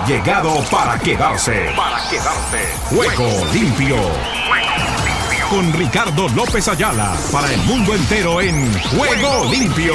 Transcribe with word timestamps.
ha 0.00 0.06
llegado 0.06 0.62
para 0.70 0.98
quedarse. 0.98 1.66
Para 1.76 2.08
quedarse. 2.08 2.58
Juego 2.90 3.28
limpio. 3.52 3.96
Con 5.48 5.72
Ricardo 5.72 6.28
López 6.28 6.68
Ayala 6.68 7.14
para 7.32 7.52
el 7.52 7.60
mundo 7.62 7.94
entero 7.94 8.40
en 8.40 8.72
Juego 8.96 9.50
limpio. 9.50 9.94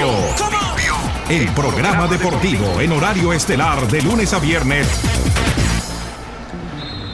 El 1.29 1.47
programa 1.53 2.07
deportivo 2.07 2.79
en 2.79 2.91
horario 2.91 3.33
estelar 3.33 3.87
de 3.87 4.01
lunes 4.01 4.33
a 4.33 4.39
viernes. 4.39 4.87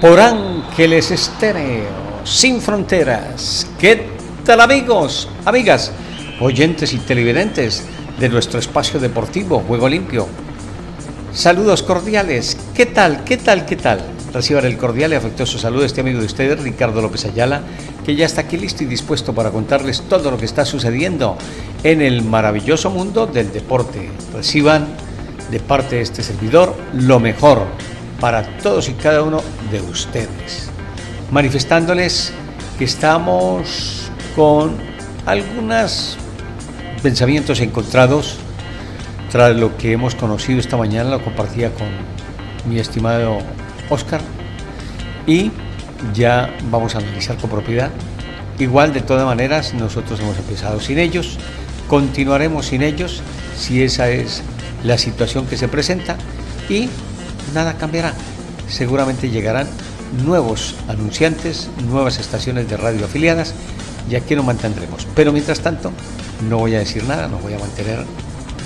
Por 0.02 0.20
Ángeles 0.20 1.12
Estéreo, 1.12 2.23
sin 2.23 2.62
fronteras. 2.62 3.68
¿Qué 3.80 4.10
tal 4.44 4.60
amigos, 4.60 5.30
amigas, 5.46 5.92
oyentes 6.39 6.94
y 6.94 6.98
televidentes 6.98 7.86
de 8.20 8.30
nuestro 8.30 8.60
espacio 8.60 9.00
deportivo 9.00 9.60
Juego 9.60 9.88
Limpio? 9.88 10.28
Saludos 11.34 11.82
cordiales. 11.82 12.58
¿Qué 12.81 12.88
tal? 12.88 13.23
¿Qué 13.23 13.38
tal? 13.38 13.67
¿Qué 13.67 13.76
tal? 13.76 14.02
Reciban 14.34 14.66
el 14.66 14.76
cordial 14.76 15.12
y 15.12 15.16
afectuoso 15.16 15.59
saludo 15.59 15.81
de 15.81 15.85
este 15.85 16.02
amigo 16.02 16.20
de 16.20 16.26
ustedes, 16.26 16.59
Ricardo 16.63 16.99
López 16.99 17.26
Ayala, 17.26 17.62
que 18.04 18.16
ya 18.16 18.26
está 18.26 18.41
aquí 18.41 18.57
listo 18.57 18.84
y 18.84 18.88
dispuesto 18.88 19.35
para 19.35 19.52
contarles 19.52 20.02
todo 20.09 20.31
lo 20.31 20.40
que 20.40 20.45
está 20.45 20.66
sucediendo 20.66 21.38
en 21.84 22.02
el 22.02 22.23
maravilloso 22.23 22.90
mundo 22.90 23.27
del 23.27 23.54
deporte. 23.54 24.09
Reciban 24.34 24.88
de 25.52 25.59
parte 25.59 25.98
de 25.98 26.02
este 26.02 26.23
servidor 26.23 26.76
lo 26.95 27.20
mejor 27.20 27.67
para 28.20 28.41
todos 28.57 28.90
y 28.90 28.93
cada 28.93 29.21
uno 29.21 29.43
de 29.70 29.79
ustedes, 29.82 30.71
manifestándoles 31.29 32.34
que 32.79 32.85
estamos 32.85 34.09
con 34.35 34.76
algunos 35.27 36.18
pensamientos 37.04 37.59
encontrados 37.59 38.38
tras 39.29 39.55
lo 39.55 39.77
que 39.77 39.91
hemos 39.91 40.16
conocido 40.16 40.59
esta 40.59 40.77
mañana, 40.77 41.12
lo 41.12 41.23
compartía 41.23 41.71
con 41.76 41.88
mi 42.65 42.79
estimado 42.79 43.39
Oscar 43.89 44.21
y 45.27 45.51
ya 46.13 46.54
vamos 46.70 46.95
a 46.95 46.99
analizar 46.99 47.37
con 47.37 47.49
propiedad. 47.49 47.91
Igual, 48.59 48.93
de 48.93 49.01
todas 49.01 49.26
maneras, 49.26 49.73
nosotros 49.73 50.20
hemos 50.20 50.37
empezado 50.37 50.79
sin 50.79 50.99
ellos, 50.99 51.37
continuaremos 51.87 52.68
sin 52.68 52.84
ellos 52.84 53.21
si 53.57 53.84
esa 53.84 54.09
es 54.09 54.43
la 54.84 54.98
situación 54.98 55.45
que 55.48 55.57
se 55.57 55.68
presenta 55.68 56.18
y 56.70 56.90
nada 57.53 57.73
cambiará. 57.73 58.13
Seguramente 58.68 59.29
llegarán 59.29 59.68
nuevos 60.25 60.75
anunciantes, 60.87 61.70
nuevas 61.87 62.20
estaciones 62.20 62.70
de 62.70 62.77
radio 62.77 63.05
afiliadas 63.05 63.53
y 64.09 64.16
aquí 64.16 64.35
nos 64.35 64.46
mantendremos. 64.46 65.07
Pero 65.16 65.31
mientras 65.31 65.62
tanto, 65.62 65.91
no 66.50 66.57
voy 66.57 66.75
a 66.75 66.79
decir 66.79 67.03
nada, 67.03 67.28
no 67.28 67.38
voy 67.38 67.53
a 67.53 67.59
mantener 67.59 68.06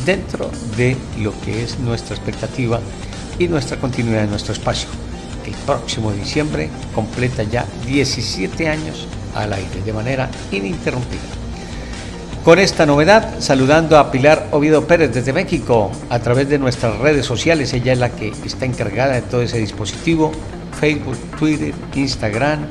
dentro 0.06 0.50
de 0.78 0.98
lo 1.20 1.34
que 1.42 1.64
es 1.64 1.80
nuestra 1.80 2.16
expectativa 2.16 2.80
y 3.40 3.48
nuestra 3.48 3.78
continuidad 3.78 4.24
en 4.24 4.30
nuestro 4.30 4.54
espacio. 4.54 4.90
El 5.46 5.54
próximo 5.66 6.12
diciembre 6.12 6.70
completa 6.94 7.44
ya 7.44 7.66
17 7.86 8.68
años 8.68 9.08
al 9.36 9.54
aire 9.54 9.82
de 9.84 9.94
manera 9.94 10.30
ininterrumpida. 10.52 11.22
Con 12.44 12.60
esta 12.60 12.86
novedad, 12.86 13.40
saludando 13.40 13.98
a 13.98 14.12
Pilar 14.12 14.50
Oviedo 14.52 14.86
Pérez 14.86 15.12
desde 15.12 15.34
México 15.34 15.92
a 16.10 16.20
través 16.20 16.48
de 16.48 16.60
nuestras 16.60 16.98
redes 17.00 17.26
sociales, 17.26 17.74
ella 17.74 17.94
es 17.94 18.00
la 18.00 18.12
que 18.12 18.34
está 18.46 18.66
encargada 18.66 19.16
de 19.16 19.24
todo 19.24 19.42
ese 19.42 19.58
dispositivo, 19.58 20.32
Facebook, 20.80 21.18
Twitter, 21.40 21.74
Instagram, 21.96 22.68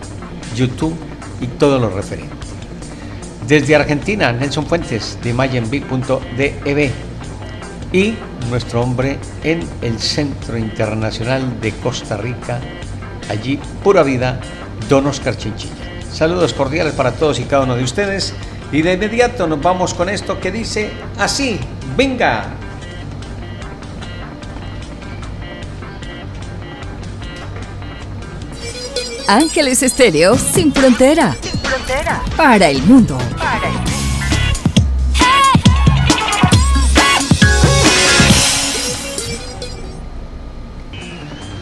YouTube 0.55 0.95
y 1.41 1.49
todo 1.49 1.81
lo 1.81 1.91
referente. 1.91 2.35
Desde 3.49 3.75
Argentina, 3.75 4.33
Nelson 4.33 4.65
Fuentes 4.65 5.19
de 5.23 5.35
mayenbic.dev 5.35 6.91
y 7.95 8.17
nuestro 8.51 8.83
hombre 8.83 9.21
en 9.45 9.65
el 9.81 10.01
Centro 10.01 10.59
Internacional 10.59 11.61
de 11.61 11.71
Costa 11.71 12.17
Rica, 12.17 12.61
allí 13.31 13.59
pura 13.85 14.03
vida, 14.03 14.41
Don 14.89 15.07
Oscar 15.07 15.37
Chinchilla. 15.37 15.73
Saludos 16.13 16.53
cordiales 16.55 16.93
para 16.95 17.13
todos 17.13 17.39
y 17.39 17.45
cada 17.45 17.63
uno 17.63 17.77
de 17.77 17.85
ustedes 17.85 18.35
y 18.73 18.83
de 18.83 18.95
inmediato 18.95 19.47
nos 19.47 19.63
vamos 19.63 19.95
con 19.95 20.09
esto 20.09 20.41
que 20.41 20.51
dice 20.51 20.91
así, 21.19 21.61
venga. 21.97 22.57
Ángeles 29.29 29.85
Estéreo 29.85 30.37
sin 30.37 30.73
frontera. 30.73 31.37
Sin 31.41 31.61
frontera. 31.61 32.23
Para 32.37 32.69
el 32.69 32.83
mundo. 32.83 33.17
Para 33.39 33.69
el 33.69 33.75
mundo. 33.75 34.14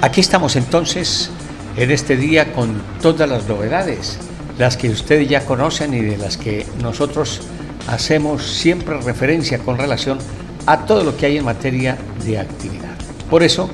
Aquí 0.02 0.20
estamos 0.20 0.56
entonces 0.56 1.30
en 1.76 1.92
este 1.92 2.16
día 2.16 2.52
con 2.52 2.82
todas 3.00 3.28
las 3.28 3.46
novedades, 3.46 4.18
las 4.58 4.76
que 4.76 4.90
ustedes 4.90 5.28
ya 5.28 5.44
conocen 5.44 5.94
y 5.94 6.00
de 6.00 6.18
las 6.18 6.36
que 6.36 6.66
nosotros 6.82 7.42
hacemos 7.86 8.44
siempre 8.44 9.00
referencia 9.00 9.60
con 9.60 9.78
relación 9.78 10.18
a 10.66 10.86
todo 10.86 11.04
lo 11.04 11.16
que 11.16 11.26
hay 11.26 11.38
en 11.38 11.44
materia 11.44 11.96
de 12.24 12.40
actividad. 12.40 12.96
Por 13.30 13.44
eso, 13.44 13.70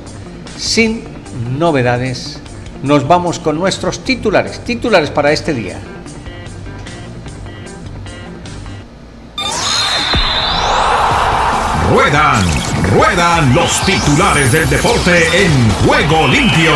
sin 0.59 1.03
novedades, 1.59 2.41
nos 2.83 3.09
vamos 3.09 3.39
con 3.39 3.59
nuestros 3.59 4.05
titulares, 4.05 4.61
titulares 4.61 5.11
para 5.11 5.33
este 5.33 5.55
día. 5.55 5.79
Ruedan, 11.91 12.45
ruedan 12.89 13.55
los 13.55 13.85
titulares 13.85 14.53
del 14.53 14.69
deporte 14.69 15.25
en 15.35 15.71
juego 15.87 16.27
limpio. 16.29 16.73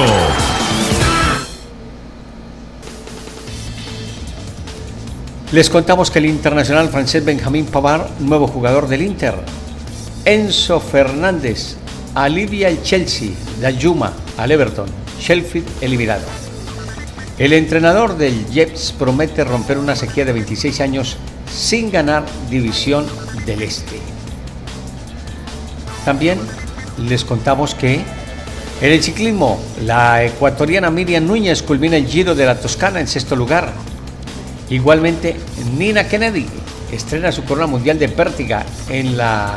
Les 5.53 5.69
contamos 5.69 6.11
que 6.11 6.19
el 6.19 6.27
internacional 6.27 6.89
francés 6.89 7.25
Benjamín 7.25 7.67
Pavard, 7.67 8.09
nuevo 8.21 8.47
jugador 8.47 8.89
del 8.89 9.03
Inter, 9.03 9.35
Enzo 10.25 10.81
Fernández, 10.81 11.77
alivia 12.15 12.69
el 12.69 12.83
Chelsea, 12.83 13.31
la 13.61 13.71
Yuma 13.71 14.13
al 14.39 14.51
Everton, 14.51 14.89
Sheffield 15.21 15.69
eliminado. 15.81 16.25
El 17.39 17.53
entrenador 17.53 18.17
del 18.17 18.47
Jets 18.51 18.93
promete 18.93 19.45
romper 19.45 19.79
una 19.79 19.97
sequía 19.97 20.25
de 20.25 20.33
26 20.33 20.81
años 20.81 21.17
sin 21.53 21.91
ganar 21.91 22.25
división 22.51 23.07
del 23.47 23.63
Este. 23.63 24.22
También 26.05 26.39
les 26.99 27.25
contamos 27.25 27.75
que 27.75 28.05
en 28.83 28.91
el 28.93 29.01
ciclismo, 29.01 29.61
la 29.85 30.25
ecuatoriana 30.25 30.91
Miriam 30.91 31.25
Núñez 31.25 31.63
culmina 31.63 31.97
el 31.97 32.07
Giro 32.07 32.35
de 32.35 32.45
la 32.47 32.59
Toscana 32.59 32.99
en 32.99 33.07
sexto 33.07 33.37
lugar. 33.37 33.71
Igualmente, 34.71 35.37
Nina 35.79 36.09
Kennedy 36.09 36.47
estrena 36.91 37.31
su 37.31 37.45
corona 37.45 37.69
mundial 37.69 37.99
de 38.01 38.09
pértiga 38.09 38.67
en 38.89 39.17
la 39.17 39.57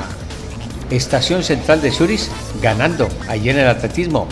estación 0.92 1.44
central 1.44 1.82
de 1.82 1.92
Zurich, 1.92 2.30
ganando 2.62 3.10
allí 3.28 3.50
en 3.50 3.58
el 3.58 3.68
atletismo. 3.68 4.28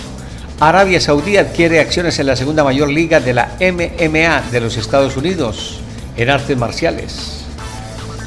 Arabia 0.59 1.01
Saudí 1.01 1.37
adquiere 1.37 1.79
acciones 1.79 2.19
en 2.19 2.27
la 2.27 2.35
segunda 2.35 2.63
mayor 2.63 2.89
liga 2.89 3.19
de 3.19 3.33
la 3.33 3.49
MMA 3.59 4.51
de 4.51 4.61
los 4.61 4.77
Estados 4.77 5.17
Unidos 5.17 5.79
en 6.15 6.29
artes 6.29 6.55
marciales. 6.55 7.42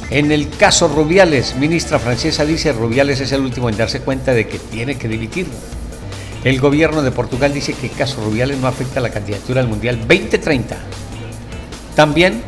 En 0.09 0.31
el 0.31 0.49
caso 0.49 0.87
Rubiales, 0.87 1.55
ministra 1.55 1.99
francesa 1.99 2.45
dice 2.45 2.71
Rubiales 2.71 3.19
es 3.19 3.31
el 3.33 3.41
último 3.41 3.69
en 3.69 3.75
darse 3.75 3.99
cuenta 3.99 4.33
de 4.33 4.47
que 4.47 4.57
tiene 4.57 4.97
que 4.97 5.09
dimitir. 5.09 5.47
El 6.45 6.61
gobierno 6.61 7.01
de 7.01 7.11
Portugal 7.11 7.53
dice 7.53 7.73
que 7.73 7.87
el 7.87 7.93
caso 7.93 8.23
Rubiales 8.23 8.57
no 8.57 8.67
afecta 8.67 9.01
a 9.01 9.03
la 9.03 9.09
candidatura 9.09 9.59
al 9.59 9.67
Mundial 9.67 9.99
2030. 9.99 10.77
También 11.93 12.41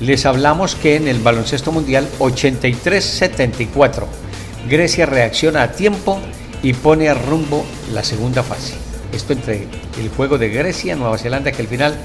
les 0.00 0.26
hablamos 0.26 0.74
que 0.74 0.96
en 0.96 1.08
el 1.08 1.20
baloncesto 1.20 1.72
mundial 1.72 2.06
83-74, 2.18 4.04
Grecia 4.68 5.06
reacciona 5.06 5.62
a 5.62 5.72
tiempo 5.72 6.20
y 6.62 6.74
pone 6.74 7.08
a 7.08 7.14
rumbo 7.14 7.64
la 7.94 8.04
segunda 8.04 8.42
fase. 8.42 8.74
Esto 9.12 9.32
entre 9.32 9.66
el 9.98 10.08
juego 10.14 10.36
de 10.36 10.50
Grecia, 10.50 10.94
Nueva 10.94 11.16
Zelanda, 11.16 11.52
que 11.52 11.62
al 11.62 11.68
final 11.68 11.96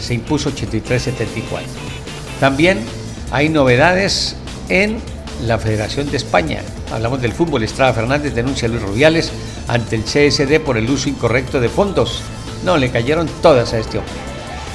se 0.00 0.14
impuso 0.14 0.50
83-74. 0.50 1.12
También 2.40 2.80
hay 3.30 3.48
novedades 3.48 4.36
en 4.72 4.96
la 5.46 5.58
Federación 5.58 6.10
de 6.10 6.16
España. 6.16 6.62
Hablamos 6.90 7.20
del 7.20 7.32
fútbol. 7.32 7.62
Estrada 7.62 7.92
Fernández 7.92 8.34
denuncia 8.34 8.66
a 8.66 8.70
Luis 8.70 8.82
Rubiales 8.82 9.30
ante 9.68 9.96
el 9.96 10.04
CSD 10.04 10.60
por 10.60 10.78
el 10.78 10.88
uso 10.88 11.10
incorrecto 11.10 11.60
de 11.60 11.68
fondos. 11.68 12.22
No, 12.64 12.78
le 12.78 12.90
cayeron 12.90 13.28
todas 13.42 13.74
a 13.74 13.78
este 13.78 13.98
hombre. 13.98 14.12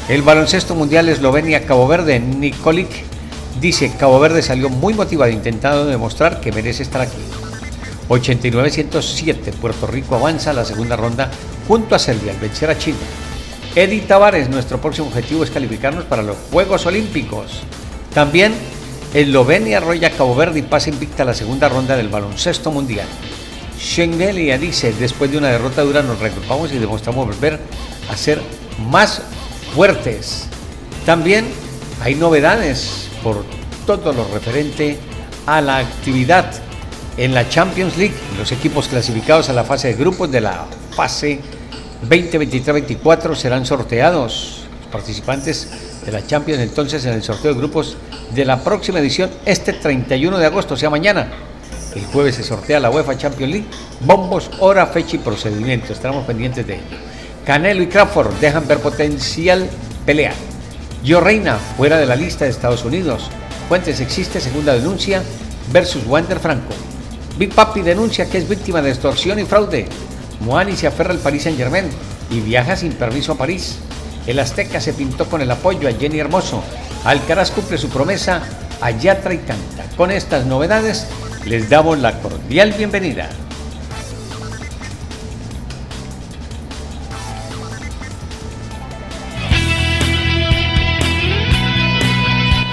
El 0.07 0.21
baloncesto 0.21 0.75
mundial 0.75 1.09
Eslovenia-Cabo 1.09 1.87
Verde, 1.87 2.19
Nikolic, 2.19 2.89
dice 3.59 3.91
Cabo 3.97 4.19
Verde 4.19 4.41
salió 4.43 4.69
muy 4.69 4.93
motivado 4.93 5.31
intentando 5.31 5.85
demostrar 5.85 6.39
que 6.41 6.51
merece 6.51 6.83
estar 6.83 7.01
aquí. 7.01 7.17
89-107, 8.07 9.51
Puerto 9.53 9.87
Rico 9.87 10.15
avanza 10.15 10.51
a 10.51 10.53
la 10.53 10.63
segunda 10.63 10.95
ronda 10.95 11.29
junto 11.67 11.95
a 11.95 11.99
Serbia 11.99 12.33
al 12.33 12.39
vencer 12.39 12.69
a 12.69 12.77
Chile. 12.77 12.99
Edith 13.75 14.07
Tavares, 14.07 14.47
nuestro 14.49 14.79
próximo 14.79 15.07
objetivo 15.07 15.43
es 15.43 15.49
calificarnos 15.49 16.05
para 16.05 16.21
los 16.21 16.37
Juegos 16.51 16.85
Olímpicos. 16.85 17.63
También 18.13 18.53
Eslovenia 19.17 19.77
arrolla 19.79 20.11
Cabo 20.11 20.35
Verde 20.35 20.59
y 20.59 20.61
pasa 20.61 20.91
invicta 20.91 21.23
a 21.23 21.25
la 21.25 21.33
segunda 21.33 21.67
ronda 21.67 21.97
del 21.97 22.07
baloncesto 22.07 22.69
mundial. 22.69 23.07
Schengelia 23.79 24.59
dice, 24.59 24.93
después 24.93 25.31
de 25.31 25.39
una 25.39 25.47
derrota 25.47 25.81
dura 25.81 26.03
nos 26.03 26.19
reagrupamos 26.19 26.71
y 26.71 26.77
demostramos 26.77 27.25
volver 27.25 27.59
a 28.11 28.15
ser 28.15 28.39
más 28.87 29.23
fuertes. 29.73 30.45
También 31.03 31.47
hay 32.03 32.13
novedades 32.13 33.09
por 33.23 33.43
todo 33.87 34.13
lo 34.13 34.27
referente 34.27 34.99
a 35.47 35.61
la 35.61 35.77
actividad 35.79 36.53
en 37.17 37.33
la 37.33 37.49
Champions 37.49 37.97
League. 37.97 38.13
Los 38.37 38.51
equipos 38.51 38.87
clasificados 38.87 39.49
a 39.49 39.53
la 39.53 39.63
fase 39.63 39.87
de 39.87 39.93
grupos 39.95 40.31
de 40.31 40.41
la 40.41 40.67
fase 40.95 41.39
2023-24 42.07 43.33
serán 43.33 43.65
sorteados. 43.65 44.67
Los 44.79 44.91
participantes 44.91 45.96
de 46.07 46.13
la 46.13 46.25
Champions 46.25 46.61
entonces 46.61 47.03
en 47.05 47.13
el 47.13 47.21
sorteo 47.21 47.53
de 47.53 47.59
grupos 47.59 47.97
de 48.33 48.45
la 48.45 48.63
próxima 48.63 48.99
edición 48.99 49.29
este 49.45 49.73
31 49.73 50.37
de 50.39 50.45
agosto, 50.45 50.75
o 50.75 50.77
sea 50.77 50.89
mañana. 50.89 51.27
El 51.93 52.05
jueves 52.05 52.35
se 52.35 52.43
sortea 52.43 52.79
la 52.79 52.89
UEFA 52.89 53.17
Champions 53.17 53.51
League. 53.51 53.67
Bombos, 53.99 54.49
hora, 54.59 54.85
fecha 54.87 55.17
y 55.17 55.19
procedimiento. 55.19 55.91
Estaremos 55.91 56.25
pendientes 56.25 56.65
de 56.65 56.75
ello. 56.75 56.83
Canelo 57.45 57.83
y 57.83 57.87
Crawford 57.87 58.33
dejan 58.39 58.65
ver 58.67 58.79
potencial 58.79 59.69
pelea. 60.05 60.33
Yo 61.03 61.19
Reina, 61.19 61.57
fuera 61.75 61.97
de 61.97 62.05
la 62.05 62.15
lista 62.15 62.45
de 62.45 62.51
Estados 62.51 62.85
Unidos. 62.85 63.29
Fuentes 63.67 63.99
existe 63.99 64.39
segunda 64.39 64.73
denuncia 64.73 65.21
versus 65.73 66.05
Wander 66.07 66.39
Franco. 66.39 66.73
Big 67.37 67.53
Papi 67.53 67.81
denuncia 67.81 68.29
que 68.29 68.37
es 68.37 68.47
víctima 68.47 68.81
de 68.81 68.91
extorsión 68.91 69.39
y 69.39 69.43
fraude. 69.43 69.87
Moani 70.39 70.77
se 70.77 70.87
aferra 70.87 71.11
al 71.11 71.19
Paris 71.19 71.43
Saint 71.43 71.57
Germain 71.57 71.89
y 72.29 72.39
viaja 72.39 72.77
sin 72.77 72.93
permiso 72.93 73.33
a 73.33 73.37
París. 73.37 73.79
El 74.27 74.39
Azteca 74.39 74.81
se 74.81 74.93
pintó 74.93 75.25
con 75.25 75.41
el 75.41 75.49
apoyo 75.49 75.87
a 75.87 75.93
Jenny 75.93 76.19
Hermoso. 76.19 76.61
Alcaraz 77.05 77.49
cumple 77.51 77.77
su 77.77 77.89
promesa 77.89 78.43
a 78.81 78.91
Yatra 78.91 79.37
Canta. 79.37 79.85
Con 79.95 80.11
estas 80.11 80.45
novedades 80.45 81.07
les 81.45 81.69
damos 81.69 81.97
la 81.97 82.19
cordial 82.19 82.73
bienvenida. 82.73 83.29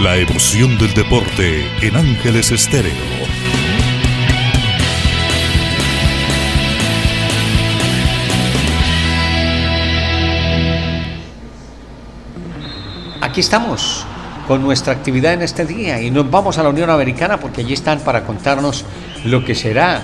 La 0.00 0.16
emoción 0.16 0.76
del 0.76 0.92
deporte 0.92 1.64
en 1.80 1.96
Ángeles 1.96 2.50
Estéreo. 2.50 3.43
Aquí 13.34 13.40
estamos 13.40 14.04
con 14.46 14.62
nuestra 14.62 14.92
actividad 14.92 15.32
en 15.32 15.42
este 15.42 15.66
día 15.66 16.00
y 16.00 16.08
nos 16.12 16.30
vamos 16.30 16.56
a 16.56 16.62
la 16.62 16.68
Unión 16.68 16.88
Americana 16.88 17.40
porque 17.40 17.62
allí 17.62 17.72
están 17.72 17.98
para 17.98 18.22
contarnos 18.22 18.84
lo 19.24 19.44
que 19.44 19.56
será 19.56 20.02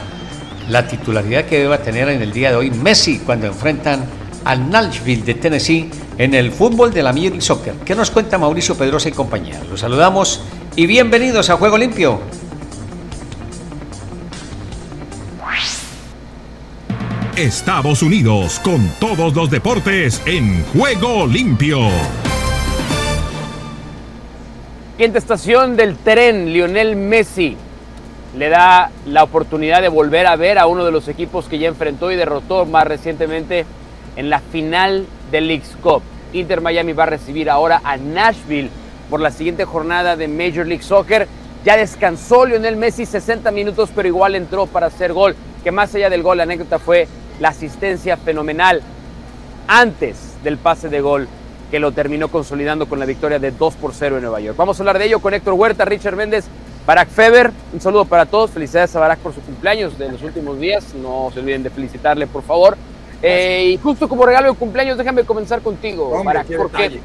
la 0.68 0.88
titularidad 0.88 1.44
que 1.44 1.60
deba 1.60 1.78
tener 1.78 2.08
en 2.08 2.22
el 2.22 2.32
día 2.32 2.50
de 2.50 2.56
hoy 2.56 2.72
Messi 2.72 3.20
cuando 3.20 3.46
enfrentan 3.46 4.04
al 4.44 4.68
Nashville 4.68 5.22
de 5.22 5.34
Tennessee 5.34 5.88
en 6.18 6.34
el 6.34 6.50
fútbol 6.50 6.92
de 6.92 7.04
la 7.04 7.12
Major 7.12 7.40
Soccer. 7.40 7.74
¿Qué 7.84 7.94
nos 7.94 8.10
cuenta 8.10 8.36
Mauricio 8.36 8.76
Pedrosa 8.76 9.10
y 9.10 9.12
compañía? 9.12 9.62
Los 9.70 9.78
saludamos 9.78 10.40
y 10.74 10.86
bienvenidos 10.86 11.50
a 11.50 11.56
Juego 11.56 11.78
Limpio. 11.78 12.20
Estados 17.36 18.02
Unidos 18.02 18.58
con 18.64 18.90
todos 18.98 19.36
los 19.36 19.48
deportes 19.48 20.20
en 20.26 20.64
Juego 20.72 21.28
Limpio. 21.28 21.78
Quinta 25.00 25.16
estación 25.16 25.76
del 25.76 25.96
tren, 25.96 26.52
Lionel 26.52 26.94
Messi 26.94 27.56
le 28.36 28.50
da 28.50 28.90
la 29.06 29.22
oportunidad 29.22 29.80
de 29.80 29.88
volver 29.88 30.26
a 30.26 30.36
ver 30.36 30.58
a 30.58 30.66
uno 30.66 30.84
de 30.84 30.92
los 30.92 31.08
equipos 31.08 31.46
que 31.46 31.58
ya 31.58 31.68
enfrentó 31.68 32.10
y 32.10 32.16
derrotó 32.16 32.66
más 32.66 32.86
recientemente 32.86 33.64
en 34.16 34.28
la 34.28 34.40
final 34.40 35.06
del 35.30 35.46
League's 35.46 35.74
Cup. 35.80 36.02
Inter 36.34 36.60
Miami 36.60 36.92
va 36.92 37.04
a 37.04 37.06
recibir 37.06 37.48
ahora 37.48 37.80
a 37.82 37.96
Nashville 37.96 38.68
por 39.08 39.20
la 39.20 39.30
siguiente 39.30 39.64
jornada 39.64 40.16
de 40.16 40.28
Major 40.28 40.66
League 40.66 40.82
Soccer. 40.82 41.26
Ya 41.64 41.78
descansó 41.78 42.44
Lionel 42.44 42.76
Messi 42.76 43.06
60 43.06 43.50
minutos, 43.52 43.88
pero 43.96 44.06
igual 44.06 44.34
entró 44.34 44.66
para 44.66 44.88
hacer 44.88 45.14
gol. 45.14 45.34
Que 45.64 45.72
más 45.72 45.94
allá 45.94 46.10
del 46.10 46.22
gol, 46.22 46.36
la 46.36 46.42
anécdota 46.42 46.78
fue 46.78 47.08
la 47.40 47.48
asistencia 47.48 48.18
fenomenal 48.18 48.82
antes 49.66 50.34
del 50.44 50.58
pase 50.58 50.90
de 50.90 51.00
gol 51.00 51.26
que 51.70 51.78
lo 51.78 51.92
terminó 51.92 52.28
consolidando 52.28 52.88
con 52.88 52.98
la 52.98 53.06
victoria 53.06 53.38
de 53.38 53.52
2 53.52 53.74
por 53.76 53.94
0 53.94 54.16
en 54.16 54.22
Nueva 54.22 54.40
York. 54.40 54.56
Vamos 54.56 54.78
a 54.78 54.82
hablar 54.82 54.98
de 54.98 55.06
ello 55.06 55.20
con 55.20 55.34
Héctor 55.34 55.54
Huerta, 55.54 55.84
Richard 55.84 56.16
Méndez, 56.16 56.46
Barack 56.86 57.08
Feber. 57.08 57.52
Un 57.72 57.80
saludo 57.80 58.04
para 58.04 58.26
todos. 58.26 58.50
Felicidades 58.50 58.94
a 58.96 59.00
Barack 59.00 59.20
por 59.20 59.34
su 59.34 59.40
cumpleaños 59.40 59.96
de 59.98 60.10
los 60.10 60.22
últimos 60.22 60.58
días. 60.58 60.94
No 60.94 61.30
se 61.32 61.40
olviden 61.40 61.62
de 61.62 61.70
felicitarle, 61.70 62.26
por 62.26 62.42
favor. 62.42 62.76
Eh, 63.22 63.72
y 63.74 63.76
justo 63.76 64.08
como 64.08 64.24
regalo 64.24 64.50
de 64.50 64.58
cumpleaños, 64.58 64.96
déjame 64.96 65.24
comenzar 65.24 65.60
contigo, 65.60 66.22
Barack, 66.24 66.56
porque 66.56 67.00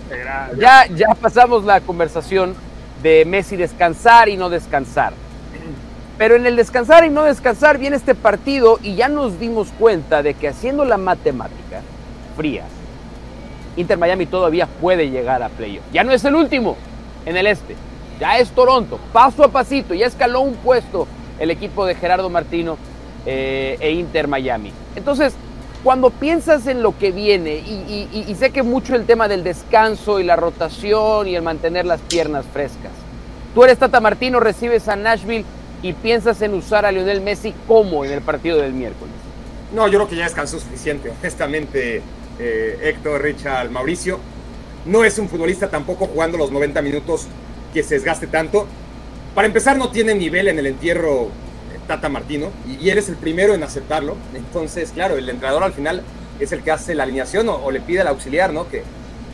ya, 0.57 0.87
ya 0.87 1.13
pasamos 1.13 1.65
la 1.65 1.81
conversación 1.81 2.55
de 3.03 3.25
Messi 3.25 3.57
descansar 3.57 4.29
y 4.29 4.37
no 4.37 4.49
descansar. 4.49 5.13
Pero 6.17 6.35
en 6.35 6.45
el 6.45 6.55
descansar 6.55 7.03
y 7.03 7.09
no 7.09 7.23
descansar 7.23 7.77
viene 7.77 7.97
este 7.97 8.15
partido 8.15 8.79
y 8.81 8.95
ya 8.95 9.09
nos 9.09 9.37
dimos 9.37 9.67
cuenta 9.77 10.23
de 10.23 10.33
que 10.33 10.47
haciendo 10.47 10.85
la 10.85 10.97
matemática 10.97 11.81
fría, 12.37 12.63
Inter 13.77 13.97
Miami 13.97 14.25
todavía 14.25 14.67
puede 14.67 15.09
llegar 15.09 15.43
a 15.43 15.49
playoff. 15.49 15.83
Ya 15.91 16.03
no 16.03 16.11
es 16.11 16.23
el 16.25 16.35
último 16.35 16.77
en 17.25 17.37
el 17.37 17.47
este, 17.47 17.75
ya 18.19 18.37
es 18.37 18.49
Toronto, 18.51 18.99
paso 19.11 19.43
a 19.43 19.49
pasito, 19.49 19.93
ya 19.93 20.07
escaló 20.07 20.41
un 20.41 20.55
puesto 20.55 21.07
el 21.39 21.51
equipo 21.51 21.85
de 21.85 21.95
Gerardo 21.95 22.29
Martino 22.29 22.77
eh, 23.25 23.77
e 23.79 23.91
Inter 23.91 24.27
Miami. 24.27 24.71
Entonces, 24.95 25.33
cuando 25.83 26.09
piensas 26.09 26.65
en 26.67 26.81
lo 26.81 26.97
que 26.97 27.11
viene, 27.11 27.57
y, 27.57 28.35
sé 28.39 28.49
que 28.49 28.63
mucho 28.63 28.95
el 28.95 29.05
tema 29.05 29.27
del 29.27 29.43
descanso 29.43 30.19
y 30.19 30.23
la 30.23 30.35
rotación 30.35 31.27
y 31.27 31.35
el 31.35 31.43
mantener 31.43 31.85
las 31.85 32.01
piernas 32.01 32.45
frescas, 32.51 32.91
tú 33.53 33.63
eres 33.63 33.77
Tata 33.77 33.99
Martino, 33.99 34.39
recibes 34.39 34.87
a 34.87 34.95
Nashville 34.95 35.45
y 35.83 35.93
piensas 35.93 36.41
en 36.41 36.53
usar 36.53 36.85
a 36.85 36.91
Lionel 36.91 37.21
Messi 37.21 37.53
como 37.67 38.03
en 38.03 38.13
el 38.13 38.21
partido 38.21 38.57
del 38.57 38.73
miércoles. 38.73 39.13
No, 39.73 39.87
yo 39.87 39.99
creo 39.99 40.07
que 40.07 40.15
ya 40.15 40.23
descansó 40.23 40.59
suficiente, 40.59 41.11
honestamente, 41.19 42.01
eh, 42.39 42.79
Héctor, 42.83 43.21
Richard, 43.21 43.69
Mauricio. 43.69 44.19
No 44.85 45.03
es 45.03 45.17
un 45.17 45.29
futbolista 45.29 45.69
tampoco 45.69 46.07
jugando 46.07 46.37
los 46.37 46.51
90 46.51 46.81
minutos 46.81 47.27
que 47.73 47.83
se 47.83 47.95
desgaste 47.95 48.27
tanto. 48.27 48.67
Para 49.33 49.47
empezar, 49.47 49.77
no 49.77 49.89
tiene 49.89 50.15
nivel 50.15 50.47
en 50.47 50.59
el 50.59 50.67
entierro 50.67 51.29
Tata 51.87 52.09
Martino 52.09 52.51
y, 52.67 52.89
eres 52.89 53.09
el 53.09 53.15
primero 53.15 53.53
en 53.53 53.63
aceptarlo. 53.63 54.15
Entonces, 54.35 54.91
claro, 54.91 55.17
el 55.17 55.29
entrenador 55.29 55.63
al 55.63 55.73
final 55.73 56.03
es 56.39 56.51
el 56.51 56.63
que 56.63 56.71
hace 56.71 56.95
la 56.95 57.03
alineación 57.03 57.47
o, 57.49 57.71
le 57.71 57.81
pide 57.81 58.01
al 58.01 58.07
auxiliar 58.07 58.53
¿no? 58.53 58.67
que, 58.69 58.83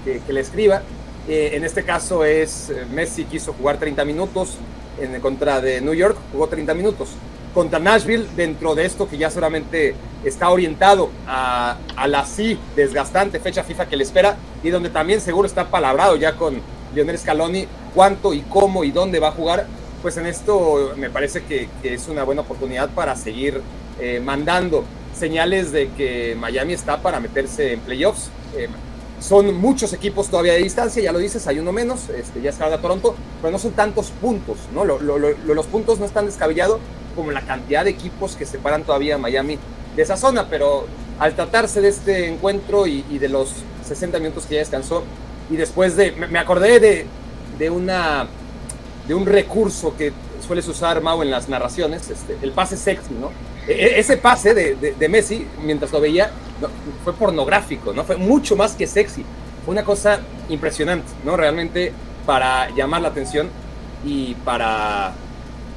que, 0.06 0.34
le 0.34 0.40
escriba. 0.40 0.82
Eh, 1.28 1.52
en 1.54 1.64
este 1.64 1.84
caso 1.84 2.26
es 2.26 2.70
eh, 2.70 2.86
Messi 2.92 3.26
quiso 3.26 3.54
jugar 3.54 3.78
30 3.78 4.04
minutos 4.06 4.58
en 5.00 5.20
contra 5.22 5.62
de 5.62 5.80
New 5.82 5.94
York, 5.94 6.18
jugó 6.32 6.48
30 6.48 6.74
minutos. 6.74 7.10
Contra 7.54 7.80
Nashville, 7.80 8.28
dentro 8.36 8.76
de 8.76 8.86
esto 8.86 9.10
que 9.10 9.18
ya 9.18 9.30
solamente 9.30 9.94
está 10.24 10.50
orientado 10.50 11.10
a, 11.28 11.78
la 12.08 12.26
sí 12.26 12.58
desgastante 12.76 13.40
fecha 13.40 13.64
FIFA 13.64 13.88
que 13.88 13.98
le 13.98 14.04
espera 14.04 14.38
y 14.64 14.70
donde 14.70 14.90
también 14.90 15.20
seguro 15.20 15.48
está 15.48 15.70
palabrado 15.70 16.16
ya 16.16 16.34
con 16.34 16.62
Lionel 16.94 17.18
Scaloni 17.18 17.68
cuánto 17.94 18.34
y 18.34 18.42
cómo 18.42 18.84
y 18.84 18.92
dónde 18.92 19.20
va 19.20 19.30
a 19.30 19.32
jugar 19.32 19.66
pues 20.02 20.18
en 20.18 20.26
esto 20.26 20.94
me 20.98 21.10
parece 21.10 21.44
que, 21.44 21.70
es 21.84 22.08
una 22.08 22.24
buena 22.24 22.42
oportunidad 22.42 22.90
para 22.90 23.16
seguir 23.16 23.62
eh, 24.00 24.20
mandando 24.24 24.84
señales 25.18 25.72
de 25.72 25.90
que 25.90 26.36
Miami 26.40 26.74
está 26.74 27.02
para 27.02 27.20
meterse 27.20 27.74
en 27.74 27.80
playoffs. 27.82 28.30
Eh, 28.58 28.68
son 29.20 29.54
muchos 29.54 29.94
equipos 29.94 30.30
todavía 30.30 30.54
de 30.54 30.64
distancia, 30.64 31.04
ya 31.04 31.12
lo 31.12 31.20
dices, 31.20 31.46
hay 31.46 31.60
uno 31.60 31.72
menos, 31.72 32.10
este, 32.10 32.42
ya 32.42 32.50
es 32.50 32.60
a 32.60 32.76
Toronto, 32.82 33.14
pero 33.40 33.52
no 33.52 33.60
son 33.60 33.74
tantos 33.74 34.10
puntos, 34.10 34.58
¿no? 34.74 34.84
los 34.84 35.66
puntos 35.68 36.00
no 36.00 36.06
están 36.06 36.26
descabellados 36.26 36.80
como 37.16 37.32
la 37.32 37.42
cantidad 37.42 37.84
de 37.84 37.92
equipos 37.92 38.36
que 38.36 38.46
separan 38.46 38.84
todavía 38.84 39.16
a 39.16 39.18
Miami 39.18 39.58
de 39.96 40.02
esa 40.02 40.18
zona, 40.18 40.48
pero 40.50 40.88
al 41.20 41.36
tratarse 41.36 41.82
de 41.82 41.90
este 41.90 42.28
encuentro 42.28 42.88
y, 42.88 43.02
de 43.20 43.30
los 43.30 43.54
60 43.88 44.20
minutos 44.20 44.46
que 44.46 44.56
ya 44.56 44.60
descansó, 44.60 45.04
y 45.50 45.58
después 45.58 45.96
de, 45.96 46.12
me, 46.14 46.40
acordé 46.40 46.80
de, 46.80 47.06
de 47.60 47.70
una 47.70 48.28
de 49.08 49.14
un 49.14 49.26
recurso 49.26 49.96
que 49.98 50.14
sueles 50.46 50.68
usar, 50.68 51.02
Mau, 51.02 51.22
en 51.22 51.32
las 51.32 51.50
narraciones, 51.50 52.10
este, 52.10 52.38
el 52.42 52.52
pase 52.52 52.78
sexy, 52.78 53.14
¿no? 53.14 53.32
E, 53.68 53.74
e, 53.74 54.00
ese 54.00 54.18
pase 54.18 54.54
de, 54.54 55.10
Messi, 55.10 55.46
mientras 55.64 55.92
lo 55.92 56.02
veía, 56.02 56.32
fue 57.04 57.14
pornográfico, 57.14 57.94
¿no? 57.94 58.04
Fue 58.04 58.18
mucho 58.18 58.56
más 58.56 58.76
que 58.76 58.88
sexy. 58.88 59.26
Fue 59.66 59.74
una 59.74 59.84
cosa 59.84 60.20
impresionante, 60.50 61.12
¿no? 61.24 61.38
Realmente 61.38 61.94
para 62.26 62.70
llamar 62.72 63.02
la 63.02 63.10
atención 63.10 63.50
y 64.06 64.36
para, 64.46 65.14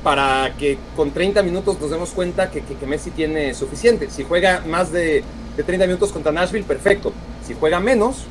para 0.04 0.54
que 0.58 0.78
con 0.94 1.10
30 1.10 1.42
minutos 1.42 1.80
nos 1.80 1.90
demos 1.90 2.10
cuenta 2.10 2.50
que, 2.50 2.62
que, 2.62 2.86
Messi 2.86 3.10
tiene 3.10 3.54
suficiente. 3.54 4.10
Si 4.10 4.22
juega 4.22 4.62
más 4.66 4.92
de, 4.92 5.24
de 5.56 5.62
30 5.62 5.86
minutos 5.86 6.12
contra 6.12 6.30
Nashville, 6.30 6.66
perfecto. 6.66 7.12
Si 7.44 7.54
juega 7.54 7.80
menos, 7.80 8.26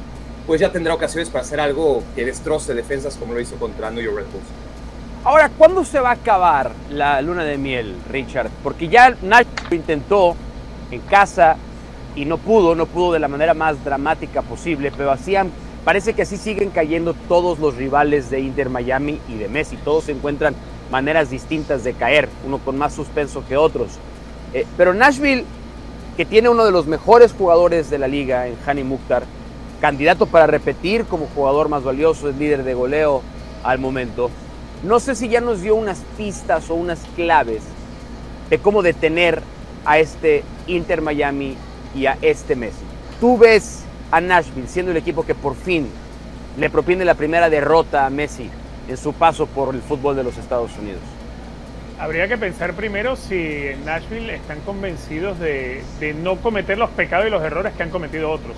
pues 0.46 0.62
ya 0.62 0.72
tendrá 0.72 0.94
ocasiones 0.94 1.30
para 1.30 1.44
hacer 1.44 1.60
algo 1.60 2.04
que 2.16 2.24
destroce 2.24 2.76
defensas 2.76 3.18
como 3.18 3.34
lo 3.34 3.42
hizo 3.42 3.56
contra 3.56 3.90
New 3.90 4.04
York 4.04 4.18
Red 4.18 4.26
Bulls. 4.32 4.46
Ahora, 5.26 5.50
¿cuándo 5.50 5.84
se 5.84 6.00
va 6.00 6.10
a 6.10 6.14
acabar 6.14 6.72
la 6.92 7.22
luna 7.22 7.44
de 7.44 7.58
miel, 7.58 7.96
Richard? 8.12 8.50
Porque 8.62 8.88
ya 8.88 9.16
Nash 9.24 9.48
intentó 9.72 10.36
en 10.92 11.02
casa 11.02 11.56
y 12.16 12.26
no 12.26 12.38
pudo, 12.38 12.76
no 12.76 12.86
pudo 12.86 13.14
de 13.14 13.20
la 13.20 13.28
manera 13.28 13.56
más 13.56 13.84
dramática 13.84 14.44
posible, 14.44 14.92
pero 14.96 15.12
hacían, 15.12 15.50
parece 15.86 16.14
que 16.14 16.22
así 16.22 16.38
siguen 16.38 16.70
cayendo 16.70 17.16
todos 17.28 17.58
los 17.58 17.76
rivales 17.76 18.30
de 18.30 18.42
Inter 18.42 18.70
Miami 18.70 19.20
y 19.28 19.36
de 19.36 19.48
Messi. 19.48 19.78
Todos 19.78 20.04
se 20.04 20.12
encuentran 20.12 20.56
maneras 20.94 21.32
distintas 21.32 21.84
de 21.84 21.96
caer, 21.96 22.30
uno 22.46 22.60
con 22.60 22.78
más 22.78 22.94
suspenso 22.94 23.44
que 23.50 23.58
otros. 23.58 23.94
Eh, 24.54 24.68
pero 24.78 24.94
Nashville, 24.94 25.44
que 26.16 26.24
tiene 26.24 26.50
uno 26.50 26.66
de 26.66 26.72
los 26.72 26.86
mejores 26.86 27.34
jugadores 27.34 27.90
de 27.90 27.98
la 27.98 28.08
liga 28.08 28.48
en 28.48 28.56
Hani 28.64 28.84
Mukhtar, 28.84 29.24
candidato 29.82 30.28
para 30.28 30.46
repetir 30.46 31.06
como 31.06 31.26
jugador 31.34 31.68
más 31.68 31.84
valioso, 31.84 32.30
es 32.30 32.38
líder 32.38 32.64
de 32.64 32.76
goleo 32.76 33.24
al 33.64 33.80
momento. 33.80 34.30
No 34.84 35.00
sé 35.00 35.16
si 35.16 35.30
ya 35.30 35.42
nos 35.42 35.64
dio 35.64 35.74
unas 35.74 36.04
pistas 36.16 36.70
o 36.70 36.76
unas 36.76 37.00
claves 37.16 37.64
de 38.52 38.60
cómo 38.60 38.84
detener 38.84 39.42
a 39.86 39.98
este 39.98 40.44
Inter 40.68 41.02
Miami 41.02 41.58
y 41.96 42.06
a 42.06 42.20
este 42.22 42.56
Messi. 42.56 42.86
Tú 43.20 43.40
ves 43.40 43.82
a 44.12 44.22
Nashville 44.22 44.68
siendo 44.68 44.92
el 44.92 44.98
equipo 44.98 45.26
que 45.26 45.34
por 45.34 45.56
fin 45.56 45.88
le 46.56 46.70
propine 46.70 47.04
la 47.04 47.16
primera 47.16 47.50
derrota 47.50 48.06
a 48.06 48.12
Messi 48.12 48.52
en 48.88 48.98
su 48.98 49.14
paso 49.14 49.48
por 49.48 49.74
el 49.74 49.82
fútbol 49.82 50.16
de 50.16 50.24
los 50.24 50.38
Estados 50.38 50.72
Unidos. 50.78 51.02
Habría 52.00 52.28
que 52.28 52.38
pensar 52.38 52.74
primero 52.74 53.16
si 53.16 53.36
en 53.68 53.86
Nashville 53.86 54.34
están 54.36 54.60
convencidos 54.62 55.40
de, 55.40 55.84
no 56.22 56.38
cometer 56.38 56.78
los 56.78 56.90
pecados 56.90 57.28
y 57.28 57.30
los 57.30 57.44
errores 57.44 57.74
que 57.74 57.84
han 57.84 57.90
cometido 57.90 58.32
otros. 58.32 58.58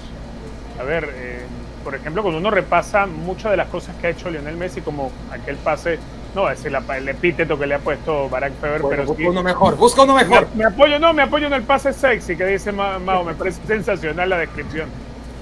A 0.79 0.83
ver, 0.83 1.09
eh, 1.13 1.41
por 1.83 1.95
ejemplo, 1.95 2.23
cuando 2.23 2.39
uno 2.39 2.49
repasa 2.49 3.05
muchas 3.05 3.51
de 3.51 3.57
las 3.57 3.67
cosas 3.67 3.95
que 3.97 4.07
ha 4.07 4.09
hecho 4.09 4.29
Lionel 4.29 4.57
Messi, 4.57 4.81
como 4.81 5.11
aquel 5.31 5.57
pase 5.57 5.99
no 6.35 6.49
es 6.49 6.61
decir 6.61 6.77
el 6.97 7.07
epíteto 7.07 7.57
que 7.57 7.65
le 7.65 7.75
ha 7.75 7.79
puesto 7.79 8.27
Barack 8.29 8.53
Feber, 8.59 8.81
pero 8.89 9.05
busca 9.05 9.29
uno 9.29 9.41
mejor, 9.41 9.77
busca 9.77 10.03
uno 10.03 10.15
mejor. 10.15 10.47
Me, 10.53 10.65
apoyo, 10.65 10.99
no, 10.99 11.13
me 11.13 11.21
apoyo 11.21 11.47
en 11.47 11.53
el 11.53 11.63
pase 11.63 11.93
sexy 11.93 12.35
que 12.35 12.45
dice 12.45 12.73
Mao, 12.73 13.23
me 13.23 13.33
parece 13.33 13.61
sensacional 13.67 14.29
la 14.29 14.37
descripción. 14.39 14.89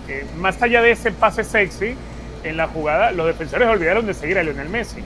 Eh, 0.08 0.26
más 0.38 0.62
allá 0.62 0.82
de 0.82 0.92
ese 0.92 1.12
pase 1.12 1.44
sexy, 1.44 1.96
en 2.44 2.58
la 2.58 2.68
jugada, 2.68 3.12
los 3.12 3.26
defensores 3.26 3.68
olvidaron 3.68 4.06
de 4.06 4.14
seguir 4.14 4.38
a 4.38 4.44
Lionel 4.44 4.70
Messi. 4.70 5.02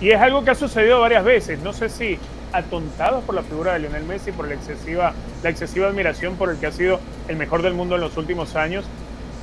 Y 0.00 0.10
es 0.10 0.20
algo 0.20 0.44
que 0.44 0.50
ha 0.50 0.54
sucedido 0.54 1.00
varias 1.00 1.24
veces. 1.24 1.60
No 1.60 1.72
sé 1.72 1.88
si 1.88 2.18
atontados 2.52 3.24
por 3.24 3.34
la 3.34 3.42
figura 3.42 3.74
de 3.74 3.80
Lionel 3.80 4.04
Messi, 4.04 4.32
por 4.32 4.48
la 4.48 4.54
excesiva, 4.54 5.12
la 5.42 5.50
excesiva 5.50 5.88
admiración 5.88 6.36
por 6.36 6.50
el 6.50 6.58
que 6.58 6.66
ha 6.66 6.72
sido 6.72 7.00
el 7.28 7.36
mejor 7.36 7.62
del 7.62 7.74
mundo 7.74 7.94
en 7.94 8.00
los 8.00 8.16
últimos 8.16 8.56
años. 8.56 8.84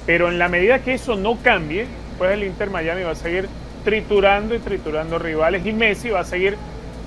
Pero 0.05 0.29
en 0.29 0.39
la 0.39 0.49
medida 0.49 0.79
que 0.79 0.93
eso 0.93 1.15
no 1.15 1.37
cambie, 1.41 1.85
pues 2.17 2.31
el 2.31 2.43
Inter 2.43 2.69
Miami 2.69 3.03
va 3.03 3.11
a 3.11 3.15
seguir 3.15 3.47
triturando 3.83 4.53
y 4.53 4.59
triturando 4.59 5.19
rivales 5.19 5.65
y 5.65 5.71
Messi 5.71 6.09
va 6.09 6.21
a 6.21 6.25
seguir 6.25 6.57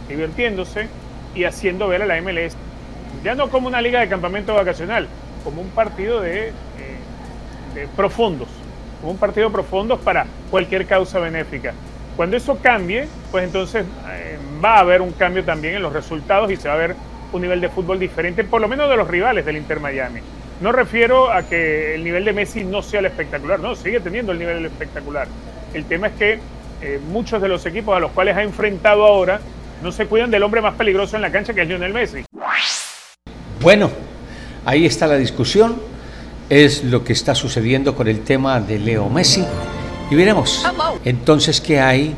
divirtiéndose 0.08 0.88
y 1.34 1.44
haciendo 1.44 1.88
ver 1.88 2.02
a 2.02 2.06
la 2.06 2.20
MLS 2.20 2.56
ya 3.22 3.34
no 3.34 3.50
como 3.50 3.68
una 3.68 3.80
liga 3.80 4.00
de 4.00 4.08
campamento 4.08 4.54
vacacional, 4.54 5.06
como 5.44 5.62
un 5.62 5.68
partido 5.70 6.20
de, 6.20 6.48
eh, 6.48 6.52
de 7.74 7.86
profundos, 7.88 8.48
un 9.10 9.16
partido 9.16 9.50
profundo 9.50 9.98
para 9.98 10.26
cualquier 10.50 10.86
causa 10.86 11.18
benéfica. 11.18 11.74
Cuando 12.16 12.36
eso 12.36 12.58
cambie, 12.62 13.08
pues 13.30 13.44
entonces 13.44 13.84
eh, 14.10 14.38
va 14.62 14.76
a 14.76 14.80
haber 14.80 15.00
un 15.00 15.12
cambio 15.12 15.44
también 15.44 15.76
en 15.76 15.82
los 15.82 15.92
resultados 15.92 16.50
y 16.50 16.56
se 16.56 16.68
va 16.68 16.74
a 16.74 16.78
ver 16.78 16.94
un 17.32 17.40
nivel 17.40 17.60
de 17.60 17.68
fútbol 17.68 17.98
diferente, 17.98 18.44
por 18.44 18.60
lo 18.60 18.68
menos 18.68 18.88
de 18.90 18.96
los 18.96 19.08
rivales 19.08 19.44
del 19.46 19.56
Inter 19.56 19.80
Miami. 19.80 20.20
No 20.60 20.70
refiero 20.70 21.32
a 21.32 21.42
que 21.42 21.94
el 21.94 22.04
nivel 22.04 22.24
de 22.24 22.32
Messi 22.32 22.64
no 22.64 22.82
sea 22.82 23.00
el 23.00 23.06
espectacular, 23.06 23.58
no, 23.58 23.74
sigue 23.74 24.00
teniendo 24.00 24.32
el 24.32 24.38
nivel 24.38 24.64
espectacular. 24.66 25.26
El 25.72 25.86
tema 25.86 26.08
es 26.08 26.12
que 26.14 26.38
eh, 26.82 27.00
muchos 27.08 27.40
de 27.40 27.48
los 27.48 27.64
equipos 27.64 27.96
a 27.96 28.00
los 28.00 28.12
cuales 28.12 28.36
ha 28.36 28.42
enfrentado 28.42 29.04
ahora 29.04 29.40
no 29.82 29.90
se 29.90 30.06
cuidan 30.06 30.30
del 30.30 30.42
hombre 30.42 30.60
más 30.60 30.74
peligroso 30.74 31.16
en 31.16 31.22
la 31.22 31.32
cancha 31.32 31.54
que 31.54 31.62
es 31.62 31.68
Lionel 31.68 31.92
Messi. 31.92 32.24
Bueno, 33.60 33.90
ahí 34.64 34.86
está 34.86 35.06
la 35.06 35.16
discusión, 35.16 35.80
es 36.52 36.84
lo 36.84 37.02
que 37.02 37.14
está 37.14 37.34
sucediendo 37.34 37.94
con 37.94 38.08
el 38.08 38.20
tema 38.20 38.60
de 38.60 38.78
Leo 38.78 39.08
Messi 39.08 39.42
y 40.10 40.14
veremos 40.14 40.62
entonces 41.02 41.62
qué 41.62 41.80
hay 41.80 42.14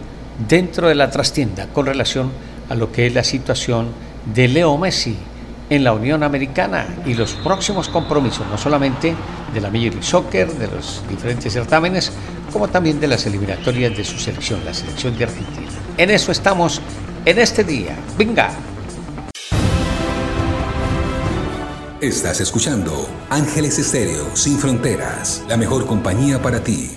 dentro 0.48 0.88
de 0.88 0.96
la 0.96 1.08
trastienda 1.08 1.68
con 1.72 1.86
relación 1.86 2.32
a 2.68 2.74
lo 2.74 2.90
que 2.90 3.06
es 3.06 3.14
la 3.14 3.22
situación 3.22 3.90
de 4.34 4.48
Leo 4.48 4.76
Messi 4.76 5.16
en 5.70 5.84
la 5.84 5.92
Unión 5.92 6.24
Americana 6.24 6.84
y 7.06 7.14
los 7.14 7.34
próximos 7.34 7.88
compromisos, 7.88 8.44
no 8.50 8.58
solamente 8.58 9.14
de 9.54 9.60
la 9.60 9.68
Major 9.68 9.92
League 9.92 10.02
Soccer, 10.02 10.50
de 10.50 10.66
los 10.66 11.04
diferentes 11.08 11.52
certámenes, 11.52 12.10
como 12.52 12.66
también 12.66 12.98
de 12.98 13.06
las 13.06 13.24
eliminatorias 13.26 13.96
de 13.96 14.04
su 14.04 14.18
selección, 14.18 14.64
la 14.64 14.74
selección 14.74 15.16
de 15.16 15.24
Argentina. 15.24 15.70
En 15.96 16.10
eso 16.10 16.32
estamos 16.32 16.80
en 17.24 17.38
este 17.38 17.62
día. 17.62 17.94
Venga. 18.18 18.50
Estás 22.04 22.38
escuchando 22.42 23.08
Ángeles 23.30 23.78
Estéreo 23.78 24.36
Sin 24.36 24.58
Fronteras, 24.58 25.42
la 25.48 25.56
mejor 25.56 25.86
compañía 25.86 26.40
para 26.42 26.62
ti. 26.62 26.90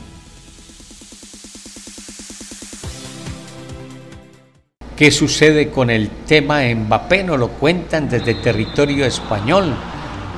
¿Qué 4.97 5.09
sucede 5.09 5.71
con 5.71 5.89
el 5.89 6.09
tema 6.25 6.59
Mbappé? 6.63 7.23
Nos 7.23 7.39
lo 7.39 7.47
cuentan 7.51 8.09
desde 8.09 8.35
territorio 8.35 9.05
español. 9.05 9.73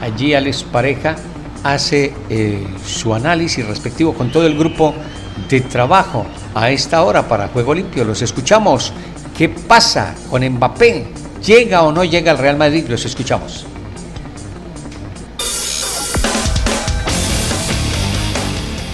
Allí 0.02 0.36
Alex 0.36 0.62
Pareja 0.62 1.16
hace 1.64 2.14
eh, 2.30 2.64
su 2.86 3.16
análisis 3.16 3.66
respectivo 3.66 4.14
con 4.14 4.32
todo 4.32 4.46
el 4.46 4.56
grupo 4.56 4.94
de 5.50 5.62
trabajo 5.62 6.28
a 6.54 6.70
esta 6.70 7.02
hora 7.02 7.28
para 7.28 7.48
Juego 7.48 7.74
Limpio. 7.74 8.04
Los 8.04 8.22
escuchamos. 8.22 8.94
¿Qué 9.36 9.50
pasa 9.50 10.14
con 10.30 10.48
Mbappé? 10.48 11.08
¿Llega 11.44 11.82
o 11.82 11.92
no 11.92 12.04
llega 12.04 12.30
al 12.30 12.38
Real 12.38 12.58
Madrid? 12.58 12.86
Los 12.88 13.04
escuchamos. 13.04 13.66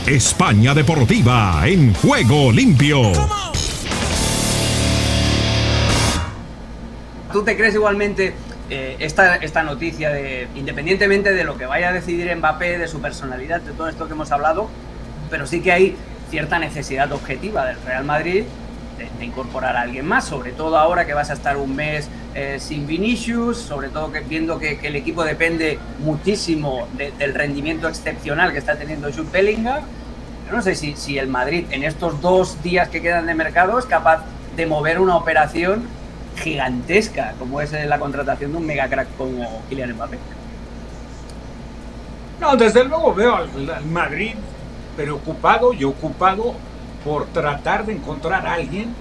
España 0.08 0.76
Deportiva 0.76 1.64
en 1.66 1.92
Juego 1.96 2.52
Limpio. 2.52 3.12
¿Tú 7.34 7.44
te 7.44 7.58
crees 7.58 7.74
igualmente 7.74 8.36
eh, 8.70 8.98
esta, 9.00 9.38
esta 9.38 9.64
noticia 9.64 10.12
de, 10.12 10.48
independientemente 10.54 11.34
de 11.34 11.44
lo 11.44 11.58
que 11.58 11.66
vaya 11.66 11.90
a 11.90 11.92
decidir 11.92 12.34
Mbappé, 12.36 12.78
de 12.78 12.88
su 12.88 13.02
personalidad, 13.02 13.62
de 13.62 13.72
todo 13.72 13.90
esto 13.90 14.06
que 14.06 14.14
hemos 14.14 14.32
hablado, 14.32 14.70
pero 15.32 15.48
sí 15.48 15.62
que 15.62 15.72
hay 15.72 15.96
cierta 16.30 16.60
necesidad 16.60 17.12
objetiva 17.12 17.66
del 17.66 17.82
Real 17.82 18.06
Madrid 18.06 18.44
de, 19.18 19.26
incorporar 19.26 19.76
a 19.76 19.82
alguien 19.82 20.06
más, 20.06 20.26
sobre 20.26 20.52
todo 20.52 20.78
ahora 20.78 21.06
que 21.06 21.14
vas 21.14 21.30
a 21.30 21.34
estar 21.34 21.58
un 21.58 21.76
mes 21.76 22.10
eh, 22.34 22.58
sin 22.60 22.86
Vinicius, 22.86 23.58
sobre 23.58 23.90
todo 23.90 24.12
que, 24.12 24.20
viendo 24.22 24.60
que, 24.60 24.80
el 24.84 24.96
equipo 24.96 25.24
depende 25.24 25.80
muchísimo 26.00 26.88
del 26.94 27.34
rendimiento 27.34 27.88
excepcional 27.88 28.52
que 28.52 28.60
está 28.60 28.76
teniendo 28.76 29.12
Jude 29.12 29.30
Bellingham. 29.32 29.84
no 30.52 30.62
sé 30.62 30.76
si, 30.76 30.96
si 30.96 31.18
el 31.18 31.28
Madrid 31.28 31.66
en 31.72 31.84
estos 31.84 32.22
dos 32.22 32.62
días 32.62 32.90
que 32.90 33.02
quedan 33.02 33.26
de 33.26 33.34
mercado 33.34 33.80
es 33.80 33.86
capaz 33.86 34.24
de 34.56 34.66
mover 34.66 35.00
una 35.00 35.16
operación 35.18 35.84
gigantesca 36.38 37.34
como 37.40 37.62
es 37.62 37.72
la 37.72 38.00
contratación 38.00 38.52
de 38.52 38.58
un 38.58 38.66
mega 38.66 38.88
crack 38.88 39.08
como 39.18 39.62
Kylian 39.70 39.94
Mbappé. 39.94 40.18
No, 42.40 42.56
desde 42.56 42.84
luego 42.84 43.14
veo 43.14 43.36
al, 43.36 43.86
Madrid 43.86 44.34
preocupado 44.96 45.74
y 45.74 45.84
ocupado 45.84 46.56
por 47.06 47.28
tratar 47.28 47.86
de 47.86 47.94
encontrar 47.94 48.48
a 48.48 48.56
alguien 48.56 48.94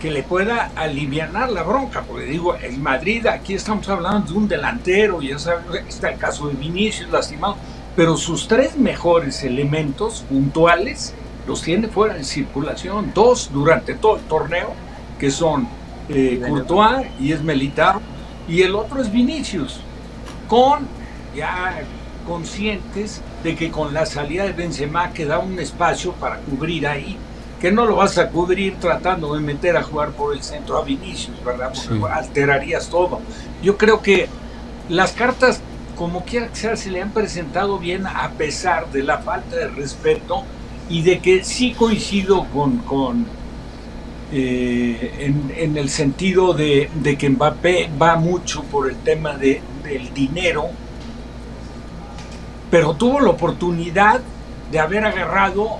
que 0.00 0.12
le 0.12 0.22
pueda 0.22 0.70
aliviar 0.76 1.32
la 1.32 1.62
bronca, 1.64 2.02
porque 2.02 2.24
digo, 2.26 2.54
el 2.54 2.78
Madrid, 2.78 3.26
aquí 3.26 3.54
estamos 3.54 3.88
hablando 3.88 4.32
de 4.32 4.38
un 4.38 4.46
delantero, 4.46 5.20
ya 5.20 5.40
sabes, 5.40 5.64
está 5.88 6.10
el 6.10 6.18
caso 6.18 6.46
de 6.46 6.54
Vinicius 6.54 7.10
lastimado, 7.10 7.56
pero 7.96 8.16
sus 8.16 8.46
tres 8.46 8.76
mejores 8.76 9.42
elementos 9.42 10.24
puntuales 10.28 11.14
los 11.48 11.62
tiene 11.62 11.88
fuera 11.88 12.14
de 12.14 12.22
circulación, 12.22 13.10
dos 13.12 13.50
durante 13.52 13.94
todo 13.94 14.18
el 14.18 14.22
torneo, 14.22 14.72
que 15.18 15.32
son 15.32 15.66
eh, 16.08 16.40
Courtois 16.48 17.08
y 17.18 17.32
es 17.32 17.42
Melitao, 17.42 18.00
y 18.46 18.62
el 18.62 18.76
otro 18.76 19.02
es 19.02 19.10
Vinicius, 19.10 19.80
con 20.46 20.86
ya 21.34 21.80
conscientes 22.24 23.20
de 23.42 23.56
que 23.56 23.70
con 23.70 23.92
la 23.92 24.06
salida 24.06 24.44
de 24.44 24.52
Benzema 24.52 25.12
queda 25.12 25.40
un 25.40 25.58
espacio 25.58 26.12
para 26.12 26.36
cubrir 26.38 26.86
ahí, 26.86 27.18
que 27.60 27.72
no 27.72 27.86
lo 27.86 27.96
vas 27.96 28.18
a 28.18 28.28
cubrir 28.28 28.76
tratando 28.76 29.34
de 29.34 29.40
meter 29.40 29.76
a 29.76 29.82
jugar 29.82 30.10
por 30.10 30.34
el 30.34 30.42
centro 30.42 30.78
a 30.78 30.84
Vinicius, 30.84 31.42
¿verdad? 31.44 31.72
Porque 31.74 32.12
alterarías 32.12 32.88
todo. 32.88 33.20
Yo 33.62 33.76
creo 33.76 34.00
que 34.00 34.28
las 34.88 35.12
cartas, 35.12 35.60
como 35.96 36.24
quiera 36.24 36.48
que 36.48 36.56
sea, 36.56 36.76
se 36.76 36.90
le 36.90 37.02
han 37.02 37.10
presentado 37.10 37.78
bien 37.78 38.06
a 38.06 38.30
pesar 38.30 38.90
de 38.92 39.02
la 39.02 39.18
falta 39.18 39.56
de 39.56 39.68
respeto 39.68 40.44
y 40.88 41.02
de 41.02 41.18
que 41.18 41.44
sí 41.44 41.72
coincido 41.72 42.46
con, 42.52 42.78
con 42.78 43.26
eh, 44.32 45.32
en, 45.56 45.76
el 45.76 45.88
sentido 45.88 46.54
de, 46.54 46.88
que 47.18 47.28
Mbappé 47.28 47.90
va 48.00 48.16
mucho 48.16 48.62
por 48.62 48.88
el 48.88 48.96
tema 48.96 49.36
de, 49.36 49.60
del 49.82 50.14
dinero, 50.14 50.66
pero 52.70 52.94
tuvo 52.94 53.20
la 53.20 53.30
oportunidad 53.30 54.20
de 54.70 54.78
haber 54.78 55.04
agarrado 55.04 55.78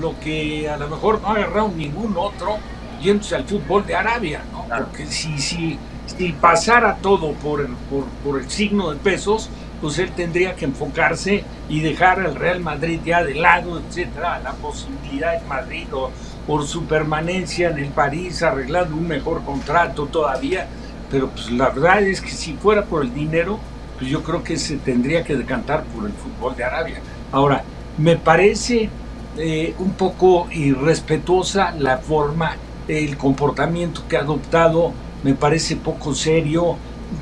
lo 0.00 0.18
que 0.20 0.68
a 0.68 0.76
lo 0.76 0.88
mejor 0.88 1.20
no 1.20 1.28
ha 1.28 1.34
agarrado 1.34 1.68
ningún 1.68 2.16
otro, 2.16 2.58
yéndose 3.00 3.36
al 3.36 3.44
fútbol 3.44 3.86
de 3.86 3.94
Arabia, 3.94 4.42
¿no? 4.52 4.66
Porque 4.68 5.06
si, 5.06 5.38
si, 5.38 5.78
si 6.06 6.32
pasara 6.32 6.96
todo 6.96 7.32
por 7.32 7.60
el, 7.60 7.74
por, 7.90 8.04
por 8.24 8.40
el 8.40 8.50
signo 8.50 8.90
de 8.90 8.96
pesos, 8.96 9.50
pues 9.80 9.98
él 9.98 10.10
tendría 10.12 10.54
que 10.56 10.64
enfocarse 10.64 11.44
y 11.68 11.80
dejar 11.80 12.20
al 12.20 12.34
Real 12.34 12.60
Madrid 12.60 13.00
ya 13.04 13.22
de 13.22 13.34
lado, 13.34 13.80
etcétera, 13.80 14.40
la 14.40 14.52
posibilidad 14.52 15.38
de 15.38 15.46
Madrid 15.46 15.86
o 15.92 16.10
por 16.46 16.66
su 16.66 16.84
permanencia 16.84 17.70
en 17.70 17.78
el 17.78 17.90
París, 17.90 18.42
arreglando 18.42 18.96
un 18.96 19.06
mejor 19.06 19.44
contrato 19.44 20.06
todavía. 20.06 20.66
Pero 21.10 21.28
pues 21.28 21.50
la 21.50 21.70
verdad 21.70 22.02
es 22.02 22.20
que 22.20 22.30
si 22.30 22.54
fuera 22.54 22.84
por 22.84 23.02
el 23.02 23.12
dinero, 23.12 23.58
pues 23.98 24.10
yo 24.10 24.22
creo 24.22 24.42
que 24.42 24.56
se 24.56 24.76
tendría 24.78 25.22
que 25.22 25.36
decantar 25.36 25.84
por 25.84 26.06
el 26.06 26.12
fútbol 26.12 26.56
de 26.56 26.64
Arabia. 26.64 27.00
Ahora, 27.30 27.62
me 27.98 28.16
parece 28.16 28.90
eh, 29.36 29.74
un 29.78 29.92
poco 29.92 30.48
irrespetuosa 30.50 31.74
la 31.78 31.98
forma, 31.98 32.56
el 32.88 33.16
comportamiento 33.16 34.02
que 34.08 34.16
ha 34.16 34.20
adoptado, 34.20 34.92
me 35.22 35.34
parece 35.34 35.76
poco 35.76 36.14
serio, 36.14 36.76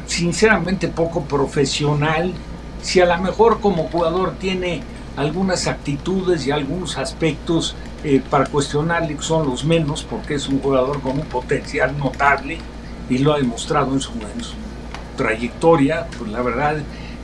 sinceramente 0.07 0.89
poco 0.89 1.23
profesional. 1.23 2.33
Si 2.83 3.01
a 3.01 3.07
lo 3.07 3.23
mejor 3.23 3.61
como 3.61 3.89
jugador 3.89 4.35
tiene 4.39 4.83
algunas 5.17 5.67
actitudes 5.67 6.47
y 6.47 6.51
algunos 6.51 6.99
aspectos 6.99 7.77
eh, 8.05 8.21
para 8.29 8.47
cuestionarle 8.47 9.17
son 9.21 9.47
los 9.49 9.65
menos, 9.65 10.03
porque 10.03 10.35
es 10.35 10.49
un 10.49 10.61
jugador 10.61 11.01
con 11.01 11.19
un 11.19 11.27
potencial 11.27 11.97
notable 11.97 12.59
y 13.09 13.19
lo 13.19 13.33
ha 13.33 13.39
demostrado 13.39 13.93
en 13.95 14.01
su, 14.01 14.13
trayectoria, 15.17 16.07
pues 16.19 16.31
la 16.31 16.43
verdad 16.43 16.77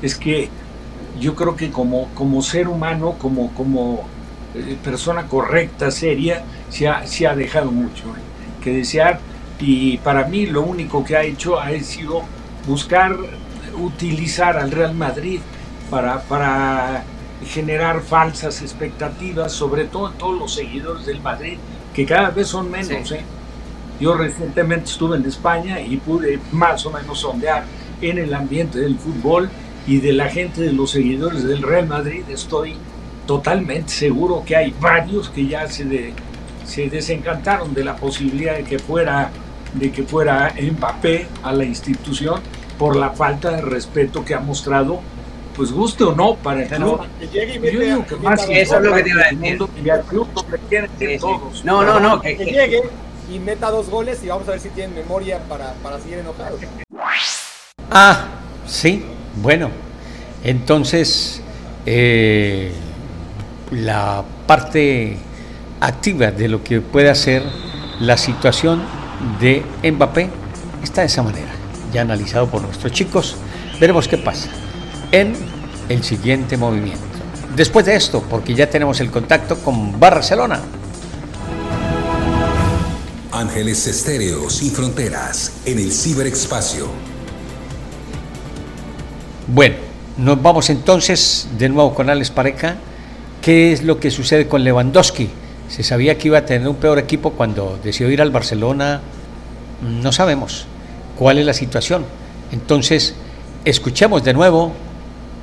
es 0.02 0.14
que 0.14 0.50
yo 1.18 1.35
creo 1.35 1.57
que 1.57 1.71
como, 1.71 2.09
como 2.14 2.42
ser 2.42 2.68
humano, 2.68 3.16
como, 3.18 3.50
como 3.54 4.04
persona 4.82 5.26
correcta, 5.26 5.90
seria, 5.90 6.44
se 6.68 6.88
ha, 6.88 7.06
se 7.06 7.26
ha 7.26 7.34
dejado 7.34 7.70
mucho 7.70 8.04
eh, 8.04 8.62
que 8.62 8.72
desear 8.72 9.20
y 9.60 9.98
para 9.98 10.24
mí 10.26 10.46
lo 10.46 10.62
único 10.62 11.04
que 11.04 11.16
ha 11.16 11.22
hecho 11.22 11.58
ha 11.58 11.70
sido 11.80 12.22
buscar 12.66 13.16
utilizar 13.76 14.56
al 14.56 14.70
Real 14.70 14.94
Madrid 14.94 15.40
para, 15.90 16.20
para 16.22 17.04
generar 17.46 18.00
falsas 18.02 18.62
expectativas, 18.62 19.52
sobre 19.52 19.84
todo 19.84 20.10
en 20.10 20.18
todos 20.18 20.38
los 20.38 20.54
seguidores 20.54 21.06
del 21.06 21.20
Madrid, 21.20 21.58
que 21.94 22.04
cada 22.04 22.30
vez 22.30 22.48
son 22.48 22.70
menos. 22.70 23.12
¿eh? 23.12 23.22
Yo 24.00 24.14
recientemente 24.14 24.90
estuve 24.90 25.16
en 25.16 25.24
España 25.24 25.80
y 25.80 25.96
pude 25.96 26.38
más 26.52 26.84
o 26.86 26.90
menos 26.90 27.20
sondear 27.20 27.64
en 28.00 28.18
el 28.18 28.34
ambiente 28.34 28.78
del 28.78 28.96
fútbol 28.96 29.50
y 29.86 29.98
de 29.98 30.12
la 30.12 30.28
gente 30.28 30.60
de 30.60 30.72
los 30.72 30.90
seguidores 30.90 31.44
del 31.44 31.62
Real 31.62 31.86
Madrid. 31.88 32.22
Estoy 32.28 32.76
totalmente 33.28 33.90
seguro 33.90 34.42
que 34.42 34.56
hay 34.56 34.75
varios 34.80 35.28
que 35.28 35.47
ya 35.47 35.68
se, 35.68 36.14
se 36.64 36.88
desencantaron 36.88 37.75
de 37.75 37.85
la 37.85 37.94
posibilidad 37.94 38.56
de 38.56 38.64
que 38.64 38.78
fuera 38.78 39.30
de 39.75 39.92
que 39.92 40.02
fuera 40.02 40.54
Mbappé 40.58 41.26
a 41.42 41.52
la 41.52 41.64
institución 41.64 42.40
por 42.78 42.97
la 42.97 43.11
falta 43.11 43.50
de 43.50 43.61
respeto 43.61 44.25
que 44.25 44.35
ha 44.35 44.40
mostrado 44.40 45.02
pues 45.54 45.73
guste 45.73 46.04
o 46.04 46.14
no 46.14 46.37
para 46.37 46.62
el 46.62 46.68
club. 46.68 47.02
Yo 47.30 47.80
digo 47.80 48.06
que 48.06 48.16
más 48.16 48.49
eso 48.49 48.76
es 48.76 48.82
lo 48.82 48.94
que 48.94 49.02
te 49.02 49.11
iba 49.11 49.23
a 49.23 49.30
decir. 49.30 49.58
Y 49.85 49.90
al 49.90 50.02
club 50.04 50.28
todos. 51.20 51.64
No, 51.66 51.85
no, 51.85 52.00
no. 52.00 52.23
Que, 52.23 52.35
llegue 52.35 52.82
y 53.30 53.38
meta 53.40 53.70
dos 53.70 53.90
goles 53.90 54.25
y 54.25 54.28
vamos 54.28 54.49
a 54.49 54.52
ver 54.52 54.61
si 54.61 54.70
tienen 54.70 54.94
memoria 54.94 55.38
para, 55.50 55.75
para 55.82 56.00
seguir 56.00 56.20
enojados. 56.20 56.61
Ah, 57.90 58.25
sí, 58.66 59.04
bueno. 59.37 59.68
Entonces, 60.44 61.42
eh, 61.85 62.73
la 63.70 64.25
parte 64.46 65.16
activa 65.80 66.30
de 66.30 66.48
lo 66.48 66.62
que 66.62 66.80
puede 66.80 67.10
hacer 67.10 67.42
la 68.00 68.16
situación 68.16 68.82
de 69.40 69.64
Mbappé 69.82 70.30
está 70.82 71.02
de 71.02 71.08
esa 71.08 71.22
manera, 71.22 71.50
ya 71.92 72.02
analizado 72.02 72.48
por 72.48 72.62
nuestros 72.62 72.92
chicos. 72.92 73.37
Veremos 73.80 74.08
qué 74.08 74.18
pasa 74.18 74.48
en 75.12 75.34
el 75.88 76.02
siguiente 76.02 76.56
movimiento. 76.56 77.02
Después 77.56 77.87
de 77.87 77.96
esto, 77.96 78.22
porque 78.28 78.54
ya 78.54 78.68
tenemos 78.70 79.00
el 79.00 79.10
contacto 79.10 79.58
con 79.58 79.98
Barcelona. 79.98 80.61
Ángeles 83.33 83.87
Estéreo 83.87 84.48
sin 84.50 84.70
fronteras 84.72 85.52
en 85.64 85.78
el 85.78 85.92
ciberespacio. 85.92 86.88
Bueno, 89.46 89.76
nos 90.16 90.40
vamos 90.42 90.70
entonces 90.70 91.48
de 91.57 91.68
nuevo 91.68 91.94
con 91.94 92.11
Alex 92.11 92.31
Pareja. 92.31 92.76
¿Qué 93.42 93.72
es 93.72 93.85
lo 93.85 94.01
que 94.01 94.11
sucede 94.11 94.48
con 94.48 94.64
Lewandowski? 94.64 95.31
Se 95.68 95.83
sabía 95.83 96.18
que 96.18 96.29
iba 96.29 96.38
a 96.38 96.44
tener 96.44 96.68
un 96.68 96.77
peor 96.77 96.98
equipo 96.98 97.33
cuando 97.33 97.79
decidió 97.83 98.11
ir 98.11 98.20
al 98.20 98.31
Barcelona. 98.31 99.01
No 99.81 100.12
sabemos 100.12 100.66
cuál 101.16 101.38
es 101.38 101.46
la 101.46 101.55
situación. 101.55 102.05
Entonces, 102.51 103.14
escuchemos 103.64 104.24
de 104.24 104.35
nuevo 104.35 104.72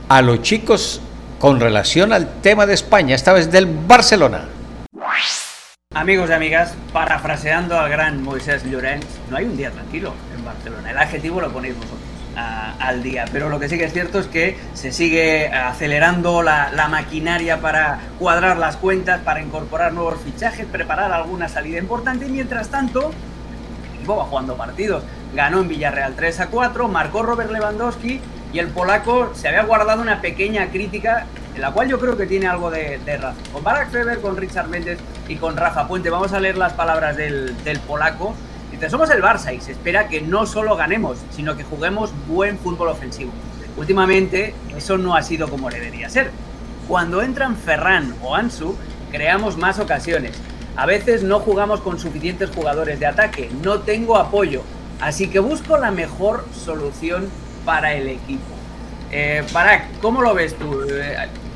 a 0.09 0.21
los 0.21 0.41
chicos 0.41 1.01
con 1.39 1.59
relación 1.59 2.11
al 2.11 2.41
tema 2.41 2.65
de 2.65 2.73
España, 2.73 3.15
esta 3.15 3.33
vez 3.33 3.51
del 3.51 3.65
Barcelona. 3.65 4.45
Amigos 5.93 6.29
y 6.29 6.33
amigas, 6.33 6.73
parafraseando 6.91 7.79
al 7.79 7.89
gran 7.89 8.21
Moisés 8.21 8.63
Llorens, 8.65 9.05
no 9.29 9.37
hay 9.37 9.45
un 9.45 9.55
día 9.55 9.71
tranquilo 9.71 10.13
en 10.35 10.43
Barcelona. 10.43 10.91
El 10.91 10.97
adjetivo 10.97 11.39
lo 11.39 11.51
ponéis 11.51 11.75
vosotros 11.75 12.04
al 12.35 13.03
día. 13.03 13.25
Pero 13.31 13.49
lo 13.49 13.59
que 13.59 13.69
sí 13.69 13.77
que 13.77 13.85
es 13.85 13.93
cierto 13.93 14.19
es 14.19 14.27
que 14.27 14.57
se 14.73 14.91
sigue 14.91 15.47
acelerando 15.49 16.41
la, 16.41 16.87
maquinaria 16.89 17.59
para 17.61 17.99
cuadrar 18.19 18.57
las 18.57 18.77
cuentas, 18.77 19.21
para 19.21 19.41
incorporar 19.41 19.93
nuevos 19.93 20.19
fichajes, 20.23 20.65
preparar 20.65 21.11
alguna 21.11 21.49
salida 21.49 21.79
importante. 21.79 22.27
Y 22.27 22.29
mientras 22.29 22.69
tanto, 22.69 23.11
va 24.09 24.25
jugando 24.25 24.55
partidos. 24.55 25.03
Ganó 25.33 25.61
en 25.61 25.67
Villarreal 25.67 26.15
3 26.15 26.39
a 26.41 26.47
4, 26.47 26.87
marcó 26.87 27.23
Robert 27.23 27.51
Lewandowski 27.51 28.21
y 28.53 28.59
el 28.59 28.67
polaco 28.67 29.31
se 29.33 29.49
había 29.49 29.63
guardado 29.63 30.01
una 30.01 30.21
pequeña 30.21 30.67
crítica 30.67 31.25
en 31.55 31.61
la 31.61 31.71
cual 31.71 31.89
yo 31.89 31.99
creo 31.99 32.17
que 32.17 32.25
tiene 32.25 32.47
algo 32.47 32.69
de, 32.69 32.99
razón. 33.05 33.43
Con 33.51 33.63
Barack 33.63 33.89
Feber, 33.89 34.21
con 34.21 34.37
Richard 34.37 34.67
Méndez 34.67 34.99
y 35.27 35.35
con 35.35 35.55
Rafa 35.55 35.87
Puente, 35.87 36.09
vamos 36.09 36.33
a 36.33 36.39
leer 36.39 36.57
las 36.57 36.73
palabras 36.73 37.15
del, 37.17 37.55
polaco. 37.87 38.35
Somos 38.89 39.09
el 39.09 39.21
Barça 39.21 39.55
y 39.55 39.61
se 39.61 39.71
espera 39.71 40.07
que 40.07 40.21
no 40.21 40.45
solo 40.45 40.75
ganemos, 40.75 41.17
sino 41.31 41.57
que 41.57 41.63
juguemos 41.63 42.11
buen 42.27 42.59
fútbol 42.59 42.89
ofensivo. 42.89 43.31
Últimamente 43.77 44.53
eso 44.75 44.97
no 44.97 45.15
ha 45.15 45.23
sido 45.23 45.49
como 45.49 45.69
debería 45.69 46.09
ser. 46.09 46.31
Cuando 46.87 47.21
entran 47.21 47.55
Ferran 47.55 48.15
o 48.21 48.35
Ansu, 48.35 48.77
creamos 49.11 49.57
más 49.57 49.79
ocasiones. 49.79 50.33
A 50.75 50.85
veces 50.85 51.23
no 51.23 51.39
jugamos 51.39 51.81
con 51.81 51.99
suficientes 51.99 52.51
jugadores 52.51 52.99
de 52.99 53.07
ataque, 53.07 53.49
no 53.63 53.79
tengo 53.79 54.17
apoyo, 54.17 54.61
así 54.99 55.29
que 55.29 55.39
busco 55.39 55.77
la 55.77 55.89
mejor 55.89 56.45
solución 56.53 57.29
para 57.63 57.93
el 57.93 58.07
equipo. 58.07 58.43
Eh, 59.11 59.43
¿cómo 60.01 60.21
lo 60.21 60.33
ves 60.33 60.55
tú? 60.55 60.85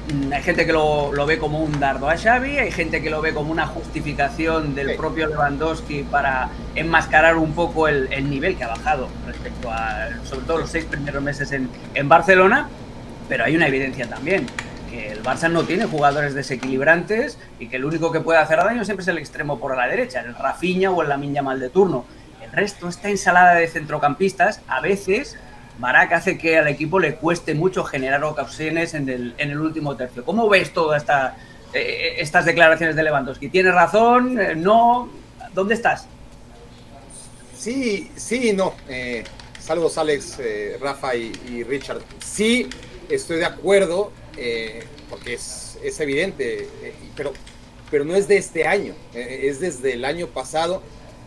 Eh, 0.10 0.34
hay 0.34 0.44
gente 0.44 0.66
que 0.66 0.74
lo, 0.74 1.26
ve 1.26 1.38
como 1.38 1.62
un 1.62 1.80
dardo 1.80 2.10
a 2.10 2.18
Xavi, 2.18 2.58
hay 2.58 2.72
gente 2.72 3.02
que 3.02 3.10
lo 3.10 3.22
ve 3.22 3.34
como 3.34 3.52
una 3.52 3.68
justificación 3.68 4.76
del 4.76 4.96
propio 4.96 5.28
Lewandowski 5.28 6.04
para 6.04 6.50
enmascarar 6.76 7.38
un 7.38 7.54
poco 7.54 7.88
el, 7.88 8.10
nivel 8.30 8.58
que 8.58 8.64
ha 8.64 8.70
bajado 8.70 9.08
respecto 9.26 9.72
a, 9.72 10.10
sobre 10.24 10.46
todo 10.46 10.58
los 10.60 10.70
seis 10.70 10.86
primeros 10.86 11.22
meses 11.22 11.52
en, 11.52 11.70
en 11.94 12.10
Barcelona, 12.10 12.70
pero 13.28 13.46
hay 13.46 13.56
una 13.56 13.68
evidencia 13.68 14.08
también, 14.08 14.48
que 14.90 15.12
el 15.12 15.24
Barça 15.24 15.52
no 15.52 15.64
tiene 15.64 15.86
jugadores 15.86 16.34
desequilibrantes 16.34 17.38
y 17.60 17.68
que 17.68 17.76
el 17.76 17.86
único 17.86 18.12
que 18.12 18.22
puede 18.22 18.40
hacer 18.40 18.58
daño 18.58 18.84
siempre 18.86 19.04
es 19.04 19.08
el 19.08 19.18
extremo 19.20 19.60
por 19.60 19.76
la 19.78 19.88
derecha, 19.88 20.22
el 20.22 20.34
Rafinha 20.36 20.92
o 20.92 21.02
el 21.04 21.10
Lamin 21.10 21.38
mal 21.44 21.60
de 21.60 21.70
turno. 21.70 22.06
El 22.42 22.52
resto, 22.52 22.88
esta 22.88 23.10
ensalada 23.10 23.54
de 23.54 23.68
centrocampistas, 23.68 24.62
a 24.68 24.82
veces 24.82 25.38
Barak 25.80 26.12
hace 26.12 26.38
que 26.38 26.58
al 26.58 26.68
equipo 26.68 27.00
le 27.00 27.16
cueste 27.16 27.56
mucho 27.56 27.86
generar 27.86 28.22
ocasiones 28.26 28.94
en 28.94 29.08
el, 29.08 29.34
en 29.38 29.52
el 29.52 29.60
último 29.60 29.96
tercio. 29.96 30.26
¿Cómo 30.26 30.50
ves 30.50 30.74
todas 30.74 31.02
esta, 31.02 31.38
eh, 31.74 32.16
estas 32.18 32.46
declaraciones 32.46 32.98
de 32.98 33.04
Lewandowski? 33.04 33.48
¿Tienes 33.48 33.74
razón? 33.74 34.38
Eh, 34.40 34.56
¿No? 34.56 35.10
¿Dónde 35.54 35.76
estás? 35.76 36.06
Sí, 37.58 38.12
sí, 38.18 38.52
no. 38.52 38.74
Eh, 38.90 39.24
saludos 39.58 39.98
Alex, 39.98 40.40
Rafa 40.82 41.16
y, 41.16 41.64
Richard. 41.64 42.02
Sí, 42.24 42.70
estoy 43.10 43.38
de 43.38 43.46
acuerdo, 43.46 44.12
porque 45.10 45.34
es, 45.34 45.78
es 45.82 46.00
evidente, 46.02 46.68
pero, 47.16 47.34
pero 47.90 48.04
no 48.04 48.16
es 48.16 48.28
de 48.28 48.38
este 48.38 48.68
año, 48.68 48.96
es 49.14 49.60
desde 49.60 49.94
el 49.94 50.06
año 50.06 50.28
pasado 50.28 50.82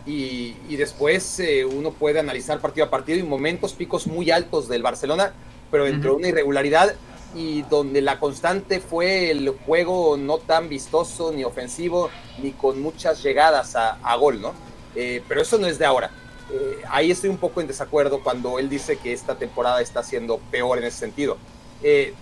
y, 0.05 0.75
después 0.75 1.39
eh, 1.39 1.63
uno 1.63 1.91
puede 1.91 2.19
analizar 2.19 2.59
partido 2.59 2.87
a 2.87 2.89
partido 2.89 3.19
y 3.19 3.23
momentos 3.23 3.73
picos 3.73 4.07
muy 4.07 4.31
altos 4.31 4.67
del 4.67 4.83
Barcelona, 4.83 5.33
pero 5.71 5.85
dentro 5.85 6.11
de 6.11 6.17
una 6.17 6.27
irregularidad 6.27 6.93
y 7.35 7.63
donde 7.63 8.01
la 8.01 8.19
constante 8.19 8.79
fue 8.79 9.31
el 9.31 9.49
juego 9.49 10.17
no 10.17 10.37
tan 10.37 10.69
vistoso 10.69 11.31
ni 11.31 11.43
ofensivo 11.43 12.09
ni 12.39 12.51
con 12.51 12.81
muchas 12.81 13.23
llegadas 13.23 13.75
a, 13.75 14.15
gol, 14.17 14.41
¿no? 14.41 14.53
Eh, 14.95 15.23
pero 15.27 15.41
eso 15.41 15.57
no 15.57 15.67
es 15.67 15.79
de 15.79 15.85
ahora. 15.85 16.11
Eh, 16.51 16.81
ahí 16.89 17.09
estoy 17.09 17.29
un 17.29 17.37
poco 17.37 17.61
en 17.61 17.67
desacuerdo 17.67 18.21
cuando 18.21 18.59
él 18.59 18.69
dice 18.69 18.97
que 18.97 19.13
esta 19.13 19.35
temporada 19.35 19.81
está 19.81 20.03
siendo 20.03 20.37
peor 20.51 20.77
en 20.77 20.83
ese 20.83 20.97
sentido. 20.97 21.37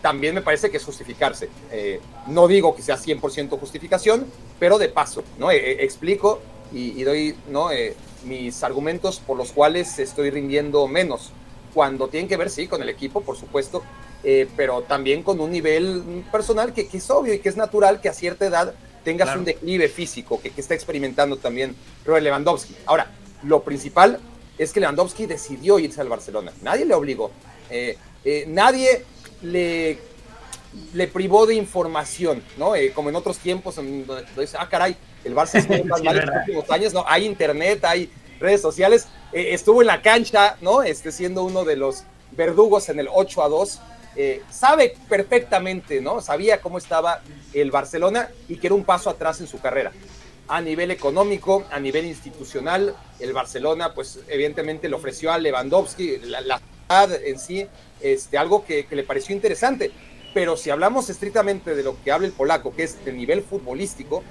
también 0.02 0.34
me 0.34 0.42
parece 0.42 0.72
que 0.72 0.78
es 0.78 0.84
justificarse. 0.84 1.50
no 2.28 2.48
digo 2.48 2.76
que 2.76 2.82
sea 2.82 2.98
100% 2.98 3.60
justificación, 3.60 4.26
pero 4.60 4.78
de 4.78 4.88
paso, 4.88 5.24
¿no? 5.38 5.52
explico 5.52 6.40
y, 6.72 7.04
doy 7.04 7.36
¿no? 7.50 7.72
Eh, 7.72 7.96
mis 8.26 8.64
argumentos 8.64 9.20
por 9.20 9.38
los 9.38 9.52
cuales 9.52 10.00
estoy 10.00 10.30
rindiendo 10.30 10.88
menos, 10.88 11.32
cuando 11.74 12.08
tienen 12.08 12.28
que 12.28 12.38
ver, 12.38 12.50
sí, 12.50 12.68
con 12.68 12.82
el 12.82 12.90
equipo, 12.90 13.22
por 13.22 13.38
supuesto, 13.38 13.84
eh, 14.24 14.48
pero 14.56 14.82
también 14.84 15.24
con 15.24 15.40
un 15.40 15.52
nivel 15.52 16.24
personal 16.32 16.74
que, 16.74 16.88
es 16.92 17.10
obvio 17.10 17.34
y 17.34 17.40
que 17.40 17.50
es 17.50 17.58
natural 17.58 18.02
que 18.02 18.10
a 18.10 18.14
cierta 18.14 18.46
edad 18.46 18.74
tengas 19.04 19.36
un 19.36 19.46
declive 19.46 19.90
físico 19.90 20.40
que, 20.42 20.52
que, 20.52 20.62
está 20.62 20.76
experimentando 20.76 21.38
también 21.38 21.76
Robert 22.06 22.24
Lewandowski. 22.24 22.76
Ahora, 22.86 23.12
lo 23.44 23.64
principal 23.64 24.20
es 24.58 24.72
que 24.72 24.80
Lewandowski 24.80 25.26
decidió 25.26 25.80
irse 25.80 26.02
al 26.02 26.10
Barcelona, 26.10 26.52
nadie 26.62 26.86
le 26.86 26.94
obligó, 26.94 27.32
eh, 27.70 27.98
nadie 28.48 29.06
le 29.42 29.98
le 30.94 31.08
privó 31.08 31.46
de 31.46 31.56
información, 31.56 32.44
¿no? 32.58 32.76
Eh, 32.76 32.92
como 32.94 33.10
en 33.10 33.16
otros 33.16 33.38
tiempos, 33.38 33.76
donde, 33.76 34.06
dice, 34.38 34.58
ah, 34.60 34.68
caray, 34.70 34.96
el 35.24 35.36
Barça 35.36 35.56
es 35.70 35.86
más 35.86 36.02
mal 36.04 36.18
en 36.18 36.26
los 36.28 36.36
últimos 36.36 36.70
años, 36.70 36.94
¿no? 36.94 37.04
Hay 37.08 37.26
internet, 37.26 37.84
hay 37.86 38.10
redes 38.40 38.62
sociales, 38.62 39.08
eh, 39.32 39.54
estuvo 39.54 39.82
en 39.82 39.88
la 39.88 40.02
cancha, 40.02 40.58
¿no? 40.62 40.84
Este, 40.84 41.12
siendo 41.12 41.44
uno 41.44 41.64
de 41.64 41.76
los 41.76 42.04
verdugos 42.32 42.90
en 42.90 43.00
el 43.00 43.08
8 43.12 43.44
a 43.44 43.50
2, 43.50 43.82
eh, 44.16 44.42
sabe 44.50 44.96
perfectamente, 45.08 46.02
¿no? 46.02 46.22
Sabía 46.22 46.60
cómo 46.60 46.78
estaba 46.78 47.22
el 47.54 47.72
Barcelona 47.72 48.30
y 48.48 48.58
que 48.58 48.68
era 48.68 48.76
un 48.76 48.84
paso 48.84 49.10
atrás 49.10 49.40
en 49.42 49.48
su 49.48 49.60
carrera. 49.60 49.92
A 50.48 50.60
nivel 50.60 50.92
económico, 50.92 51.64
a 51.72 51.80
nivel 51.80 52.06
institucional, 52.06 52.96
el 53.20 53.32
Barcelona, 53.32 53.94
pues 53.94 54.20
evidentemente 54.28 54.90
le 54.90 54.96
ofreció 54.96 55.32
a 55.32 55.38
Lewandowski 55.38 56.18
la, 56.24 56.42
la 56.42 56.62
en 57.24 57.40
sí, 57.40 57.66
este, 58.02 58.38
algo 58.38 58.66
que, 58.66 58.86
que 58.86 58.98
le 58.98 59.04
pareció 59.04 59.34
interesante 59.34 59.92
pero 60.34 60.58
si 60.58 60.70
hablamos 60.70 61.10
estrictamente 61.10 61.76
de 61.76 61.84
lo 61.84 62.02
que 62.04 62.12
habla 62.12 62.28
el 62.28 62.34
polaco, 62.34 62.74
que 62.74 62.84
es 62.84 62.98
el 63.06 63.18
nivel 63.18 63.44
futbolístico, 63.44 64.24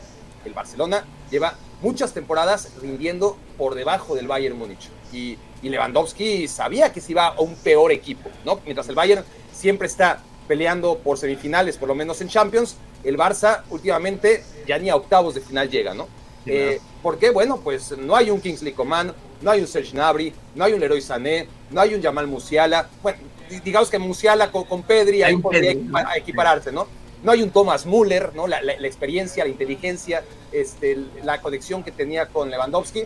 el 0.45 0.55
Barcelona 0.55 1.05
lleva 1.31 1.55
muchas 1.83 2.13
temporadas 2.13 2.73
rindiendo 2.81 3.37
por 3.57 3.75
debajo 3.75 4.15
del 4.15 4.27
Bayern 4.27 4.59
Múnich. 4.59 4.89
Y, 5.13 5.39
Lewandowski 5.63 6.49
sabía 6.49 6.91
que 6.91 7.03
se 7.03 7.13
iba 7.13 7.27
a 7.27 7.41
un 7.41 7.55
peor 7.55 7.93
equipo, 7.93 8.31
¿no? 8.47 8.61
Mientras 8.65 8.89
el 8.89 8.95
Bayern 8.95 9.23
siempre 9.53 9.87
está 9.87 10.23
peleando 10.49 10.97
por 10.99 11.19
semifinales, 11.19 11.77
por 11.77 11.87
lo 11.87 11.95
menos 11.95 12.23
en 12.23 12.29
Champions, 12.29 12.77
el 13.05 13.19
Barça 13.19 13.63
últimamente 13.69 14.43
ya 14.67 14.79
ni 14.79 14.89
a 14.89 14.97
octavos 14.97 15.35
de 15.35 15.43
final 15.43 15.69
llega, 15.69 15.93
¿no? 15.93 16.09
Eh, 16.47 16.81
¿Por 17.03 17.19
qué? 17.19 17.29
Bueno, 17.31 17.61
pues 17.63 17.97
no 17.99 18.17
hay 18.17 18.31
un 18.31 18.41
Kingsley 18.41 18.73
Coman, 18.73 19.13
no 19.43 19.51
hay 19.51 19.61
un 19.61 19.67
Serge 19.67 19.93
Gnabry, 19.93 20.33
no 20.55 20.65
hay 20.65 20.73
un 20.73 20.81
Leroy 20.81 21.03
Sané, 21.03 21.47
no 21.71 21.81
hay 21.81 21.95
un 21.95 22.03
Jamal 22.03 22.27
Musiala. 22.27 22.89
Bueno, 23.03 23.19
digamos 23.63 23.91
que 23.91 23.99
Musiala 23.99 24.51
con, 24.51 24.83
Pedri 24.83 25.23
ahí 25.23 25.37
podría 25.37 25.77
equipararse, 26.17 26.73
¿no? 26.73 26.87
No 27.23 27.33
hay 27.33 27.43
un 27.43 27.51
Thomas 27.51 27.87
Müller, 27.87 28.35
¿no? 28.35 28.47
La, 28.47 28.61
experiencia, 28.61 29.45
la 29.45 29.51
inteligencia, 29.51 30.23
este, 30.53 30.97
la 31.23 31.41
conexión 31.41 31.83
que 31.83 31.93
tenía 31.93 32.27
con 32.27 32.51
Lewandowski. 32.51 33.05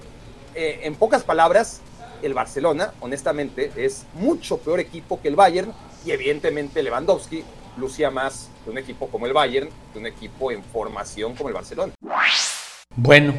Eh, 0.55 0.81
en 0.85 0.95
pocas 0.95 1.25
palabras, 1.25 1.81
el 2.23 2.33
Barcelona, 2.33 2.93
honestamente, 3.01 3.73
es 3.77 4.07
mucho 4.15 4.59
peor 4.59 4.81
equipo 4.81 5.21
que 5.21 5.29
el 5.29 5.37
Bayern 5.37 5.73
y 6.07 6.13
evidentemente 6.13 6.83
Lewandowski 6.83 7.43
lucía 7.77 8.11
más 8.11 8.51
de 8.65 8.71
un 8.71 8.79
equipo 8.79 9.09
como 9.09 9.27
el 9.27 9.33
Bayern 9.33 9.69
de 9.93 9.99
un 9.99 10.07
equipo 10.07 10.53
en 10.53 10.63
formación 10.63 11.35
como 11.35 11.49
el 11.49 11.55
Barcelona. 11.55 11.93
Bueno, 12.95 13.35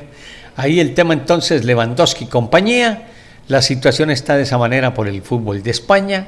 ahí 0.57 0.81
el 0.81 0.93
tema 0.93 1.13
entonces 1.13 1.63
Lewandowski 1.63 2.27
compañía. 2.27 3.11
La 3.47 3.61
situación 3.61 4.09
está 4.09 4.35
de 4.35 4.43
esa 4.43 4.57
manera 4.57 4.93
por 4.93 5.07
el 5.07 5.21
fútbol 5.21 5.63
de 5.63 5.71
España 5.71 6.27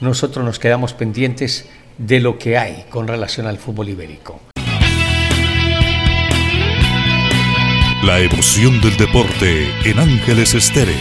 nosotros 0.00 0.44
nos 0.44 0.58
quedamos 0.58 0.92
pendientes 0.92 1.66
de 1.98 2.20
lo 2.20 2.38
que 2.38 2.58
hay 2.58 2.84
con 2.88 3.08
relación 3.08 3.46
al 3.46 3.58
fútbol 3.58 3.88
ibérico. 3.88 4.40
La 8.04 8.20
emoción 8.20 8.80
del 8.80 8.96
deporte 8.96 9.68
en 9.84 9.98
Ángeles 9.98 10.54
Estéreo. 10.54 10.94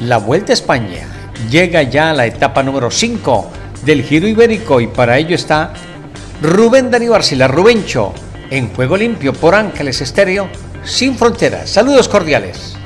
La 0.00 0.18
Vuelta 0.18 0.52
a 0.52 0.54
España 0.54 1.08
llega 1.50 1.82
ya 1.82 2.10
a 2.10 2.14
la 2.14 2.26
etapa 2.26 2.62
número 2.62 2.90
5 2.90 3.50
del 3.84 4.02
Giro 4.02 4.28
Ibérico 4.28 4.80
y 4.80 4.86
para 4.86 5.18
ello 5.18 5.34
está 5.34 5.72
Rubén 6.42 6.90
Dani 6.90 7.08
Barcila, 7.08 7.48
Rubencho, 7.48 8.12
en 8.50 8.68
Juego 8.74 8.96
Limpio 8.96 9.32
por 9.32 9.54
Ángeles 9.54 10.00
Estéreo, 10.02 10.48
sin 10.84 11.16
fronteras. 11.16 11.70
Saludos 11.70 12.08
cordiales. 12.08 12.76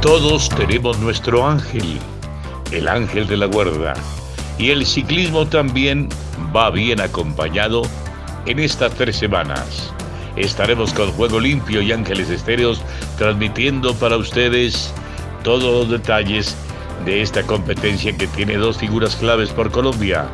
Todos 0.00 0.48
tenemos 0.50 0.98
nuestro 1.00 1.46
ángel, 1.46 1.98
el 2.70 2.86
ángel 2.86 3.26
de 3.26 3.36
la 3.36 3.46
guarda. 3.46 3.94
Y 4.56 4.70
el 4.70 4.86
ciclismo 4.86 5.46
también 5.46 6.08
va 6.54 6.70
bien 6.70 7.00
acompañado 7.00 7.82
en 8.46 8.60
estas 8.60 8.92
tres 8.94 9.16
semanas. 9.16 9.92
Estaremos 10.36 10.92
con 10.92 11.10
Juego 11.12 11.40
Limpio 11.40 11.82
y 11.82 11.92
Ángeles 11.92 12.30
Estéreos 12.30 12.80
transmitiendo 13.18 13.94
para 13.94 14.16
ustedes 14.16 14.94
todos 15.46 15.62
los 15.62 15.88
detalles 15.88 16.56
de 17.04 17.22
esta 17.22 17.44
competencia 17.44 18.12
que 18.16 18.26
tiene 18.26 18.56
dos 18.56 18.78
figuras 18.78 19.14
claves 19.14 19.50
por 19.50 19.70
Colombia, 19.70 20.26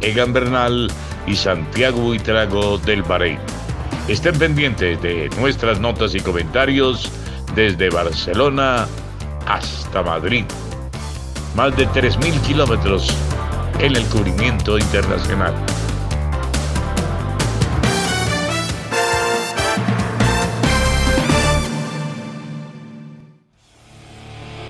Egan 0.00 0.32
Bernal 0.32 0.88
y 1.26 1.34
Santiago 1.34 1.98
Buitrago 2.02 2.78
del 2.78 3.02
Bahrein. 3.02 3.40
Estén 4.06 4.38
pendientes 4.38 5.02
de 5.02 5.28
nuestras 5.40 5.80
notas 5.80 6.14
y 6.14 6.20
comentarios 6.20 7.10
desde 7.56 7.90
Barcelona 7.90 8.86
hasta 9.48 10.04
Madrid. 10.04 10.44
Más 11.56 11.76
de 11.76 11.88
3.000 11.88 12.40
kilómetros 12.42 13.12
en 13.80 13.96
el 13.96 14.04
cubrimiento 14.04 14.78
internacional. 14.78 15.52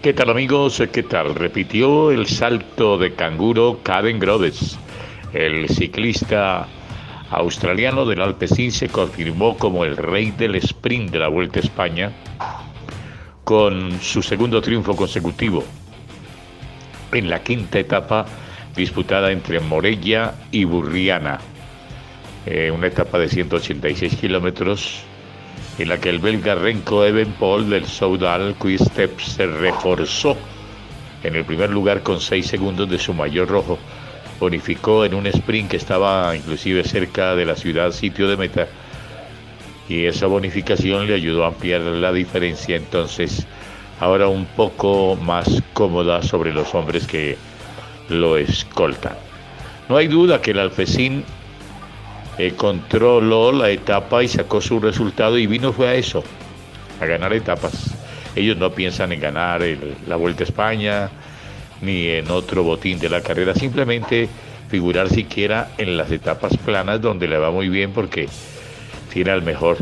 ¿Qué 0.03 0.15
tal 0.15 0.31
amigos? 0.31 0.83
¿Qué 0.91 1.03
tal? 1.03 1.35
Repitió 1.35 2.11
el 2.11 2.27
salto 2.27 2.97
de 2.97 3.13
canguro 3.13 3.81
Caden 3.83 4.19
Groves. 4.19 4.79
El 5.35 5.69
ciclista 5.69 6.67
australiano 7.29 8.07
del 8.07 8.23
Alpecin 8.23 8.73
se 8.73 8.89
confirmó 8.89 9.59
como 9.59 9.85
el 9.85 9.99
rey 9.99 10.31
del 10.31 10.55
sprint 10.55 11.11
de 11.11 11.19
la 11.19 11.29
Vuelta 11.29 11.61
a 11.61 11.63
España 11.63 12.13
con 13.45 14.01
su 14.01 14.23
segundo 14.23 14.63
triunfo 14.63 14.97
consecutivo 14.97 15.65
en 17.13 17.29
la 17.29 17.43
quinta 17.43 17.79
etapa 17.79 18.25
disputada 18.75 19.31
entre 19.31 19.61
Morella 19.61 20.33
y 20.51 20.65
Burriana. 20.65 21.41
Eh, 22.47 22.71
una 22.71 22.87
etapa 22.87 23.19
de 23.19 23.29
186 23.29 24.17
kilómetros 24.17 25.05
en 25.81 25.89
la 25.89 25.99
que 25.99 26.11
el 26.11 26.19
belga 26.19 26.55
Renko 26.57 27.07
Evenpol 27.07 27.71
del 27.71 27.87
Soudal 27.87 28.55
Quick-Step 28.61 29.19
se 29.19 29.47
reforzó 29.47 30.37
en 31.23 31.35
el 31.35 31.47
primer 31.47 31.71
lugar 31.71 32.03
con 32.03 32.21
6 32.21 32.47
segundos 32.47 32.91
de 32.91 32.99
su 32.99 33.15
mayor 33.15 33.49
rojo. 33.49 33.79
Bonificó 34.39 35.07
en 35.07 35.15
un 35.15 35.27
sprint 35.27 35.71
que 35.71 35.79
estaba 35.79 36.37
inclusive 36.37 36.85
cerca 36.85 37.35
de 37.35 37.47
la 37.47 37.57
ciudad 37.57 37.93
sitio 37.93 38.29
de 38.29 38.37
meta 38.37 38.69
y 39.89 40.05
esa 40.05 40.27
bonificación 40.27 41.07
le 41.07 41.15
ayudó 41.15 41.45
a 41.45 41.49
ampliar 41.49 41.81
la 41.81 42.13
diferencia 42.13 42.77
entonces 42.77 43.47
ahora 44.01 44.29
un 44.29 44.45
poco 44.45 45.17
más 45.17 45.63
cómoda 45.73 46.23
sobre 46.23 46.53
los 46.53 46.75
hombres 46.75 47.07
que 47.07 47.39
lo 48.11 48.37
escoltan. 48.37 49.15
No 49.89 49.97
hay 49.97 50.09
duda 50.09 50.43
que 50.43 50.51
el 50.51 50.59
Alfecín 50.59 51.25
eh, 52.41 52.55
controló 52.57 53.53
la 53.53 53.69
etapa 53.69 54.23
y 54.23 54.29
sacó 54.29 54.63
su 54.63 54.81
resultado 54.81 55.37
y 55.37 55.47
vino 55.47 55.75
fue 55.75 55.89
a 55.89 55.95
eso, 55.95 56.25
a 56.99 57.05
ganar 57.05 57.35
etapas. 57.35 57.95
Ellos 58.35 58.57
no 58.57 58.73
piensan 58.73 59.13
en 59.13 59.21
ganar 59.21 59.61
la 60.07 60.17
Vuelta 60.17 60.45
a 60.45 60.47
España 60.47 61.11
ni 61.83 62.07
en 62.07 62.31
otro 62.31 62.63
botín 62.63 62.99
de 62.99 63.11
la 63.11 63.21
carrera, 63.21 63.55
simplemente 63.55 64.31
figurar 64.71 65.11
siquiera 65.11 65.73
en 65.77 65.99
las 65.99 66.11
etapas 66.11 66.57
planas 66.57 67.03
donde 67.03 67.29
le 67.29 67.37
va 67.37 67.51
muy 67.51 67.69
bien 67.69 67.93
porque 67.93 68.27
tiene 69.13 69.33
al 69.33 69.43
mejor. 69.43 69.77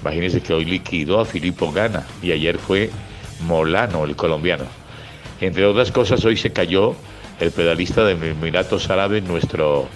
Imagínense 0.00 0.40
que 0.40 0.54
hoy 0.54 0.64
liquidó 0.64 1.18
a 1.18 1.24
Filippo 1.24 1.72
Gana 1.72 2.06
y 2.22 2.30
ayer 2.30 2.58
fue 2.58 2.88
Molano, 3.40 4.04
el 4.04 4.14
colombiano. 4.14 4.66
Entre 5.40 5.66
otras 5.66 5.90
cosas, 5.90 6.24
hoy 6.24 6.36
se 6.36 6.52
cayó 6.52 6.94
el 7.40 7.50
pedalista 7.50 8.04
de 8.04 8.12
Emiratos 8.12 8.90
Árabes, 8.90 9.24
nuestro 9.24 9.88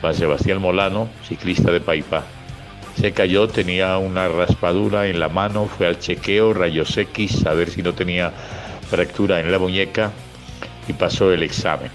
Juan 0.00 0.14
Sebastián 0.14 0.60
Molano, 0.60 1.08
ciclista 1.26 1.70
de 1.70 1.80
Paipa. 1.80 2.24
Se 2.96 3.12
cayó, 3.12 3.48
tenía 3.48 3.98
una 3.98 4.28
raspadura 4.28 5.06
en 5.06 5.20
la 5.20 5.28
mano, 5.28 5.66
fue 5.66 5.86
al 5.86 5.98
chequeo, 5.98 6.52
rayos 6.52 6.96
X, 6.96 7.46
a 7.46 7.54
ver 7.54 7.70
si 7.70 7.82
no 7.82 7.94
tenía 7.94 8.32
fractura 8.90 9.40
en 9.40 9.52
la 9.52 9.58
muñeca 9.58 10.12
y 10.88 10.92
pasó 10.92 11.32
el 11.32 11.42
examen. 11.42 11.90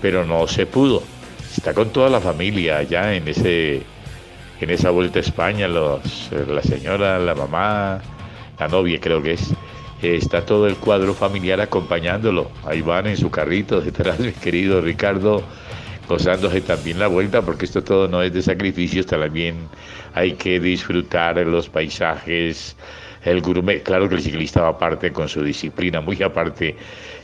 Pero 0.00 0.24
no 0.24 0.46
se 0.46 0.66
pudo. 0.66 1.02
Está 1.56 1.74
con 1.74 1.90
toda 1.90 2.10
la 2.10 2.20
familia 2.20 2.78
allá 2.78 3.14
en 3.14 3.28
ese 3.28 3.82
en 4.60 4.70
esa 4.70 4.90
vuelta 4.90 5.18
a 5.18 5.22
España, 5.22 5.68
la 5.68 6.00
señora, 6.62 7.18
la 7.18 7.34
mamá, 7.34 8.00
la 8.58 8.68
novia 8.68 9.00
creo 9.00 9.22
que 9.22 9.32
es, 9.32 9.52
está 10.00 10.44
todo 10.44 10.66
el 10.66 10.76
cuadro 10.76 11.14
familiar 11.14 11.60
acompañándolo. 11.60 12.50
Ahí 12.64 12.80
van 12.80 13.06
en 13.06 13.16
su 13.16 13.30
carrito 13.30 13.80
detrás, 13.80 14.18
mi 14.20 14.32
querido 14.32 14.80
Ricardo, 14.80 15.42
gozándose 16.08 16.60
también 16.60 16.98
la 16.98 17.06
vuelta, 17.08 17.42
porque 17.42 17.64
esto 17.64 17.82
todo 17.82 18.08
no 18.08 18.22
es 18.22 18.32
de 18.32 18.42
sacrificios, 18.42 19.06
también 19.06 19.68
hay 20.14 20.32
que 20.34 20.60
disfrutar 20.60 21.36
los 21.38 21.68
paisajes, 21.68 22.76
el 23.24 23.40
gourmet. 23.40 23.82
Claro 23.82 24.08
que 24.08 24.16
el 24.16 24.22
ciclista 24.22 24.62
va 24.62 24.68
aparte 24.68 25.12
con 25.12 25.28
su 25.28 25.42
disciplina, 25.42 26.00
muy 26.00 26.22
aparte 26.22 26.76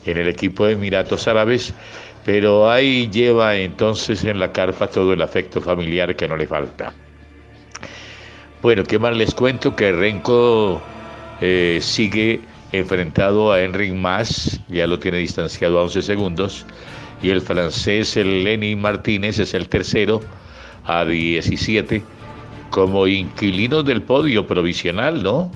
en 0.04 0.16
el 0.18 0.28
equipo 0.28 0.66
de 0.66 0.72
Emiratos 0.72 1.28
Árabes, 1.28 1.74
pero 2.24 2.70
ahí 2.70 3.08
lleva 3.10 3.56
entonces 3.56 4.24
en 4.24 4.38
la 4.38 4.52
carpa 4.52 4.86
todo 4.86 5.12
el 5.12 5.22
afecto 5.22 5.60
familiar 5.60 6.14
que 6.16 6.28
no 6.28 6.36
le 6.36 6.46
falta. 6.46 6.92
Bueno, 8.62 8.84
¿qué 8.84 8.98
más 8.98 9.16
les 9.16 9.34
cuento? 9.34 9.74
Que 9.74 9.90
Renko 9.92 10.82
eh, 11.40 11.78
sigue 11.80 12.42
enfrentado 12.72 13.52
a 13.52 13.62
Enric 13.62 13.94
Mas, 13.94 14.60
ya 14.68 14.86
lo 14.86 14.98
tiene 14.98 15.18
distanciado 15.18 15.78
a 15.78 15.84
11 15.84 16.02
segundos, 16.02 16.66
y 17.22 17.30
el 17.30 17.40
francés 17.40 18.16
Lenny 18.16 18.76
Martínez 18.76 19.38
es 19.38 19.54
el 19.54 19.68
tercero 19.68 20.20
a 20.84 21.04
17 21.04 22.02
como 22.70 23.06
inquilino 23.06 23.82
del 23.82 24.02
podio 24.02 24.46
provisional, 24.46 25.22
¿no? 25.22 25.50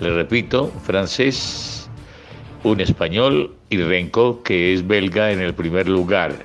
Le 0.00 0.10
repito, 0.10 0.72
francés, 0.84 1.90
un 2.64 2.80
español 2.80 3.54
y 3.70 3.78
Renko, 3.78 4.42
que 4.42 4.72
es 4.72 4.86
belga 4.86 5.32
en 5.32 5.40
el 5.40 5.54
primer 5.54 5.88
lugar. 5.88 6.36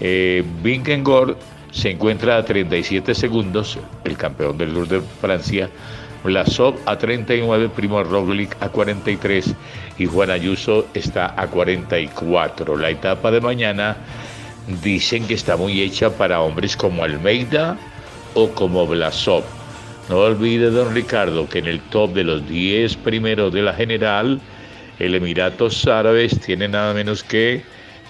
Eh, 0.00 0.44
se 1.70 1.90
encuentra 1.90 2.36
a 2.36 2.44
37 2.44 3.14
segundos, 3.14 3.78
el 4.04 4.16
campeón 4.16 4.58
del 4.58 4.72
Tour 4.72 4.88
de 4.88 5.00
Francia, 5.20 5.68
Blasov 6.24 6.76
a 6.86 6.96
39, 6.96 7.68
Primo 7.76 8.02
Roglic 8.02 8.56
a 8.60 8.70
43 8.70 9.54
y 9.98 10.06
Juan 10.06 10.30
Ayuso 10.30 10.86
está 10.94 11.34
a 11.40 11.46
44. 11.46 12.78
La 12.78 12.88
etapa 12.88 13.30
de 13.30 13.42
mañana 13.42 13.96
dicen 14.82 15.26
que 15.26 15.34
está 15.34 15.58
muy 15.58 15.82
hecha 15.82 16.08
para 16.16 16.40
hombres 16.40 16.78
como 16.78 17.04
Almeida 17.04 17.76
o 18.32 18.48
como 18.48 18.86
Blasov. 18.86 19.44
No 20.08 20.20
olvide, 20.20 20.70
don 20.70 20.94
Ricardo, 20.94 21.46
que 21.46 21.58
en 21.58 21.66
el 21.66 21.80
top 21.80 22.14
de 22.14 22.24
los 22.24 22.48
10 22.48 22.96
primeros 22.96 23.52
de 23.52 23.62
la 23.62 23.74
general, 23.74 24.40
el 24.98 25.14
Emiratos 25.14 25.86
Árabes 25.86 26.40
tiene 26.40 26.68
nada 26.68 26.94
menos 26.94 27.22
que 27.22 27.62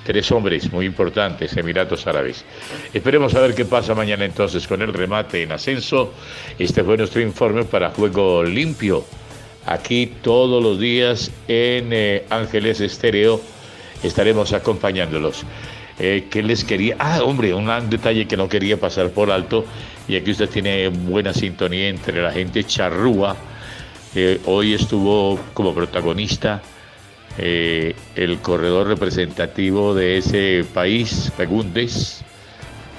Tres 0.04 0.30
hombres 0.32 0.70
muy 0.70 0.84
importantes, 0.84 1.56
Emiratos 1.56 2.06
Árabes. 2.06 2.44
Esperemos 2.92 3.34
a 3.34 3.40
ver 3.40 3.54
qué 3.54 3.64
pasa 3.64 3.94
mañana 3.94 4.26
entonces 4.26 4.66
con 4.66 4.82
el 4.82 4.92
remate 4.92 5.42
en 5.42 5.52
ascenso. 5.52 6.12
Este 6.58 6.84
fue 6.84 6.98
nuestro 6.98 7.22
informe 7.22 7.64
para 7.64 7.90
Juego 7.90 8.44
Limpio. 8.44 9.02
Aquí 9.64 10.12
todos 10.20 10.62
los 10.62 10.78
días 10.78 11.30
en 11.48 11.88
eh, 11.92 12.26
Ángeles 12.28 12.82
Estéreo 12.82 13.40
estaremos 14.02 14.52
acompañándolos. 14.52 15.42
Eh, 15.98 16.26
¿Qué 16.30 16.42
les 16.42 16.64
quería? 16.64 16.96
Ah, 16.98 17.22
hombre, 17.22 17.54
un 17.54 17.70
detalle 17.88 18.26
que 18.26 18.36
no 18.36 18.46
quería 18.46 18.78
pasar 18.78 19.08
por 19.08 19.30
alto, 19.30 19.64
y 20.06 20.16
aquí 20.16 20.32
usted 20.32 20.50
tiene 20.50 20.88
buena 20.88 21.32
sintonía 21.32 21.88
entre 21.88 22.20
la 22.20 22.30
gente 22.30 22.62
charrúa. 22.64 23.36
hoy 24.44 24.74
estuvo 24.74 25.40
como 25.54 25.74
protagonista 25.74 26.62
eh, 27.36 27.96
el 28.14 28.38
corredor 28.38 28.86
representativo 28.86 29.94
de 29.94 30.18
ese 30.18 30.64
país, 30.72 31.32
Fagundes, 31.36 32.22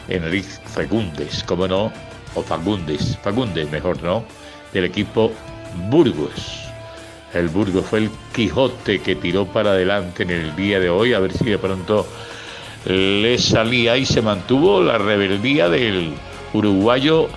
Enrique 0.09 0.49
Fagundes, 0.65 1.43
¿cómo 1.45 1.67
no? 1.67 1.91
O 2.35 2.41
Fagundes, 2.43 3.17
Fagundes 3.23 3.71
mejor, 3.71 4.01
¿no? 4.03 4.25
Del 4.73 4.85
equipo 4.85 5.31
Burgos. 5.89 6.65
El 7.33 7.47
Burgos 7.47 7.85
fue 7.85 7.99
el 7.99 8.09
Quijote 8.33 8.99
que 8.99 9.15
tiró 9.15 9.45
para 9.45 9.71
adelante 9.71 10.23
en 10.23 10.31
el 10.31 10.55
día 10.55 10.79
de 10.79 10.89
hoy, 10.89 11.13
a 11.13 11.19
ver 11.19 11.31
si 11.31 11.45
de 11.45 11.57
pronto 11.57 12.05
le 12.85 13.37
salía 13.37 13.97
y 13.97 14.05
se 14.05 14.21
mantuvo 14.21 14.81
la 14.81 14.97
rebeldía 14.97 15.69
del 15.69 16.13
uruguayo 16.53 17.29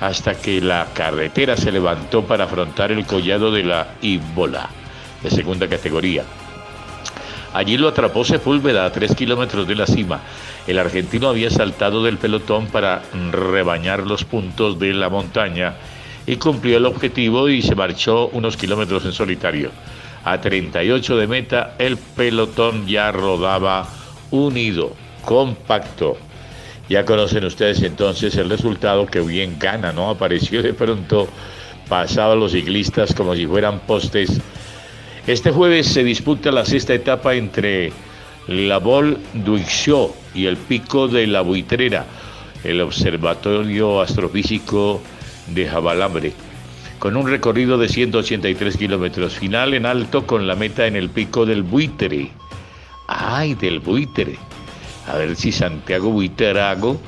hasta 0.00 0.34
que 0.34 0.60
la 0.60 0.88
carretera 0.92 1.56
se 1.56 1.70
levantó 1.70 2.24
para 2.24 2.44
afrontar 2.44 2.90
el 2.90 3.06
collado 3.06 3.52
de 3.52 3.62
la 3.62 3.94
Ibola 4.02 4.68
de 5.22 5.30
segunda 5.30 5.68
categoría. 5.68 6.24
Allí 7.54 7.76
lo 7.76 7.88
atrapó 7.88 8.24
Sepúlveda 8.24 8.86
a 8.86 8.92
tres 8.92 9.14
kilómetros 9.14 9.68
de 9.68 9.74
la 9.74 9.86
cima. 9.86 10.22
El 10.66 10.78
argentino 10.78 11.28
había 11.28 11.50
saltado 11.50 12.02
del 12.02 12.16
pelotón 12.16 12.66
para 12.66 13.02
rebañar 13.30 14.06
los 14.06 14.24
puntos 14.24 14.78
de 14.78 14.94
la 14.94 15.10
montaña 15.10 15.74
y 16.26 16.36
cumplió 16.36 16.78
el 16.78 16.86
objetivo 16.86 17.48
y 17.48 17.60
se 17.60 17.74
marchó 17.74 18.28
unos 18.28 18.56
kilómetros 18.56 19.04
en 19.04 19.12
solitario. 19.12 19.70
A 20.24 20.40
38 20.40 21.16
de 21.16 21.26
meta, 21.26 21.74
el 21.78 21.96
pelotón 21.98 22.86
ya 22.86 23.12
rodaba 23.12 23.86
unido, 24.30 24.94
compacto. 25.24 26.16
Ya 26.88 27.04
conocen 27.04 27.44
ustedes 27.44 27.82
entonces 27.82 28.36
el 28.36 28.48
resultado 28.48 29.06
que 29.06 29.20
bien 29.20 29.56
gana, 29.58 29.92
¿no? 29.92 30.10
Apareció 30.10 30.62
de 30.62 30.74
pronto, 30.74 31.28
pasaba 31.88 32.34
los 32.34 32.52
ciclistas 32.52 33.14
como 33.14 33.34
si 33.34 33.46
fueran 33.46 33.80
postes 33.80 34.40
este 35.26 35.52
jueves 35.52 35.86
se 35.86 36.02
disputa 36.02 36.50
la 36.50 36.64
sexta 36.64 36.94
etapa 36.94 37.34
entre 37.34 37.92
la 38.48 38.78
Vol 38.78 39.18
d'Uixó 39.34 40.14
y 40.34 40.46
el 40.46 40.56
Pico 40.56 41.06
de 41.06 41.28
la 41.28 41.42
Buitrera, 41.42 42.06
el 42.64 42.80
Observatorio 42.80 44.00
Astrofísico 44.00 45.00
de 45.46 45.68
Jabalambre, 45.68 46.32
con 46.98 47.16
un 47.16 47.28
recorrido 47.28 47.78
de 47.78 47.88
183 47.88 48.76
kilómetros. 48.76 49.34
Final 49.34 49.74
en 49.74 49.86
alto 49.86 50.26
con 50.26 50.48
la 50.48 50.56
meta 50.56 50.88
en 50.88 50.96
el 50.96 51.08
Pico 51.08 51.46
del 51.46 51.62
Buitre. 51.62 52.30
¡Ay, 53.06 53.54
del 53.54 53.78
Buitre! 53.78 54.36
A 55.06 55.16
ver 55.18 55.36
si 55.36 55.52
Santiago 55.52 56.10
Buitrago 56.10 57.00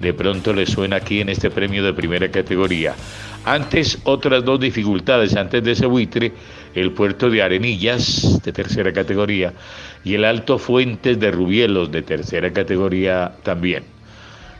de 0.00 0.14
pronto 0.14 0.52
le 0.52 0.66
suena 0.66 0.96
aquí 0.96 1.20
en 1.20 1.28
este 1.28 1.50
premio 1.50 1.84
de 1.84 1.92
primera 1.92 2.30
categoría. 2.30 2.94
Antes, 3.44 3.98
otras 4.04 4.44
dos 4.44 4.60
dificultades 4.60 5.34
antes 5.34 5.62
de 5.64 5.72
ese 5.72 5.86
buitre 5.86 6.32
el 6.74 6.92
puerto 6.92 7.30
de 7.30 7.42
Arenillas, 7.42 8.40
de 8.42 8.52
tercera 8.52 8.92
categoría, 8.92 9.52
y 10.04 10.14
el 10.14 10.24
Alto 10.24 10.58
Fuentes 10.58 11.18
de 11.18 11.30
Rubielos, 11.30 11.90
de 11.90 12.02
tercera 12.02 12.52
categoría 12.52 13.32
también. 13.42 13.84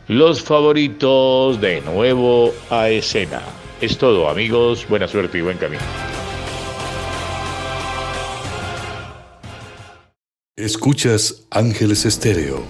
Los 0.07 0.41
favoritos 0.41 1.61
de 1.61 1.81
nuevo 1.81 2.53
a 2.69 2.89
escena. 2.89 3.41
Es 3.79 3.97
todo, 3.97 4.29
amigos. 4.29 4.85
Buena 4.89 5.07
suerte 5.07 5.37
y 5.37 5.41
buen 5.41 5.57
camino. 5.57 5.81
Escuchas 10.55 11.47
Ángeles 11.49 12.05
Estéreo. 12.05 12.63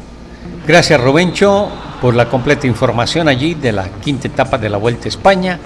Gracias, 0.67 1.01
Rubencho, 1.01 1.69
por 1.99 2.15
la 2.15 2.29
completa 2.29 2.67
información 2.67 3.27
allí 3.27 3.55
de 3.55 3.71
la 3.71 3.89
quinta 4.01 4.27
etapa 4.27 4.57
de 4.57 4.69
la 4.69 4.77
Vuelta 4.77 5.05
a 5.05 5.09
España. 5.09 5.59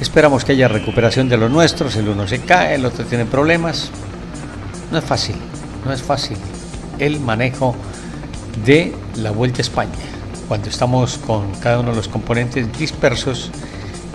Esperamos 0.00 0.44
que 0.44 0.52
haya 0.52 0.66
recuperación 0.66 1.28
de 1.28 1.36
los 1.36 1.50
nuestros, 1.50 1.94
el 1.96 2.08
uno 2.08 2.26
se 2.26 2.40
cae, 2.40 2.76
el 2.76 2.86
otro 2.86 3.04
tiene 3.04 3.26
problemas. 3.26 3.90
No 4.90 4.98
es 4.98 5.04
fácil, 5.04 5.36
no 5.84 5.92
es 5.92 6.02
fácil 6.02 6.38
el 6.98 7.20
manejo 7.20 7.76
de 8.64 8.94
la 9.16 9.30
Vuelta 9.30 9.58
a 9.58 9.62
España, 9.62 9.92
cuando 10.48 10.68
estamos 10.68 11.18
con 11.18 11.52
cada 11.56 11.80
uno 11.80 11.90
de 11.90 11.96
los 11.96 12.08
componentes 12.08 12.66
dispersos 12.78 13.50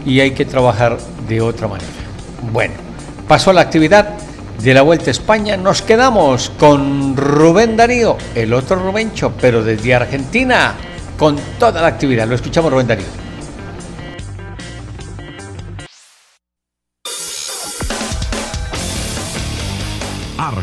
y 0.06 0.20
hay 0.20 0.32
que 0.32 0.46
trabajar 0.46 0.98
de 1.28 1.42
otra 1.42 1.68
manera. 1.68 1.90
Bueno, 2.52 2.74
pasó 3.28 3.52
a 3.52 3.54
la 3.54 3.62
actividad 3.62 4.10
de 4.62 4.74
la 4.74 4.82
Vuelta 4.82 5.10
a 5.10 5.12
España, 5.12 5.56
nos 5.56 5.84
quedamos 5.84 6.52
con 6.58 7.16
Rubén 7.16 7.78
Darío, 7.78 8.18
el 8.34 8.54
otro 8.54 8.78
Rubencho, 8.78 9.34
pero 9.40 9.64
desde 9.64 9.94
Argentina, 9.94 10.74
con 11.18 11.38
toda 11.60 11.82
la 11.82 11.88
actividad. 11.88 12.28
Lo 12.28 12.36
escuchamos 12.36 12.72
Rubén 12.72 12.88
Darío. 12.88 13.25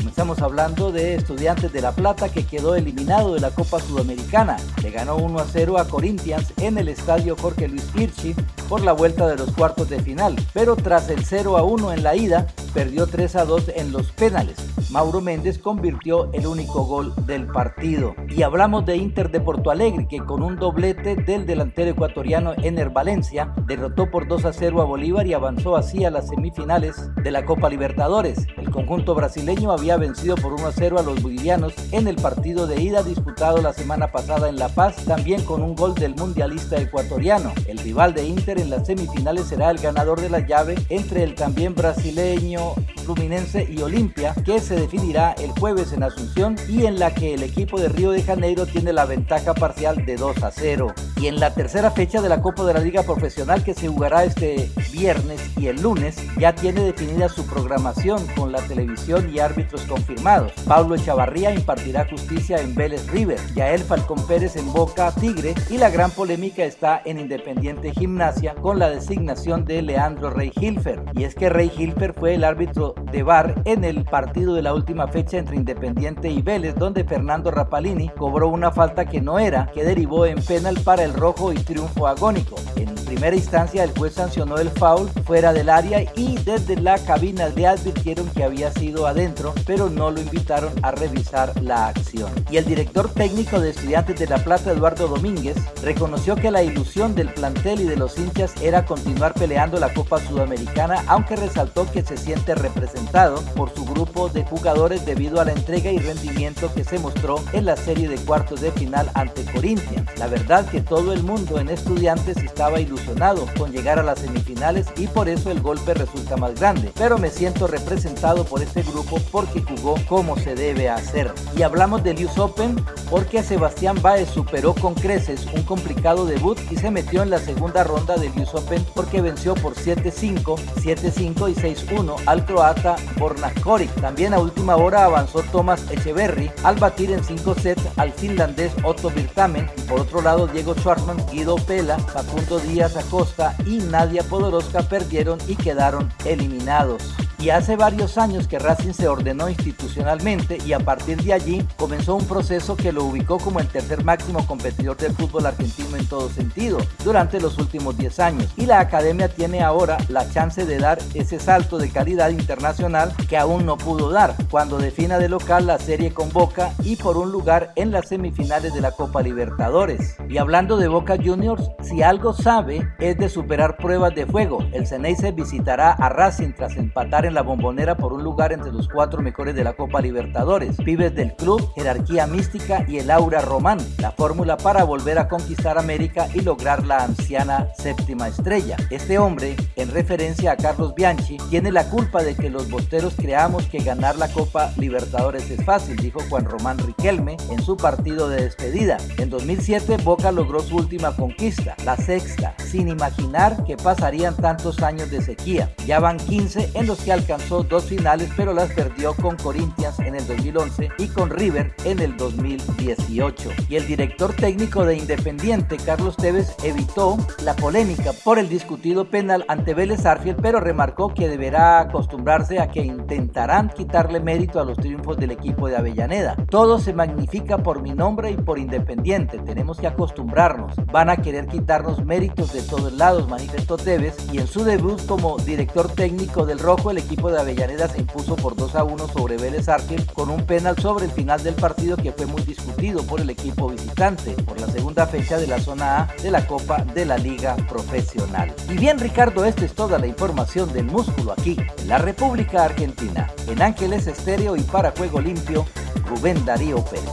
Comenzamos 0.00 0.40
hablando 0.40 0.92
de 0.92 1.14
Estudiantes 1.14 1.74
de 1.74 1.82
La 1.82 1.92
Plata 1.92 2.30
que 2.30 2.46
quedó 2.46 2.74
eliminado 2.74 3.34
de 3.34 3.40
la 3.40 3.50
Copa 3.50 3.78
Sudamericana. 3.80 4.56
Le 4.82 4.90
ganó 4.90 5.16
1 5.16 5.38
a 5.38 5.44
0 5.44 5.76
a 5.76 5.86
Corinthians 5.86 6.54
en 6.56 6.78
el 6.78 6.88
estadio 6.88 7.36
Jorge 7.36 7.68
Luis 7.68 7.86
Hirschi 7.94 8.34
por 8.66 8.82
la 8.82 8.92
vuelta 8.92 9.26
de 9.26 9.36
los 9.36 9.50
cuartos 9.50 9.90
de 9.90 10.00
final, 10.00 10.36
pero 10.54 10.74
tras 10.74 11.10
el 11.10 11.22
0 11.22 11.58
a 11.58 11.64
1 11.64 11.92
en 11.92 12.02
la 12.02 12.16
ida, 12.16 12.46
perdió 12.72 13.06
3 13.08 13.36
a 13.36 13.44
2 13.44 13.72
en 13.76 13.92
los 13.92 14.10
penales. 14.12 14.56
Mauro 14.90 15.20
Méndez 15.20 15.58
convirtió 15.58 16.32
el 16.32 16.46
único 16.46 16.84
gol 16.84 17.12
del 17.26 17.46
partido. 17.46 18.14
Y 18.28 18.42
hablamos 18.42 18.86
de 18.86 18.96
Inter 18.96 19.30
de 19.30 19.40
Porto 19.40 19.70
Alegre, 19.70 20.08
que 20.08 20.18
con 20.18 20.42
un 20.42 20.56
doblete 20.56 21.14
del 21.14 21.46
delantero 21.46 21.90
ecuatoriano 21.90 22.54
Ener 22.62 22.90
Valencia 22.90 23.52
derrotó 23.66 24.10
por 24.10 24.26
2 24.26 24.46
a 24.46 24.52
0 24.52 24.82
a 24.82 24.84
Bolívar 24.84 25.26
y 25.26 25.34
avanzó 25.34 25.76
así 25.76 26.04
a 26.04 26.10
las 26.10 26.28
semifinales 26.28 27.10
de 27.22 27.30
la 27.30 27.44
Copa 27.44 27.68
Libertadores. 27.68 28.46
El 28.56 28.70
conjunto 28.70 29.14
brasileño 29.14 29.70
había 29.70 29.89
vencido 29.96 30.36
por 30.36 30.52
1 30.52 30.66
a 30.66 30.72
0 30.72 30.98
a 30.98 31.02
los 31.02 31.22
bolivianos 31.22 31.74
en 31.92 32.08
el 32.08 32.16
partido 32.16 32.66
de 32.66 32.80
ida 32.80 33.02
disputado 33.02 33.58
la 33.58 33.72
semana 33.72 34.12
pasada 34.12 34.48
en 34.48 34.56
La 34.56 34.68
Paz, 34.68 34.96
también 35.04 35.44
con 35.44 35.62
un 35.62 35.74
gol 35.74 35.94
del 35.94 36.14
mundialista 36.14 36.76
ecuatoriano. 36.76 37.52
El 37.66 37.78
rival 37.78 38.14
de 38.14 38.24
Inter 38.24 38.60
en 38.60 38.70
las 38.70 38.86
semifinales 38.86 39.46
será 39.46 39.70
el 39.70 39.78
ganador 39.78 40.20
de 40.20 40.30
la 40.30 40.46
llave 40.46 40.76
entre 40.88 41.22
el 41.22 41.34
también 41.34 41.74
brasileño 41.74 42.74
Fluminense 43.04 43.66
y 43.68 43.80
Olimpia, 43.82 44.34
que 44.44 44.60
se 44.60 44.76
definirá 44.76 45.32
el 45.32 45.50
jueves 45.50 45.92
en 45.92 46.02
Asunción 46.02 46.56
y 46.68 46.86
en 46.86 46.98
la 46.98 47.12
que 47.12 47.34
el 47.34 47.42
equipo 47.42 47.80
de 47.80 47.88
Río 47.88 48.12
de 48.12 48.22
Janeiro 48.22 48.66
tiene 48.66 48.92
la 48.92 49.04
ventaja 49.04 49.54
parcial 49.54 50.04
de 50.06 50.16
2 50.16 50.42
a 50.42 50.50
0. 50.50 50.94
Y 51.16 51.26
en 51.26 51.40
la 51.40 51.52
tercera 51.52 51.90
fecha 51.90 52.20
de 52.22 52.28
la 52.28 52.40
Copa 52.40 52.64
de 52.64 52.74
la 52.74 52.80
Liga 52.80 53.02
Profesional 53.02 53.64
que 53.64 53.74
se 53.74 53.88
jugará 53.88 54.24
este 54.24 54.70
viernes 54.92 55.40
y 55.56 55.66
el 55.66 55.82
lunes, 55.82 56.16
ya 56.38 56.54
tiene 56.54 56.82
definida 56.82 57.28
su 57.28 57.44
programación 57.46 58.24
con 58.36 58.52
la 58.52 58.60
televisión 58.60 59.30
y 59.34 59.38
árbitros 59.38 59.79
confirmados. 59.82 60.52
Pablo 60.66 60.94
Echavarría 60.94 61.54
impartirá 61.54 62.06
justicia 62.08 62.60
en 62.60 62.74
Vélez 62.74 63.06
River, 63.08 63.38
Yael 63.54 63.82
Falcón 63.82 64.26
Pérez 64.26 64.56
en 64.56 64.72
Boca 64.72 65.12
Tigre 65.12 65.54
y 65.68 65.78
la 65.78 65.90
gran 65.90 66.10
polémica 66.10 66.64
está 66.64 67.00
en 67.04 67.18
Independiente 67.18 67.92
Gimnasia 67.92 68.54
con 68.54 68.78
la 68.78 68.90
designación 68.90 69.64
de 69.64 69.82
Leandro 69.82 70.30
Rey 70.30 70.52
Hilfer. 70.60 71.02
Y 71.14 71.24
es 71.24 71.34
que 71.34 71.48
Rey 71.48 71.70
Hilfer 71.76 72.12
fue 72.12 72.34
el 72.34 72.44
árbitro 72.44 72.94
de 73.12 73.22
VAR 73.22 73.60
en 73.64 73.84
el 73.84 74.04
partido 74.04 74.54
de 74.54 74.62
la 74.62 74.74
última 74.74 75.08
fecha 75.08 75.38
entre 75.38 75.56
Independiente 75.56 76.30
y 76.30 76.42
Vélez, 76.42 76.74
donde 76.74 77.04
Fernando 77.04 77.50
Rapalini 77.50 78.08
cobró 78.10 78.48
una 78.48 78.70
falta 78.70 79.06
que 79.06 79.20
no 79.20 79.38
era, 79.38 79.70
que 79.72 79.84
derivó 79.84 80.26
en 80.26 80.42
penal 80.42 80.78
para 80.84 81.04
el 81.04 81.14
rojo 81.14 81.52
y 81.52 81.56
triunfo 81.56 82.06
agónico. 82.06 82.56
En 82.76 82.94
primera 82.94 83.36
instancia 83.36 83.84
el 83.84 83.96
juez 83.96 84.14
sancionó 84.14 84.58
el 84.58 84.70
foul 84.70 85.08
fuera 85.24 85.52
del 85.52 85.68
área 85.68 86.02
y 86.14 86.38
desde 86.44 86.76
la 86.76 86.98
cabina 86.98 87.48
le 87.48 87.66
advirtieron 87.66 88.28
que 88.30 88.44
había 88.44 88.70
sido 88.72 89.06
adentro, 89.06 89.52
pero 89.70 89.88
no 89.88 90.10
lo 90.10 90.20
invitaron 90.20 90.72
a 90.82 90.90
revisar 90.90 91.52
la 91.62 91.86
acción. 91.86 92.32
Y 92.50 92.56
el 92.56 92.64
director 92.64 93.08
técnico 93.08 93.60
de 93.60 93.70
Estudiantes 93.70 94.18
de 94.18 94.26
La 94.26 94.38
Plata, 94.38 94.72
Eduardo 94.72 95.06
Domínguez, 95.06 95.56
reconoció 95.80 96.34
que 96.34 96.50
la 96.50 96.64
ilusión 96.64 97.14
del 97.14 97.32
plantel 97.32 97.82
y 97.82 97.84
de 97.84 97.94
los 97.94 98.18
hinchas 98.18 98.52
era 98.60 98.84
continuar 98.84 99.32
peleando 99.32 99.78
la 99.78 99.94
Copa 99.94 100.18
Sudamericana, 100.18 101.04
aunque 101.06 101.36
resaltó 101.36 101.88
que 101.88 102.02
se 102.02 102.16
siente 102.16 102.56
representado 102.56 103.42
por 103.54 103.72
su 103.72 103.84
grupo 103.84 104.28
de 104.28 104.42
jugadores 104.42 105.06
debido 105.06 105.40
a 105.40 105.44
la 105.44 105.52
entrega 105.52 105.92
y 105.92 105.98
rendimiento 105.98 106.74
que 106.74 106.82
se 106.82 106.98
mostró 106.98 107.36
en 107.52 107.66
la 107.66 107.76
serie 107.76 108.08
de 108.08 108.16
cuartos 108.16 108.60
de 108.60 108.72
final 108.72 109.08
ante 109.14 109.44
Corinthians. 109.52 110.10
La 110.18 110.26
verdad 110.26 110.68
que 110.68 110.80
todo 110.80 111.12
el 111.12 111.22
mundo 111.22 111.60
en 111.60 111.68
Estudiantes 111.68 112.38
estaba 112.38 112.80
ilusionado 112.80 113.46
con 113.56 113.70
llegar 113.70 114.00
a 114.00 114.02
las 114.02 114.18
semifinales 114.18 114.88
y 114.96 115.06
por 115.06 115.28
eso 115.28 115.52
el 115.52 115.60
golpe 115.60 115.94
resulta 115.94 116.36
más 116.36 116.58
grande, 116.58 116.90
pero 116.96 117.18
me 117.18 117.30
siento 117.30 117.68
representado 117.68 118.42
por 118.42 118.62
este 118.62 118.82
grupo 118.82 119.20
porque 119.30 119.59
jugó 119.62 119.94
como 120.08 120.36
se 120.36 120.54
debe 120.54 120.88
hacer. 120.88 121.32
Y 121.56 121.62
hablamos 121.62 122.02
del 122.02 122.24
US 122.24 122.38
Open 122.38 122.76
porque 123.10 123.42
Sebastián 123.42 124.00
Baez 124.00 124.28
superó 124.28 124.74
con 124.74 124.94
creces 124.94 125.46
un 125.54 125.62
complicado 125.62 126.26
debut 126.26 126.58
y 126.70 126.76
se 126.76 126.90
metió 126.90 127.22
en 127.22 127.30
la 127.30 127.38
segunda 127.38 127.84
ronda 127.84 128.16
del 128.16 128.32
US 128.40 128.54
Open 128.54 128.84
porque 128.94 129.20
venció 129.20 129.54
por 129.54 129.74
7-5, 129.74 130.56
7-5 130.76 131.50
y 131.50 131.54
6-1 131.54 132.16
al 132.26 132.44
croata 132.44 132.96
Borna 133.18 133.52
Koric. 133.62 133.92
También 134.00 134.34
a 134.34 134.38
última 134.38 134.76
hora 134.76 135.04
avanzó 135.04 135.42
Thomas 135.52 135.84
Echeverry 135.90 136.50
al 136.62 136.76
batir 136.76 137.10
en 137.10 137.24
5 137.24 137.54
sets 137.54 137.82
al 137.96 138.12
finlandés 138.12 138.72
Otto 138.84 139.10
Virtamen 139.10 139.68
por 139.88 140.00
otro 140.00 140.22
lado 140.22 140.46
Diego 140.46 140.74
Schwartzman, 140.74 141.18
Guido 141.30 141.56
Pela, 141.56 141.98
Facundo 141.98 142.58
Díaz 142.60 142.96
Acosta 142.96 143.56
y 143.66 143.78
Nadia 143.78 144.22
Podoroska 144.22 144.82
perdieron 144.82 145.38
y 145.46 145.56
quedaron 145.56 146.12
eliminados. 146.24 147.02
Y 147.38 147.50
hace 147.50 147.76
varios 147.76 148.18
años 148.18 148.46
que 148.46 148.58
Racing 148.58 148.92
se 148.92 149.08
ordenó 149.08 149.48
institucionalmente 149.50 150.58
y 150.64 150.72
a 150.72 150.80
partir 150.80 151.22
de 151.22 151.32
allí 151.32 151.66
comenzó 151.76 152.16
un 152.16 152.26
proceso 152.26 152.76
que 152.76 152.92
lo 152.92 153.04
ubicó 153.04 153.38
como 153.38 153.60
el 153.60 153.68
tercer 153.68 154.04
máximo 154.04 154.46
competidor 154.46 154.96
del 154.96 155.12
fútbol 155.12 155.46
argentino 155.46 155.96
en 155.96 156.06
todo 156.06 156.28
sentido 156.28 156.78
durante 157.04 157.40
los 157.40 157.58
últimos 157.58 157.96
10 157.96 158.20
años. 158.20 158.52
Y 158.56 158.66
la 158.66 158.80
academia 158.80 159.28
tiene 159.28 159.62
ahora 159.62 159.98
la 160.08 160.28
chance 160.30 160.64
de 160.64 160.78
dar 160.78 160.98
ese 161.14 161.38
salto 161.38 161.78
de 161.78 161.90
calidad 161.90 162.30
internacional 162.30 163.14
que 163.28 163.36
aún 163.36 163.66
no 163.66 163.76
pudo 163.76 164.10
dar 164.10 164.34
cuando 164.50 164.78
defina 164.78 165.18
de 165.18 165.28
local 165.28 165.66
la 165.66 165.78
serie 165.78 166.12
con 166.12 166.30
Boca 166.30 166.72
y 166.84 166.96
por 166.96 167.16
un 167.16 167.32
lugar 167.32 167.72
en 167.76 167.90
las 167.90 168.08
semifinales 168.08 168.74
de 168.74 168.80
la 168.80 168.92
Copa 168.92 169.22
Libertadores. 169.22 170.16
Y 170.28 170.38
hablando 170.38 170.76
de 170.76 170.88
Boca 170.88 171.16
Juniors, 171.22 171.70
si 171.82 172.02
algo 172.02 172.32
sabe 172.32 172.88
es 172.98 173.16
de 173.18 173.28
superar 173.28 173.76
pruebas 173.76 174.14
de 174.14 174.26
fuego. 174.26 174.64
El 174.72 174.86
Ceneice 174.86 175.32
visitará 175.32 175.92
a 175.92 176.08
Racing 176.08 176.52
tras 176.52 176.76
empatar 176.76 177.26
en 177.26 177.34
la 177.34 177.42
bombonera 177.42 177.96
por 177.96 178.12
un 178.12 178.22
lugar 178.22 178.52
entre 178.52 178.72
los 178.72 178.88
cuatro 178.88 179.22
mejores 179.22 179.39
de 179.40 179.64
la 179.64 179.72
Copa 179.72 180.02
Libertadores. 180.02 180.76
Pibes 180.76 181.14
del 181.14 181.34
club, 181.34 181.72
jerarquía 181.74 182.26
mística 182.26 182.84
y 182.86 182.98
el 182.98 183.10
aura 183.10 183.40
román. 183.40 183.78
La 183.98 184.10
fórmula 184.12 184.58
para 184.58 184.84
volver 184.84 185.18
a 185.18 185.28
conquistar 185.28 185.78
América 185.78 186.28
y 186.34 186.42
lograr 186.42 186.86
la 186.86 187.04
anciana 187.04 187.68
séptima 187.76 188.28
estrella. 188.28 188.76
Este 188.90 189.18
hombre, 189.18 189.56
en 189.76 189.90
referencia 189.90 190.52
a 190.52 190.56
Carlos 190.56 190.94
Bianchi, 190.94 191.38
tiene 191.48 191.72
la 191.72 191.88
culpa 191.88 192.22
de 192.22 192.34
que 192.34 192.50
los 192.50 192.70
bosteros 192.70 193.14
creamos 193.16 193.64
que 193.66 193.78
ganar 193.78 194.16
la 194.16 194.28
Copa 194.28 194.72
Libertadores 194.76 195.50
es 195.50 195.64
fácil, 195.64 195.96
dijo 195.96 196.20
Juan 196.28 196.44
Román 196.44 196.78
Riquelme 196.78 197.38
en 197.50 197.62
su 197.62 197.78
partido 197.78 198.28
de 198.28 198.42
despedida. 198.42 198.98
En 199.16 199.30
2007 199.30 199.96
Boca 200.04 200.30
logró 200.32 200.60
su 200.60 200.76
última 200.76 201.16
conquista, 201.16 201.74
la 201.86 201.96
sexta, 201.96 202.54
sin 202.58 202.88
imaginar 202.88 203.64
que 203.64 203.78
pasarían 203.78 204.36
tantos 204.36 204.82
años 204.82 205.10
de 205.10 205.22
sequía. 205.22 205.72
Ya 205.86 205.98
van 205.98 206.18
15 206.18 206.72
en 206.74 206.86
los 206.86 207.00
que 207.00 207.12
alcanzó 207.12 207.62
dos 207.62 207.84
finales, 207.84 208.30
pero 208.36 208.52
las 208.52 208.70
perdió 208.72 209.14
con 209.14 209.29
Corinthians 209.36 209.98
en 210.00 210.14
el 210.14 210.26
2011 210.26 210.90
y 210.98 211.08
con 211.08 211.30
River 211.30 211.74
en 211.84 212.00
el 212.00 212.16
2018. 212.16 213.50
Y 213.68 213.76
el 213.76 213.86
director 213.86 214.34
técnico 214.34 214.84
de 214.84 214.96
Independiente, 214.96 215.76
Carlos 215.76 216.16
Tevez, 216.16 216.56
evitó 216.62 217.16
la 217.44 217.54
polémica 217.56 218.12
por 218.24 218.38
el 218.38 218.48
discutido 218.48 219.06
penal 219.06 219.44
ante 219.48 219.74
Vélez 219.74 220.06
Arfield, 220.06 220.40
pero 220.40 220.60
remarcó 220.60 221.12
que 221.14 221.28
deberá 221.28 221.80
acostumbrarse 221.80 222.58
a 222.58 222.68
que 222.68 222.82
intentarán 222.82 223.70
quitarle 223.70 224.20
mérito 224.20 224.60
a 224.60 224.64
los 224.64 224.76
triunfos 224.76 225.16
del 225.16 225.30
equipo 225.30 225.68
de 225.68 225.76
Avellaneda. 225.76 226.36
Todo 226.48 226.78
se 226.78 226.92
magnifica 226.92 227.58
por 227.58 227.82
mi 227.82 227.92
nombre 227.92 228.30
y 228.30 228.36
por 228.36 228.58
Independiente. 228.58 229.38
Tenemos 229.38 229.78
que 229.78 229.86
acostumbrarnos. 229.86 230.74
Van 230.92 231.10
a 231.10 231.16
querer 231.16 231.46
quitarnos 231.46 232.04
méritos 232.04 232.52
de 232.52 232.62
todos 232.62 232.92
lados, 232.92 233.28
manifestó 233.28 233.76
Tevez, 233.76 234.16
y 234.32 234.38
en 234.38 234.46
su 234.46 234.64
debut 234.64 235.04
como 235.06 235.36
director 235.38 235.88
técnico 235.88 236.46
del 236.46 236.58
Rojo, 236.58 236.90
el 236.90 236.98
equipo 236.98 237.30
de 237.30 237.40
Avellaneda 237.40 237.88
se 237.88 238.00
impuso 238.00 238.36
por 238.36 238.56
2 238.56 238.74
a 238.76 238.84
1 238.84 239.08
sobre 239.12 239.36
Vélez 239.36 239.68
Arfield 239.68 240.12
con 240.12 240.30
un 240.30 240.44
penal 240.44 240.76
sobre 240.78 241.06
el 241.06 241.10
final 241.10 241.42
del 241.42 241.54
partido 241.54 241.96
que 241.96 242.12
fue 242.12 242.26
muy 242.26 242.42
discutido 242.42 243.02
por 243.02 243.20
el 243.20 243.30
equipo 243.30 243.68
visitante 243.68 244.32
por 244.32 244.60
la 244.60 244.66
segunda 244.68 245.06
fecha 245.06 245.38
de 245.38 245.46
la 245.46 245.60
zona 245.60 246.02
A 246.02 246.14
de 246.22 246.30
la 246.30 246.46
Copa 246.46 246.84
de 246.84 247.04
la 247.04 247.18
Liga 247.18 247.56
Profesional. 247.68 248.54
Y 248.68 248.74
bien 248.74 248.98
Ricardo, 248.98 249.44
esta 249.44 249.64
es 249.64 249.74
toda 249.74 249.98
la 249.98 250.06
información 250.06 250.72
del 250.72 250.86
músculo 250.86 251.32
aquí, 251.32 251.56
en 251.78 251.88
la 251.88 251.98
República 251.98 252.64
Argentina. 252.64 253.30
En 253.46 253.62
Ángeles 253.62 254.06
Estéreo 254.06 254.56
y 254.56 254.62
para 254.62 254.92
Juego 254.92 255.20
Limpio, 255.20 255.66
Rubén 256.06 256.44
Darío 256.44 256.84
Pérez. 256.84 257.10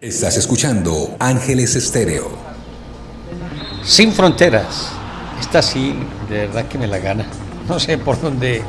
Estás 0.00 0.36
escuchando 0.38 1.14
Ángeles 1.18 1.76
Estéreo. 1.76 2.30
Sin 3.82 4.12
fronteras. 4.12 4.90
Esta 5.38 5.62
sí, 5.62 5.94
de 6.28 6.46
verdad 6.46 6.68
que 6.68 6.78
me 6.78 6.86
la 6.86 6.98
gana. 6.98 7.26
No 7.68 7.78
sé 7.78 7.98
por 7.98 8.20
dónde 8.20 8.62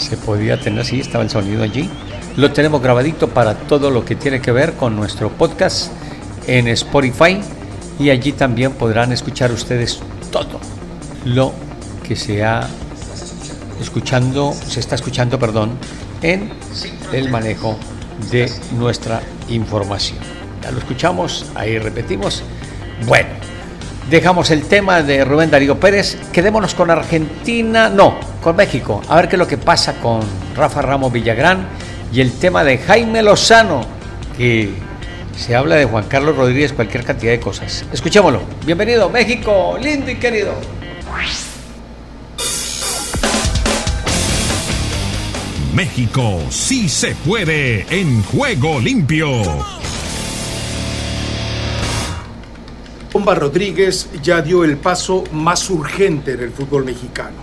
se 0.00 0.16
podía 0.16 0.58
tener, 0.58 0.84
sí, 0.84 1.00
estaba 1.00 1.22
el 1.24 1.30
sonido 1.30 1.62
allí. 1.62 1.88
Lo 2.36 2.52
tenemos 2.52 2.82
grabadito 2.82 3.28
para 3.28 3.54
todo 3.54 3.90
lo 3.90 4.04
que 4.04 4.16
tiene 4.16 4.40
que 4.40 4.52
ver 4.52 4.74
con 4.74 4.96
nuestro 4.96 5.30
podcast 5.30 5.92
en 6.46 6.68
Spotify 6.68 7.40
y 7.98 8.10
allí 8.10 8.32
también 8.32 8.72
podrán 8.72 9.12
escuchar 9.12 9.52
ustedes 9.52 10.00
todo 10.30 10.60
lo 11.24 11.52
que 12.06 12.16
se 12.16 12.42
ha 12.44 12.66
escuchando, 13.80 14.52
se 14.52 14.80
está 14.80 14.94
escuchando, 14.94 15.38
perdón, 15.38 15.72
en 16.22 16.50
el 17.12 17.30
manejo 17.30 17.78
de 18.30 18.50
nuestra 18.78 19.22
información. 19.48 20.18
Ya 20.62 20.70
lo 20.70 20.78
escuchamos, 20.78 21.46
ahí 21.54 21.78
repetimos. 21.78 22.42
Bueno, 23.06 23.30
dejamos 24.10 24.50
el 24.50 24.64
tema 24.64 25.02
de 25.02 25.24
Rubén 25.24 25.50
Darío 25.50 25.78
Pérez, 25.78 26.18
quedémonos 26.32 26.74
con 26.74 26.90
Argentina, 26.90 27.88
no, 27.88 28.18
con 28.42 28.56
México, 28.56 29.00
a 29.08 29.16
ver 29.16 29.28
qué 29.28 29.36
es 29.36 29.38
lo 29.38 29.46
que 29.46 29.56
pasa 29.56 30.00
con 30.00 30.20
Rafa 30.56 30.82
Ramos 30.82 31.12
Villagrán 31.12 31.68
y 32.12 32.20
el 32.20 32.32
tema 32.32 32.64
de 32.64 32.78
Jaime 32.78 33.22
Lozano, 33.22 33.82
que 34.36 34.70
se 35.36 35.54
habla 35.54 35.76
de 35.76 35.84
Juan 35.84 36.04
Carlos 36.08 36.36
Rodríguez, 36.36 36.72
cualquier 36.72 37.04
cantidad 37.04 37.30
de 37.30 37.40
cosas. 37.40 37.84
Escuchémoslo. 37.92 38.42
Bienvenido, 38.66 39.08
México, 39.08 39.78
lindo 39.80 40.10
y 40.10 40.16
querido. 40.16 40.54
México 45.72 46.40
sí 46.50 46.88
se 46.88 47.14
puede 47.14 47.86
en 47.88 48.24
Juego 48.24 48.80
Limpio. 48.80 49.79
Bomba 53.20 53.34
Rodríguez 53.34 54.08
ya 54.22 54.40
dio 54.40 54.64
el 54.64 54.78
paso 54.78 55.24
más 55.30 55.68
urgente 55.68 56.32
en 56.32 56.40
el 56.40 56.52
fútbol 56.52 56.86
mexicano. 56.86 57.36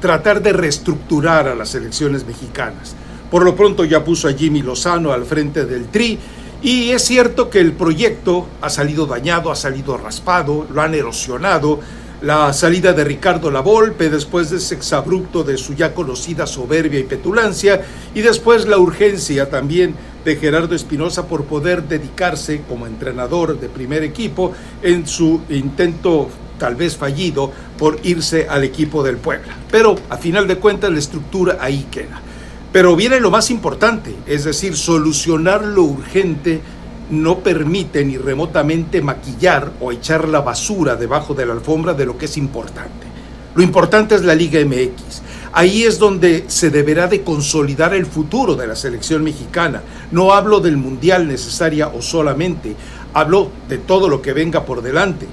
Tratar 0.00 0.42
de 0.42 0.52
reestructurar 0.52 1.46
a 1.46 1.54
las 1.54 1.72
elecciones 1.76 2.26
mexicanas. 2.26 2.96
Por 3.30 3.44
lo 3.44 3.54
pronto 3.54 3.84
ya 3.84 4.04
puso 4.04 4.26
a 4.26 4.32
Jimmy 4.32 4.60
Lozano 4.60 5.12
al 5.12 5.24
frente 5.24 5.66
del 5.66 5.86
Tri 5.86 6.18
y 6.60 6.90
es 6.90 7.04
cierto 7.04 7.48
que 7.48 7.60
el 7.60 7.74
proyecto 7.74 8.48
ha 8.60 8.68
salido 8.70 9.06
dañado, 9.06 9.52
ha 9.52 9.54
salido 9.54 9.96
raspado, 9.96 10.66
lo 10.68 10.82
han 10.82 10.94
erosionado. 10.94 11.78
La 12.22 12.52
salida 12.52 12.92
de 12.92 13.02
Ricardo 13.02 13.50
Lavolpe 13.50 14.10
después 14.10 14.50
de 14.50 14.58
ese 14.58 14.74
exabrupto 14.74 15.42
de 15.42 15.56
su 15.56 15.74
ya 15.74 15.94
conocida 15.94 16.46
soberbia 16.46 17.00
y 17.00 17.04
petulancia 17.04 17.80
y 18.14 18.20
después 18.20 18.66
la 18.66 18.76
urgencia 18.76 19.48
también 19.48 19.94
de 20.22 20.36
Gerardo 20.36 20.74
Espinosa 20.74 21.26
por 21.26 21.44
poder 21.44 21.84
dedicarse 21.84 22.60
como 22.68 22.86
entrenador 22.86 23.58
de 23.58 23.70
primer 23.70 24.04
equipo 24.04 24.52
en 24.82 25.06
su 25.06 25.40
intento 25.48 26.28
tal 26.58 26.74
vez 26.74 26.94
fallido 26.94 27.50
por 27.78 27.98
irse 28.02 28.46
al 28.50 28.64
equipo 28.64 29.02
del 29.02 29.16
Puebla. 29.16 29.56
Pero 29.70 29.96
a 30.10 30.18
final 30.18 30.46
de 30.46 30.58
cuentas 30.58 30.92
la 30.92 30.98
estructura 30.98 31.56
ahí 31.58 31.86
queda. 31.90 32.20
Pero 32.70 32.96
viene 32.96 33.18
lo 33.18 33.30
más 33.30 33.50
importante, 33.50 34.14
es 34.26 34.44
decir, 34.44 34.76
solucionar 34.76 35.64
lo 35.64 35.84
urgente 35.84 36.60
no 37.10 37.40
permite 37.40 38.04
ni 38.04 38.16
remotamente 38.16 39.02
maquillar 39.02 39.72
o 39.80 39.92
echar 39.92 40.28
la 40.28 40.40
basura 40.40 40.96
debajo 40.96 41.34
de 41.34 41.46
la 41.46 41.52
alfombra 41.52 41.94
de 41.94 42.06
lo 42.06 42.16
que 42.16 42.26
es 42.26 42.36
importante. 42.36 43.06
Lo 43.54 43.62
importante 43.62 44.14
es 44.14 44.22
la 44.22 44.34
Liga 44.34 44.60
MX. 44.64 45.22
Ahí 45.52 45.82
es 45.82 45.98
donde 45.98 46.44
se 46.46 46.70
deberá 46.70 47.08
de 47.08 47.22
consolidar 47.22 47.92
el 47.94 48.06
futuro 48.06 48.54
de 48.54 48.68
la 48.68 48.76
selección 48.76 49.24
mexicana. 49.24 49.82
No 50.12 50.32
hablo 50.32 50.60
del 50.60 50.76
Mundial 50.76 51.26
necesaria 51.26 51.88
o 51.88 52.00
solamente, 52.00 52.76
hablo 53.12 53.50
de 53.68 53.78
todo 53.78 54.08
lo 54.08 54.22
que 54.22 54.32
venga 54.32 54.64
por 54.64 54.80
delante. 54.80 55.26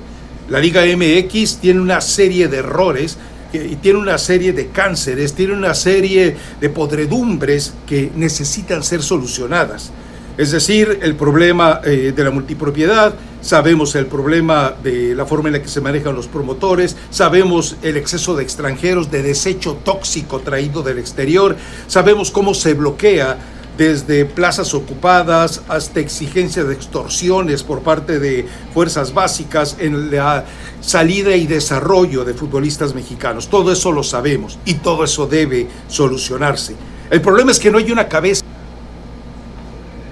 La 0.50 0.60
Liga 0.60 0.82
MX 0.82 1.58
tiene 1.58 1.80
una 1.80 2.02
serie 2.02 2.48
de 2.48 2.58
errores 2.58 3.18
y 3.54 3.76
tiene 3.76 4.00
una 4.00 4.18
serie 4.18 4.54
de 4.54 4.70
cánceres, 4.70 5.34
tiene 5.34 5.54
una 5.54 5.74
serie 5.76 6.36
de 6.60 6.70
podredumbres 6.70 7.74
que 7.86 8.12
necesitan 8.16 8.82
ser 8.84 9.04
solucionadas. 9.04 9.92
Es 10.38 10.52
decir, 10.52 11.00
el 11.02 11.16
problema 11.16 11.82
eh, 11.84 12.14
de 12.16 12.24
la 12.24 12.30
multipropiedad, 12.30 13.16
sabemos 13.42 13.96
el 13.96 14.06
problema 14.06 14.76
de 14.84 15.16
la 15.16 15.26
forma 15.26 15.50
en 15.50 15.54
la 15.54 15.62
que 15.64 15.68
se 15.68 15.82
manejan 15.82 16.14
los 16.16 16.28
promotores, 16.28 16.96
sabemos 17.10 17.76
el 17.82 17.98
exceso 17.98 18.36
de 18.36 18.44
extranjeros, 18.44 19.10
de 19.10 19.24
desecho 19.24 19.80
tóxico 19.84 20.40
traído 20.42 20.84
del 20.84 21.00
exterior, 21.00 21.56
sabemos 21.88 22.30
cómo 22.30 22.54
se 22.54 22.76
bloquea 22.76 23.38
desde 23.80 24.26
plazas 24.26 24.76
ocupadas 24.76 25.62
hasta 25.68 26.02
exigencia 26.02 26.64
de 26.64 26.76
extorsiones 26.76 27.64
por 27.64 27.82
parte 27.82 28.20
de 28.20 28.46
fuerzas 28.76 29.16
básicas 29.16 29.78
en 29.80 30.12
la 30.12 30.46
salida 30.82 31.36
y 31.36 31.48
desarrollo 31.48 32.24
de 32.26 32.36
futbolistas 32.36 32.94
mexicanos. 32.94 33.50
Todo 33.50 33.72
eso 33.72 33.92
lo 33.92 34.04
sabemos 34.04 34.60
y 34.66 34.76
todo 34.76 35.04
eso 35.04 35.26
debe 35.26 35.68
solucionarse. 35.88 36.76
El 37.10 37.22
problema 37.22 37.52
es 37.52 37.60
que 37.60 37.72
no 37.72 37.80
hay 37.80 37.92
una 37.92 38.08
cabeza 38.08 38.44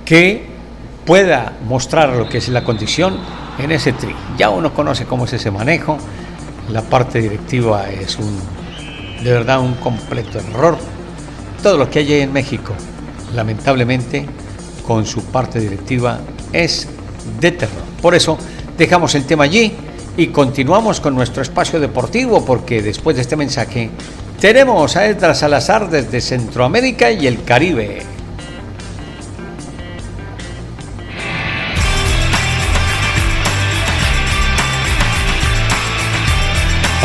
que 0.05 0.45
pueda 1.05 1.53
mostrar 1.67 2.09
lo 2.09 2.29
que 2.29 2.37
es 2.37 2.49
la 2.49 2.63
condición 2.63 3.17
en 3.59 3.71
ese 3.71 3.91
tri. 3.91 4.15
Ya 4.37 4.49
uno 4.49 4.73
conoce 4.73 5.05
cómo 5.05 5.25
es 5.25 5.33
ese 5.33 5.51
manejo. 5.51 5.97
La 6.71 6.81
parte 6.81 7.19
directiva 7.19 7.89
es 7.89 8.17
un 8.17 8.39
de 9.23 9.31
verdad 9.31 9.59
un 9.59 9.73
completo 9.75 10.39
error. 10.39 10.77
Todo 11.61 11.77
lo 11.77 11.89
que 11.89 11.99
hay 11.99 12.13
en 12.13 12.31
México 12.31 12.73
lamentablemente, 13.33 14.25
con 14.87 15.05
su 15.05 15.23
parte 15.25 15.59
directiva 15.59 16.19
es 16.53 16.87
de 17.39 17.51
terror. 17.51 17.83
Por 18.01 18.15
eso 18.15 18.37
dejamos 18.77 19.15
el 19.15 19.25
tema 19.25 19.45
allí 19.45 19.73
y 20.17 20.27
continuamos 20.27 20.99
con 21.01 21.15
nuestro 21.15 21.41
espacio 21.41 21.79
deportivo 21.79 22.45
porque 22.45 22.81
después 22.81 23.15
de 23.15 23.23
este 23.23 23.35
mensaje 23.35 23.89
tenemos 24.39 24.95
a 24.95 25.05
Edra 25.07 25.33
Salazar 25.33 25.89
desde 25.89 26.21
Centroamérica 26.21 27.11
y 27.11 27.27
el 27.27 27.43
Caribe. 27.43 28.14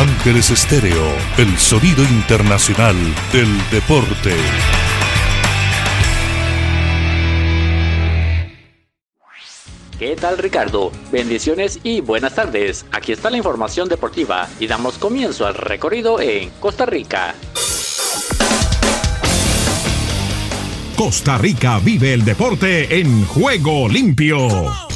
Ángeles 0.00 0.48
Estéreo, 0.50 1.12
el 1.36 1.58
sonido 1.58 2.02
internacional 2.04 2.96
del 3.34 3.70
deporte. 3.70 4.34
¿Qué 9.98 10.16
tal 10.16 10.38
Ricardo? 10.38 10.90
Bendiciones 11.12 11.80
y 11.82 12.00
buenas 12.00 12.34
tardes. 12.34 12.86
Aquí 12.92 13.12
está 13.12 13.28
la 13.28 13.36
información 13.36 13.90
deportiva 13.90 14.48
y 14.58 14.66
damos 14.68 14.96
comienzo 14.96 15.46
al 15.46 15.52
recorrido 15.52 16.18
en 16.18 16.48
Costa 16.60 16.86
Rica. 16.86 17.34
Costa 20.96 21.36
Rica 21.36 21.78
vive 21.78 22.14
el 22.14 22.24
deporte 22.24 23.00
en 23.00 23.26
juego 23.26 23.86
limpio. 23.86 24.89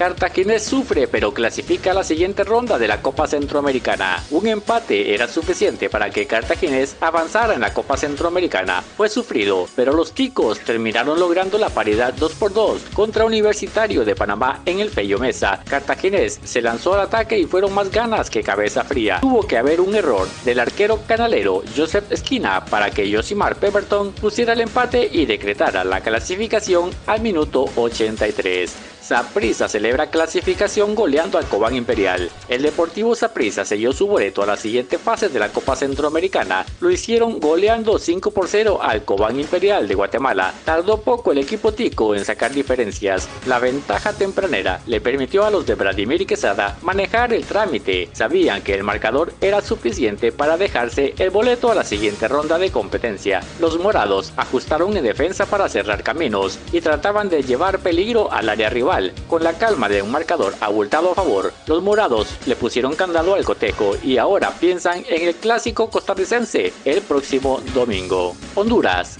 Cartaginés 0.00 0.62
sufre 0.62 1.08
pero 1.08 1.34
clasifica 1.34 1.90
a 1.90 1.94
la 1.94 2.04
siguiente 2.04 2.42
ronda 2.42 2.78
de 2.78 2.88
la 2.88 3.02
Copa 3.02 3.26
Centroamericana. 3.26 4.24
Un 4.30 4.46
empate 4.46 5.12
era 5.12 5.28
suficiente 5.28 5.90
para 5.90 6.08
que 6.08 6.26
Cartaginés 6.26 6.96
avanzara 7.02 7.52
en 7.52 7.60
la 7.60 7.74
Copa 7.74 7.98
Centroamericana. 7.98 8.82
Fue 8.96 9.10
sufrido, 9.10 9.68
pero 9.76 9.92
los 9.92 10.12
ticos 10.12 10.60
terminaron 10.60 11.20
logrando 11.20 11.58
la 11.58 11.68
paridad 11.68 12.14
2 12.14 12.32
por 12.32 12.54
2 12.54 12.80
contra 12.94 13.26
Universitario 13.26 14.06
de 14.06 14.16
Panamá 14.16 14.62
en 14.64 14.80
el 14.80 14.88
Fello 14.88 15.18
Mesa. 15.18 15.62
Cartaginés 15.68 16.40
se 16.44 16.62
lanzó 16.62 16.94
al 16.94 17.00
ataque 17.00 17.38
y 17.38 17.44
fueron 17.44 17.74
más 17.74 17.90
ganas 17.90 18.30
que 18.30 18.42
cabeza 18.42 18.84
fría. 18.84 19.18
Tuvo 19.20 19.46
que 19.46 19.58
haber 19.58 19.82
un 19.82 19.94
error 19.94 20.26
del 20.46 20.60
arquero 20.60 21.02
canalero 21.06 21.62
Joseph 21.76 22.10
Esquina 22.10 22.64
para 22.64 22.90
que 22.90 23.14
Josimar 23.14 23.56
Pemberton 23.56 24.12
pusiera 24.12 24.54
el 24.54 24.62
empate 24.62 25.10
y 25.12 25.26
decretara 25.26 25.84
la 25.84 26.00
clasificación 26.00 26.88
al 27.06 27.20
minuto 27.20 27.66
83. 27.76 28.99
Saprissa 29.10 29.68
celebra 29.68 30.08
clasificación 30.08 30.94
goleando 30.94 31.36
al 31.36 31.46
Cobán 31.46 31.74
Imperial. 31.74 32.30
El 32.48 32.62
Deportivo 32.62 33.16
Saprissa 33.16 33.64
selló 33.64 33.92
su 33.92 34.06
boleto 34.06 34.40
a 34.40 34.46
la 34.46 34.56
siguiente 34.56 34.98
fase 34.98 35.28
de 35.28 35.40
la 35.40 35.48
Copa 35.48 35.74
Centroamericana. 35.74 36.64
Lo 36.78 36.92
hicieron 36.92 37.40
goleando 37.40 37.98
5 37.98 38.30
por 38.30 38.46
0 38.46 38.78
al 38.80 39.04
Cobán 39.04 39.40
Imperial 39.40 39.88
de 39.88 39.96
Guatemala. 39.96 40.54
Tardó 40.64 41.00
poco 41.00 41.32
el 41.32 41.38
equipo 41.38 41.74
tico 41.74 42.14
en 42.14 42.24
sacar 42.24 42.52
diferencias. 42.52 43.28
La 43.48 43.58
ventaja 43.58 44.12
tempranera 44.12 44.80
le 44.86 45.00
permitió 45.00 45.44
a 45.44 45.50
los 45.50 45.66
de 45.66 45.74
Vladimir 45.74 46.24
Quesada 46.24 46.78
manejar 46.82 47.32
el 47.32 47.44
trámite. 47.44 48.10
Sabían 48.12 48.62
que 48.62 48.74
el 48.74 48.84
marcador 48.84 49.32
era 49.40 49.60
suficiente 49.60 50.30
para 50.30 50.56
dejarse 50.56 51.14
el 51.18 51.30
boleto 51.30 51.72
a 51.72 51.74
la 51.74 51.82
siguiente 51.82 52.28
ronda 52.28 52.60
de 52.60 52.70
competencia. 52.70 53.40
Los 53.58 53.76
morados 53.76 54.32
ajustaron 54.36 54.96
en 54.96 55.02
defensa 55.02 55.46
para 55.46 55.68
cerrar 55.68 56.04
caminos 56.04 56.60
y 56.70 56.80
trataban 56.80 57.28
de 57.28 57.42
llevar 57.42 57.80
peligro 57.80 58.32
al 58.32 58.48
área 58.48 58.70
rival 58.70 58.99
con 59.28 59.42
la 59.42 59.54
calma 59.54 59.88
de 59.88 60.02
un 60.02 60.10
marcador 60.10 60.54
abultado 60.60 61.12
a 61.12 61.14
favor, 61.14 61.52
los 61.66 61.82
morados 61.82 62.28
le 62.46 62.56
pusieron 62.56 62.94
candado 62.94 63.34
al 63.34 63.44
cotejo 63.44 63.96
y 64.02 64.18
ahora 64.18 64.50
piensan 64.60 65.04
en 65.08 65.28
el 65.28 65.34
clásico 65.34 65.90
costarricense 65.90 66.72
el 66.84 67.00
próximo 67.02 67.60
domingo. 67.74 68.36
Honduras. 68.54 69.18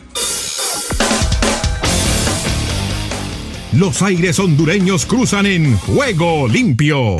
Los 3.73 4.03
aires 4.03 4.39
hondureños 4.41 5.07
cruzan 5.07 5.47
en 5.47 5.79
juego 5.79 6.49
limpio. 6.49 7.19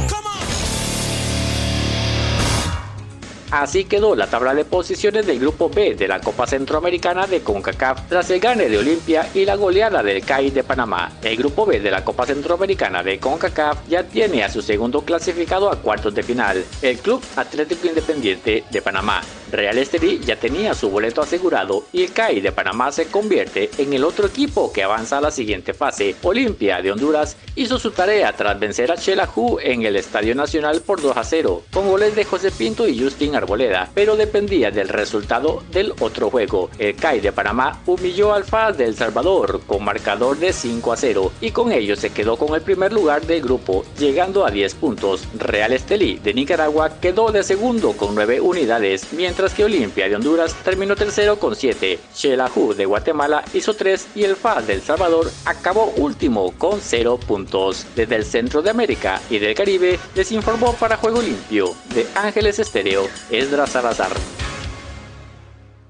Así 3.51 3.85
quedó 3.85 4.15
la 4.15 4.29
tabla 4.29 4.55
de 4.55 4.65
posiciones 4.65 5.27
del 5.27 5.41
grupo 5.41 5.69
B 5.69 5.95
de 5.97 6.07
la 6.07 6.21
Copa 6.21 6.47
Centroamericana 6.47 7.27
de 7.27 7.41
CONCACAF 7.41 8.09
tras 8.09 8.31
el 8.31 8.39
gane 8.39 8.69
de 8.69 8.79
Olimpia 8.79 9.29
y 9.35 9.45
la 9.45 9.57
goleada 9.57 10.05
del 10.05 10.25
CAI 10.25 10.51
de 10.51 10.63
Panamá. 10.63 11.13
El 11.21 11.37
grupo 11.37 11.67
B 11.67 11.81
de 11.81 11.91
la 11.91 12.05
Copa 12.05 12.27
Centroamericana 12.27 13.03
de 13.03 13.19
CONCACAF 13.19 13.89
ya 13.89 14.05
tiene 14.05 14.45
a 14.45 14.49
su 14.49 14.63
segundo 14.63 15.03
clasificado 15.03 15.71
a 15.71 15.83
cuartos 15.83 16.15
de 16.15 16.23
final, 16.23 16.65
el 16.81 16.99
Club 16.99 17.23
Atlético 17.35 17.89
Independiente 17.89 18.63
de 18.71 18.83
Panamá. 18.83 19.21
Real 19.51 19.79
Estelí 19.79 20.21
ya 20.25 20.37
tenía 20.37 20.75
su 20.75 20.91
boleto 20.91 21.23
asegurado 21.23 21.85
y 21.93 22.05
el 22.05 22.13
CAI 22.13 22.41
de 22.41 22.53
Panamá 22.53 22.93
se 22.93 23.07
convierte 23.07 23.71
en 23.79 23.93
el 23.93 24.05
otro 24.05 24.27
equipo 24.27 24.73
que 24.73 24.83
avanza 24.83 25.19
a 25.19 25.21
la 25.21 25.31
siguiente 25.31 25.75
fase. 25.75 26.15
Olimpia 26.23 26.83
de 26.83 26.93
Honduras 26.93 27.37
hizo 27.57 27.79
su 27.79 27.91
tarea 27.91 28.33
tras 28.33 28.59
vencer 28.59 28.91
a 28.93 28.97
Chelahu 28.97 29.59
en 29.63 29.83
el 29.83 29.97
Estadio 29.97 30.35
Nacional 30.35 30.81
por 30.81 31.01
2 31.01 31.17
a 31.17 31.25
0, 31.25 31.63
con 31.73 31.89
goles 31.89 32.15
de 32.15 32.25
José 32.25 32.51
Pinto 32.51 32.87
y 32.87 33.01
Justin 33.03 33.35
Arboleda, 33.35 33.91
pero 33.95 34.17
dependía 34.17 34.71
del 34.71 34.89
resultado 34.89 35.63
del 35.73 35.93
otro 36.01 36.31
juego. 36.31 36.71
El 36.79 36.97
CAI 36.97 37.21
de 37.21 37.33
Panamá 37.33 37.81
humilló 37.87 38.35
al 38.35 38.45
FAS 38.45 38.79
de 38.79 38.85
El 38.85 38.97
Salvador 38.97 39.61
con 39.67 39.85
marcador 39.85 40.39
de 40.39 40.53
5 40.53 40.93
a 40.93 40.97
0 40.97 41.33
y 41.41 41.51
con 41.51 41.73
ello 41.73 41.97
se 41.97 42.11
quedó 42.11 42.37
con 42.37 42.55
el 42.55 42.63
primer 42.63 42.93
lugar 42.93 43.23
del 43.23 43.43
grupo, 43.43 43.85
llegando 43.99 44.45
a 44.45 44.51
10 44.51 44.75
puntos. 44.75 45.25
Real 45.39 45.73
Estelí 45.73 46.19
de 46.19 46.35
Nicaragua 46.35 47.01
quedó 47.01 47.33
de 47.33 47.43
segundo 47.43 47.93
con 47.93 48.15
9 48.15 48.41
unidades, 48.41 49.13
mientras 49.13 49.40
mientras 49.41 49.57
que 49.57 49.65
Olimpia 49.65 50.07
de 50.07 50.17
Honduras 50.17 50.55
terminó 50.63 50.95
tercero 50.95 51.39
con 51.39 51.57
7. 51.57 51.99
Xelajú 52.15 52.75
de 52.75 52.85
Guatemala 52.85 53.43
hizo 53.55 53.73
3 53.73 54.09
y 54.15 54.25
el 54.25 54.37
FAS 54.37 54.67
de 54.67 54.75
El 54.75 54.83
Salvador 54.83 55.31
acabó 55.47 55.95
último 55.97 56.53
con 56.59 56.79
0 56.79 57.19
puntos. 57.27 57.87
Desde 57.97 58.17
el 58.17 58.27
centro 58.27 58.61
de 58.61 58.69
América 58.69 59.19
y 59.31 59.39
del 59.39 59.55
Caribe 59.55 59.99
les 60.15 60.31
informó 60.33 60.75
para 60.75 60.99
Juego 60.99 61.23
Limpio 61.23 61.75
de 61.95 62.07
Ángeles 62.17 62.59
Estéreo, 62.59 63.09
Esdra 63.31 63.67
Salazar. 63.67 64.11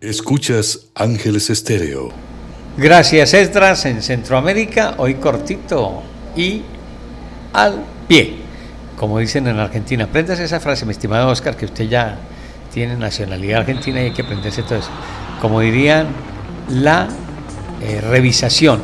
Escuchas 0.01 0.87
Ángeles 0.95 1.51
Estéreo. 1.51 2.11
Gracias, 2.77 3.35
Esdras, 3.35 3.85
en 3.85 4.01
Centroamérica, 4.01 4.95
hoy 4.99 5.15
cortito 5.15 6.05
y 6.37 6.63
al 7.53 7.83
pie, 8.07 8.37
como 8.97 9.19
dicen 9.19 9.49
en 9.49 9.59
Argentina. 9.59 10.05
Aprendas 10.05 10.39
esa 10.39 10.61
frase, 10.61 10.87
mi 10.87 10.93
estimado 10.93 11.29
Oscar, 11.29 11.57
que 11.57 11.65
usted 11.65 11.89
ya 11.89 12.17
tiene 12.73 12.97
nacionalidad 12.97 13.61
argentina 13.61 14.01
y 14.01 14.07
hay 14.07 14.13
que 14.13 14.23
aprenderse 14.23 14.63
todo 14.63 14.79
eso. 14.79 14.91
Como 15.41 15.61
dirían, 15.61 16.09
la 16.69 17.09
eh, 17.81 18.01
revisación, 18.01 18.81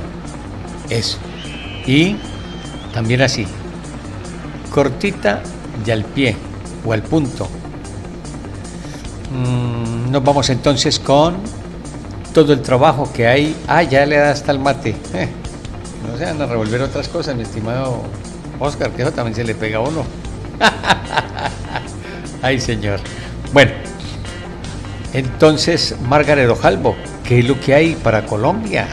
eso. 0.91 1.18
Y 1.87 2.16
también 2.93 3.22
así, 3.22 3.47
cortita 4.70 5.43
y 5.84 5.91
al 5.91 6.05
pie, 6.05 6.37
o 6.84 6.93
al 6.93 7.03
punto. 7.03 7.49
Mm, 9.32 10.11
nos 10.11 10.24
vamos 10.24 10.49
entonces 10.51 10.99
con 10.99 11.37
todo 12.32 12.53
el 12.53 12.62
trabajo 12.62 13.11
que 13.12 13.26
hay. 13.26 13.57
Ah, 13.66 13.82
ya 13.82 14.07
le 14.07 14.16
da 14.16 14.30
hasta 14.30 14.53
el 14.53 14.59
mate. 14.59 14.97
Eh, 15.14 15.28
no 16.07 16.16
se 16.16 16.24
van 16.24 16.41
a 16.41 16.47
revolver 16.47 16.82
otras 16.82 17.09
cosas, 17.09 17.34
mi 17.34 17.43
estimado 17.43 18.03
Oscar, 18.59 18.91
que 18.91 19.03
eso 19.03 19.12
también 19.12 19.34
se 19.34 19.45
le 19.45 19.55
pega 19.55 19.78
a 19.78 19.80
uno. 19.80 20.05
Ay, 22.43 22.61
señor. 22.61 23.01
Bueno, 23.53 23.72
entonces, 25.12 25.97
Margaret 26.09 26.49
Ojalvo, 26.51 26.97
¿qué 27.24 27.38
es 27.38 27.49
lo 27.49 27.59
que 27.59 27.74
hay 27.74 27.94
para 27.94 28.26
Colombia? 28.26 28.86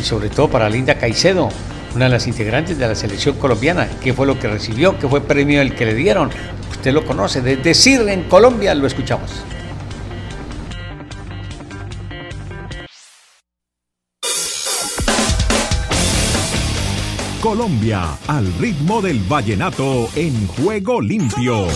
Y 0.00 0.02
sobre 0.02 0.28
todo 0.28 0.48
para 0.48 0.68
Linda 0.68 0.96
Caicedo, 0.96 1.50
una 1.94 2.06
de 2.06 2.10
las 2.10 2.26
integrantes 2.26 2.78
de 2.78 2.88
la 2.88 2.94
selección 2.94 3.36
colombiana. 3.36 3.88
¿Qué 4.02 4.12
fue 4.12 4.26
lo 4.26 4.38
que 4.38 4.48
recibió? 4.48 4.98
¿Qué 4.98 5.06
fue 5.06 5.20
el 5.20 5.24
premio 5.24 5.60
el 5.60 5.74
que 5.74 5.86
le 5.86 5.94
dieron? 5.94 6.30
Usted 6.70 6.92
lo 6.92 7.04
conoce, 7.04 7.42
de 7.42 7.56
decir 7.56 8.00
en 8.08 8.24
Colombia 8.24 8.74
lo 8.74 8.86
escuchamos. 8.86 9.30
Colombia, 17.40 18.16
al 18.28 18.52
ritmo 18.54 19.02
del 19.02 19.18
vallenato 19.20 20.08
en 20.14 20.46
juego 20.46 21.00
limpio. 21.00 21.66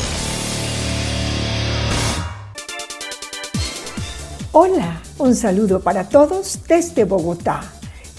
Hola, 4.58 5.02
un 5.18 5.34
saludo 5.34 5.80
para 5.80 6.08
todos 6.08 6.60
desde 6.66 7.04
Bogotá. 7.04 7.60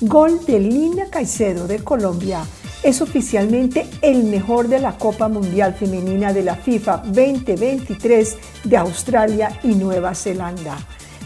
Gol 0.02 0.46
de 0.46 0.60
Lina 0.60 1.08
Caicedo 1.10 1.66
de 1.66 1.80
Colombia 1.80 2.46
es 2.84 3.02
oficialmente 3.02 3.88
el 4.04 4.24
mejor 4.24 4.68
de 4.68 4.78
la 4.78 5.00
Copa 5.00 5.30
Mundial 5.30 5.74
Femenina 5.74 6.34
de 6.34 6.44
la 6.44 6.56
FIFA 6.56 6.98
2023 7.08 8.38
de 8.66 8.78
Australia 8.78 9.60
y 9.64 9.70
Nueva 9.70 10.14
Zelanda. 10.14 10.78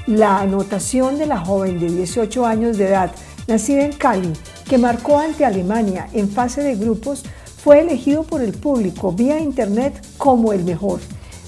La 0.07 0.39
anotación 0.39 1.17
de 1.17 1.25
la 1.25 1.39
joven 1.39 1.77
de 1.81 1.87
18 1.87 2.45
años 2.45 2.77
de 2.77 2.87
edad, 2.87 3.11
nacida 3.49 3.83
en 3.83 3.91
Cali, 3.91 4.31
que 4.69 4.77
marcó 4.77 5.19
ante 5.19 5.43
Alemania 5.43 6.07
en 6.13 6.29
fase 6.29 6.63
de 6.63 6.77
grupos, 6.77 7.25
fue 7.61 7.81
elegido 7.81 8.23
por 8.23 8.41
el 8.41 8.53
público 8.53 9.11
vía 9.11 9.41
internet 9.41 9.93
como 10.17 10.53
el 10.53 10.63
mejor. 10.63 11.01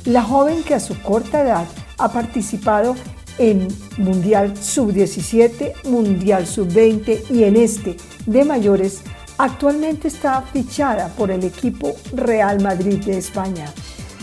La 0.03 0.21
joven 0.21 0.63
que 0.63 0.73
a 0.73 0.81
su 0.81 1.01
corta 1.01 1.43
edad 1.43 1.65
ha 1.97 2.11
participado 2.11 2.95
en 3.37 3.67
Mundial 3.97 4.55
Sub-17, 4.55 5.85
Mundial 5.85 6.45
Sub-20 6.47 7.31
y 7.31 7.43
en 7.43 7.55
este 7.55 7.97
de 8.25 8.45
mayores, 8.45 9.01
actualmente 9.37 10.07
está 10.07 10.41
fichada 10.41 11.09
por 11.09 11.31
el 11.31 11.43
equipo 11.43 11.93
Real 12.13 12.61
Madrid 12.61 13.03
de 13.03 13.17
España. 13.17 13.65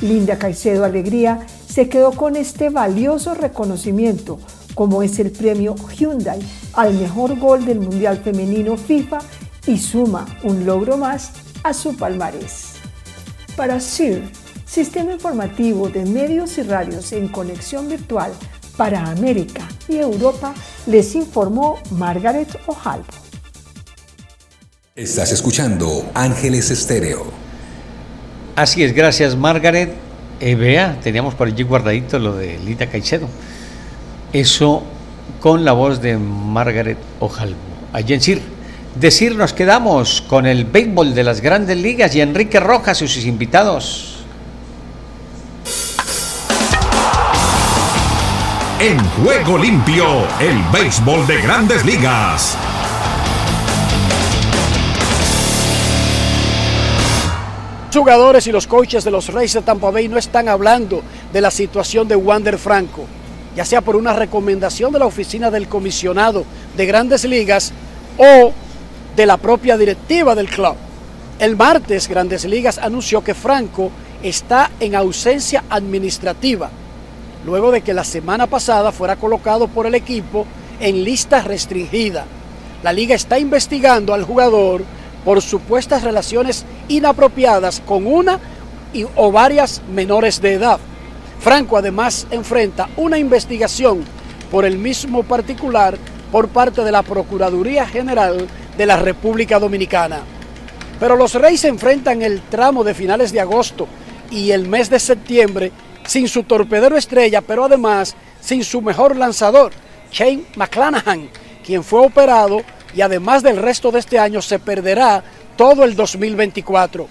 Linda 0.01 0.39
Caicedo 0.39 0.85
Alegría 0.85 1.47
se 1.69 1.89
quedó 1.89 2.13
con 2.13 2.37
este 2.37 2.71
valioso 2.71 3.35
reconocimiento 3.35 4.39
como 4.75 5.03
es 5.03 5.19
el 5.19 5.31
premio 5.31 5.75
Hyundai 5.75 6.41
al 6.73 6.95
mejor 6.95 7.39
gol 7.39 7.65
del 7.65 7.81
Mundial 7.81 8.19
Femenino 8.19 8.77
FIFA 8.77 9.19
y 9.67 9.79
suma 9.79 10.27
un 10.43 10.65
logro 10.65 10.97
más 10.97 11.33
a 11.63 11.75
su 11.75 11.97
palmarés. 11.97 12.75
Para 13.57 13.81
SIR, 13.81 14.23
Sistema 14.65 15.13
Informativo 15.13 15.89
de 15.89 16.07
Medios 16.07 16.57
y 16.57 16.63
Radios 16.63 17.13
en 17.13 17.29
Conexión 17.29 17.89
Virtual 17.89 18.33
para 18.81 19.11
América 19.11 19.69
y 19.91 19.99
Europa, 19.99 20.55
les 20.87 21.15
informó 21.15 21.79
Margaret 21.91 22.49
Ojalvo. 22.65 23.05
Estás 24.97 25.33
escuchando 25.33 26.11
Ángeles 26.15 26.71
Estéreo. 26.71 27.27
Así 28.57 28.83
es, 28.83 28.95
gracias 28.95 29.37
Margaret. 29.37 29.93
Eh, 30.41 30.55
vea, 30.55 30.99
teníamos 31.03 31.35
por 31.35 31.49
allí 31.49 31.63
guardadito 31.63 32.19
lo 32.19 32.35
de 32.35 32.59
Lita 32.59 32.87
Caicedo. 32.87 33.29
Eso 34.33 34.83
con 35.41 35.63
la 35.67 35.73
voz 35.73 36.01
de 36.01 36.17
Margaret 36.17 36.97
Ojalvo. 37.21 37.59
Allí 37.93 38.15
en 38.15 38.23
CIR. 38.23 38.41
Decir 38.99 39.37
nos 39.37 39.53
quedamos 39.53 40.23
con 40.23 40.47
el 40.47 40.65
béisbol 40.65 41.15
de 41.15 41.23
las 41.23 41.43
grandes 41.43 41.77
ligas 41.77 42.15
y 42.15 42.23
Enrique 42.23 42.59
Rojas 42.59 43.03
y 43.03 43.09
sus 43.09 43.27
invitados. 43.27 44.20
En 48.81 48.99
juego 48.99 49.59
limpio, 49.59 50.07
el 50.41 50.57
béisbol 50.73 51.27
de 51.27 51.41
grandes 51.43 51.85
ligas. 51.85 52.57
Jugadores 57.93 58.47
y 58.47 58.53
los 58.53 58.67
coaches 58.67 59.05
de 59.05 59.11
los 59.11 59.29
Reyes 59.29 59.53
de 59.53 59.63
Tampa 59.63 59.91
Bay 59.91 60.09
no 60.09 60.17
están 60.17 60.49
hablando 60.49 61.03
de 61.33 61.41
la 61.41 61.51
situación 61.51 62.09
de 62.09 62.17
Wander 62.17 62.59
Franco 62.59 63.07
ya 63.55 63.65
sea 63.65 63.81
por 63.81 63.97
una 63.97 64.13
recomendación 64.13 64.93
de 64.93 64.99
la 64.99 65.07
oficina 65.07 65.51
del 65.51 65.69
comisionado 65.69 66.45
de 66.77 66.87
grandes 66.87 67.25
ligas 67.25 67.73
o 68.17 68.53
de 69.17 69.27
la 69.27 69.37
propia 69.37 69.77
directiva 69.77 70.35
del 70.35 70.49
club. 70.49 70.77
El 71.39 71.57
martes 71.57 72.09
Grandes 72.09 72.45
Ligas 72.45 72.79
anunció 72.79 73.25
que 73.25 73.35
Franco 73.35 73.91
está 74.23 74.71
en 74.79 74.95
ausencia 74.95 75.65
administrativa, 75.71 76.71
luego 77.45 77.71
de 77.71 77.81
que 77.81 77.95
la 77.95 78.05
semana 78.05 78.47
pasada 78.47 78.93
fuera 78.93 79.17
colocado 79.17 79.69
por 79.69 79.87
el 79.87 79.95
equipo 79.95 80.47
en 80.81 81.05
lista 81.05 81.41
restringida. 81.43 82.27
La 82.83 82.93
liga 82.93 83.15
está 83.15 83.39
investigando 83.39 84.15
al 84.15 84.25
jugador 84.25 84.83
por 85.25 85.43
supuestas 85.43 86.03
relaciones 86.03 86.65
inapropiadas 86.89 87.83
con 87.87 88.07
una 88.07 88.39
o 89.17 89.31
varias 89.31 89.83
menores 89.93 90.41
de 90.41 90.55
edad. 90.55 90.81
Franco 91.39 91.77
además 91.77 92.27
enfrenta 92.31 92.89
una 92.97 93.19
investigación 93.19 94.05
por 94.51 94.65
el 94.65 94.79
mismo 94.79 95.23
particular 95.23 95.97
por 96.33 96.49
parte 96.49 96.83
de 96.83 96.93
la 96.93 97.03
Procuraduría 97.03 97.87
General 97.87 98.47
de 98.77 98.87
la 98.87 98.97
República 98.97 99.59
Dominicana. 99.59 100.21
Pero 100.99 101.17
los 101.17 101.35
Reyes 101.35 101.65
enfrentan 101.65 102.23
el 102.23 102.43
tramo 102.43 102.85
de 102.85 102.95
finales 102.95 103.33
de 103.33 103.41
agosto 103.41 103.89
y 104.31 104.51
el 104.51 104.69
mes 104.69 104.91
de 104.91 105.01
septiembre 105.01 105.73
sin 106.07 106.29
su 106.29 106.43
torpedero 106.45 106.97
estrella, 106.97 107.41
pero 107.41 107.65
además 107.65 108.17
sin 108.41 108.65
su 108.65 108.83
mejor 108.83 109.17
lanzador, 109.17 109.73
Shane 110.11 110.45
McClanahan, 110.57 111.29
quien 111.65 111.85
fue 111.85 112.01
operado 112.01 112.63
y 112.95 113.01
además 113.01 113.43
del 113.43 113.57
resto 113.57 113.91
de 113.91 114.01
este 114.01 114.19
año 114.19 114.43
se 114.43 114.59
perderá 114.59 115.23
todo 115.57 115.85
el 115.85 115.95
2024. 115.95 117.07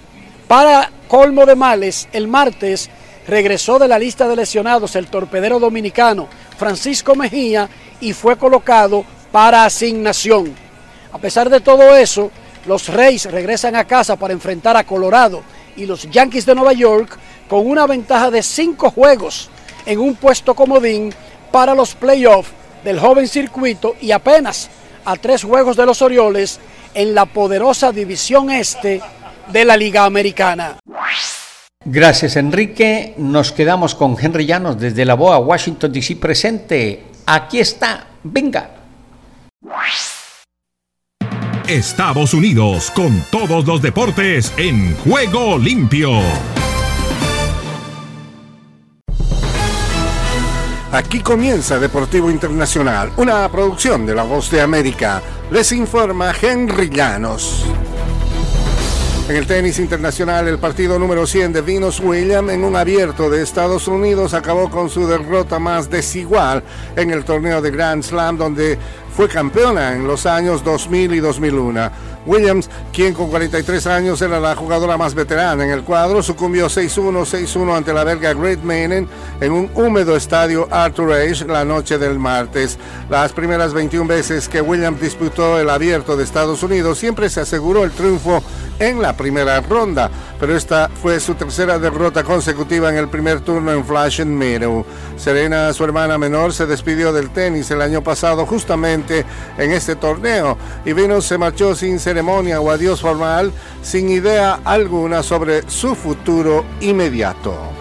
Para 0.48 0.92
colmo 1.08 1.46
de 1.46 1.56
males, 1.56 2.10
el 2.12 2.28
martes 2.28 2.90
regresó 3.28 3.78
de 3.78 3.88
la 3.88 4.00
lista 4.00 4.28
de 4.28 4.36
lesionados 4.36 4.96
el 4.96 5.08
torpedero 5.08 5.60
dominicano 5.60 6.28
Francisco 6.58 7.16
Mejía 7.16 7.70
y 8.02 8.14
fue 8.14 8.38
colocado 8.38 9.06
para 9.32 9.66
asignación. 9.66 10.54
A 11.12 11.18
pesar 11.20 11.50
de 11.50 11.62
todo 11.62 11.96
eso, 11.96 12.32
los 12.66 12.88
Reyes 12.88 13.32
regresan 13.32 13.76
a 13.76 13.86
casa 13.86 14.16
para 14.16 14.34
enfrentar 14.34 14.76
a 14.76 14.84
Colorado 14.84 15.44
y 15.76 15.86
los 15.86 16.10
Yankees 16.10 16.46
de 16.46 16.56
Nueva 16.56 16.74
York 16.74 17.18
con 17.50 17.68
una 17.68 17.86
ventaja 17.88 18.32
de 18.32 18.42
cinco 18.44 18.92
juegos 18.92 19.50
en 19.86 20.00
un 20.00 20.16
puesto 20.16 20.54
comodín 20.54 21.14
para 21.52 21.76
los 21.76 21.96
playoffs 21.96 22.52
del 22.84 23.00
joven 23.00 23.28
circuito 23.28 23.96
y 24.00 24.12
apenas 24.12 24.70
a 25.04 25.16
tres 25.16 25.44
juegos 25.44 25.76
de 25.76 25.86
los 25.86 26.02
Orioles 26.02 26.60
en 26.94 27.14
la 27.16 27.26
poderosa 27.26 27.92
división 27.92 28.52
este 28.52 29.02
de 29.52 29.66
la 29.66 29.76
Liga 29.76 30.06
Americana. 30.06 30.78
Gracias 31.84 32.36
Enrique. 32.36 33.16
Nos 33.18 33.52
quedamos 33.52 33.96
con 33.96 34.16
Henry 34.20 34.46
Llanos 34.46 34.80
desde 34.80 35.06
la 35.06 35.16
BOA, 35.16 35.40
Washington 35.40 35.92
DC 35.92 36.18
presente. 36.18 37.04
Aquí 37.26 37.60
está, 37.60 38.08
venga. 38.24 38.72
Estados 41.68 42.34
Unidos 42.34 42.92
con 42.92 43.24
todos 43.32 43.66
los 43.66 43.82
deportes 43.82 44.54
en 44.58 44.96
juego 44.98 45.58
limpio. 45.58 46.20
Aquí 50.92 51.20
comienza 51.20 51.78
Deportivo 51.78 52.32
Internacional, 52.32 53.12
una 53.18 53.48
producción 53.50 54.08
de 54.08 54.16
La 54.16 54.24
Voz 54.24 54.50
de 54.50 54.60
América. 54.60 55.22
Les 55.52 55.72
informa 55.72 56.34
Henry 56.42 56.90
Llanos. 56.90 57.64
En 59.30 59.36
el 59.36 59.46
tenis 59.46 59.78
internacional, 59.78 60.48
el 60.48 60.58
partido 60.58 60.98
número 60.98 61.28
100 61.28 61.54
de 61.54 61.62
Venus 61.62 62.00
Williams 62.00 62.52
en 62.52 62.64
un 62.64 62.76
abierto 62.76 63.30
de 63.30 63.44
Estados 63.44 63.88
Unidos 63.88 64.34
acabó 64.34 64.72
con 64.72 64.90
su 64.90 65.06
derrota 65.06 65.60
más 65.60 65.92
desigual 65.92 66.64
en 66.96 67.12
el 67.12 67.24
torneo 67.24 67.62
de 67.62 67.70
Grand 67.70 68.02
Slam, 68.02 68.40
donde 68.40 68.80
fue 69.16 69.30
campeona 69.30 69.94
en 69.94 70.08
los 70.08 70.26
años 70.26 70.64
2000 70.64 71.14
y 71.14 71.20
2001. 71.20 71.92
Williams, 72.26 72.70
quien 72.92 73.14
con 73.14 73.30
43 73.30 73.88
años 73.88 74.22
era 74.22 74.40
la 74.40 74.56
jugadora 74.56 74.98
más 74.98 75.14
veterana 75.14 75.64
en 75.64 75.72
el 75.72 75.84
cuadro, 75.84 76.22
sucumbió 76.22 76.68
6-1, 76.68 77.26
6-1 77.26 77.78
ante 77.78 77.94
la 77.94 78.04
belga 78.04 78.34
Great 78.34 78.62
Manen 78.62 79.08
en 79.40 79.52
un 79.52 79.72
húmedo 79.74 80.16
estadio 80.16 80.68
Arthur 80.70 81.14
Ashe 81.14 81.46
la 81.46 81.66
noche 81.66 81.98
del 81.98 82.20
martes. 82.20 82.78
Las 83.10 83.32
primeras 83.32 83.74
21 83.74 84.08
veces 84.08 84.50
que 84.50 84.62
Williams 84.62 85.02
disputó 85.02 85.60
el 85.60 85.70
abierto 85.70 86.18
de 86.18 86.24
Estados 86.24 86.62
Unidos 86.64 86.98
siempre 86.98 87.30
se 87.30 87.42
aseguró 87.42 87.84
el 87.84 87.92
triunfo 87.92 88.44
en 88.80 89.02
la 89.02 89.16
primera 89.16 89.60
ronda, 89.62 90.10
pero 90.40 90.56
esta 90.56 90.90
fue 90.90 91.20
su 91.20 91.36
tercera 91.36 91.78
derrota 91.78 92.24
consecutiva 92.24 92.90
en 92.90 92.98
el 92.98 93.10
primer 93.10 93.42
turno 93.42 93.72
en 93.74 93.84
Flash 93.86 94.22
and 94.22 94.32
Meadow. 94.32 94.86
Serena, 95.18 95.74
su 95.74 95.84
hermana 95.84 96.18
menor, 96.18 96.54
se 96.54 96.66
despidió 96.66 97.12
del 97.12 97.30
tenis 97.30 97.70
el 97.72 97.82
año 97.82 98.02
pasado 98.04 98.46
justamente 98.46 99.26
en 99.58 99.72
este 99.72 99.96
torneo 99.96 100.58
y 100.86 100.94
Venus 100.94 101.26
se 101.26 101.38
marchó 101.38 101.76
sin 101.76 102.00
ceremonia 102.00 102.62
o 102.62 102.72
adiós 102.72 103.02
formal, 103.02 103.52
sin 103.82 104.10
idea 104.10 104.60
alguna 104.64 105.24
sobre 105.24 105.70
su 105.70 105.96
futuro 105.96 106.66
inmediato. 106.80 107.79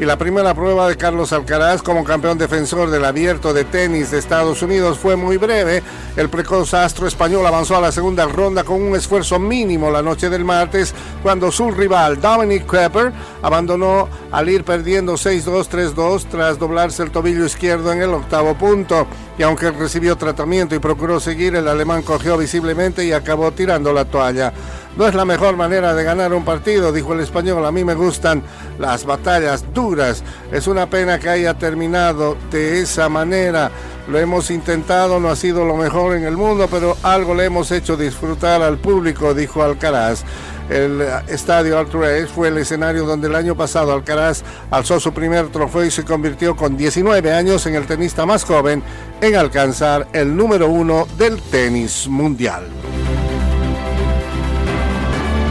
Y 0.00 0.04
la 0.06 0.18
primera 0.18 0.54
prueba 0.54 0.88
de 0.88 0.96
Carlos 0.96 1.32
Alcaraz 1.32 1.80
como 1.80 2.02
campeón 2.02 2.36
defensor 2.36 2.90
del 2.90 3.04
abierto 3.04 3.54
de 3.54 3.64
tenis 3.64 4.10
de 4.10 4.18
Estados 4.18 4.60
Unidos 4.60 4.98
fue 4.98 5.14
muy 5.14 5.36
breve. 5.36 5.84
El 6.16 6.28
precoz 6.28 6.74
astro 6.74 7.06
español 7.06 7.46
avanzó 7.46 7.76
a 7.76 7.80
la 7.80 7.92
segunda 7.92 8.26
ronda 8.26 8.64
con 8.64 8.82
un 8.82 8.96
esfuerzo 8.96 9.38
mínimo 9.38 9.92
la 9.92 10.02
noche 10.02 10.28
del 10.28 10.44
martes, 10.44 10.92
cuando 11.22 11.52
su 11.52 11.70
rival 11.70 12.20
Dominic 12.20 12.68
Kepper 12.68 13.12
abandonó 13.40 14.08
al 14.32 14.48
ir 14.48 14.64
perdiendo 14.64 15.14
6-2, 15.14 15.68
3-2 15.68 16.26
tras 16.28 16.58
doblarse 16.58 17.04
el 17.04 17.12
tobillo 17.12 17.46
izquierdo 17.46 17.92
en 17.92 18.02
el 18.02 18.10
octavo 18.10 18.54
punto. 18.54 19.06
Y 19.38 19.44
aunque 19.44 19.70
recibió 19.70 20.16
tratamiento 20.16 20.74
y 20.74 20.80
procuró 20.80 21.20
seguir, 21.20 21.54
el 21.54 21.68
alemán 21.68 22.02
cogió 22.02 22.36
visiblemente 22.36 23.04
y 23.04 23.12
acabó 23.12 23.52
tirando 23.52 23.92
la 23.92 24.04
toalla. 24.04 24.52
No 24.96 25.08
es 25.08 25.14
la 25.14 25.24
mejor 25.24 25.56
manera 25.56 25.92
de 25.92 26.04
ganar 26.04 26.32
un 26.32 26.44
partido, 26.44 26.92
dijo 26.92 27.14
el 27.14 27.20
español. 27.20 27.64
A 27.64 27.72
mí 27.72 27.82
me 27.82 27.94
gustan 27.94 28.42
las 28.78 29.04
batallas 29.04 29.64
duras. 29.74 30.22
Es 30.52 30.68
una 30.68 30.88
pena 30.88 31.18
que 31.18 31.28
haya 31.28 31.54
terminado 31.54 32.36
de 32.52 32.80
esa 32.80 33.08
manera. 33.08 33.72
Lo 34.08 34.18
hemos 34.18 34.50
intentado, 34.50 35.18
no 35.18 35.30
ha 35.30 35.36
sido 35.36 35.64
lo 35.64 35.76
mejor 35.76 36.16
en 36.16 36.24
el 36.24 36.36
mundo, 36.36 36.68
pero 36.70 36.96
algo 37.02 37.34
le 37.34 37.46
hemos 37.46 37.72
hecho 37.72 37.96
disfrutar 37.96 38.62
al 38.62 38.78
público, 38.78 39.34
dijo 39.34 39.64
Alcaraz. 39.64 40.22
El 40.70 41.02
estadio 41.26 41.78
Arthur 41.78 42.26
fue 42.28 42.48
el 42.48 42.58
escenario 42.58 43.04
donde 43.04 43.26
el 43.28 43.34
año 43.34 43.56
pasado 43.56 43.92
Alcaraz 43.92 44.42
alzó 44.70 45.00
su 45.00 45.12
primer 45.12 45.48
trofeo 45.48 45.84
y 45.84 45.90
se 45.90 46.04
convirtió 46.04 46.54
con 46.54 46.76
19 46.76 47.32
años 47.32 47.66
en 47.66 47.74
el 47.74 47.86
tenista 47.86 48.24
más 48.24 48.44
joven 48.44 48.82
en 49.20 49.36
alcanzar 49.36 50.06
el 50.12 50.34
número 50.34 50.68
uno 50.68 51.06
del 51.18 51.40
tenis 51.42 52.06
mundial. 52.08 52.64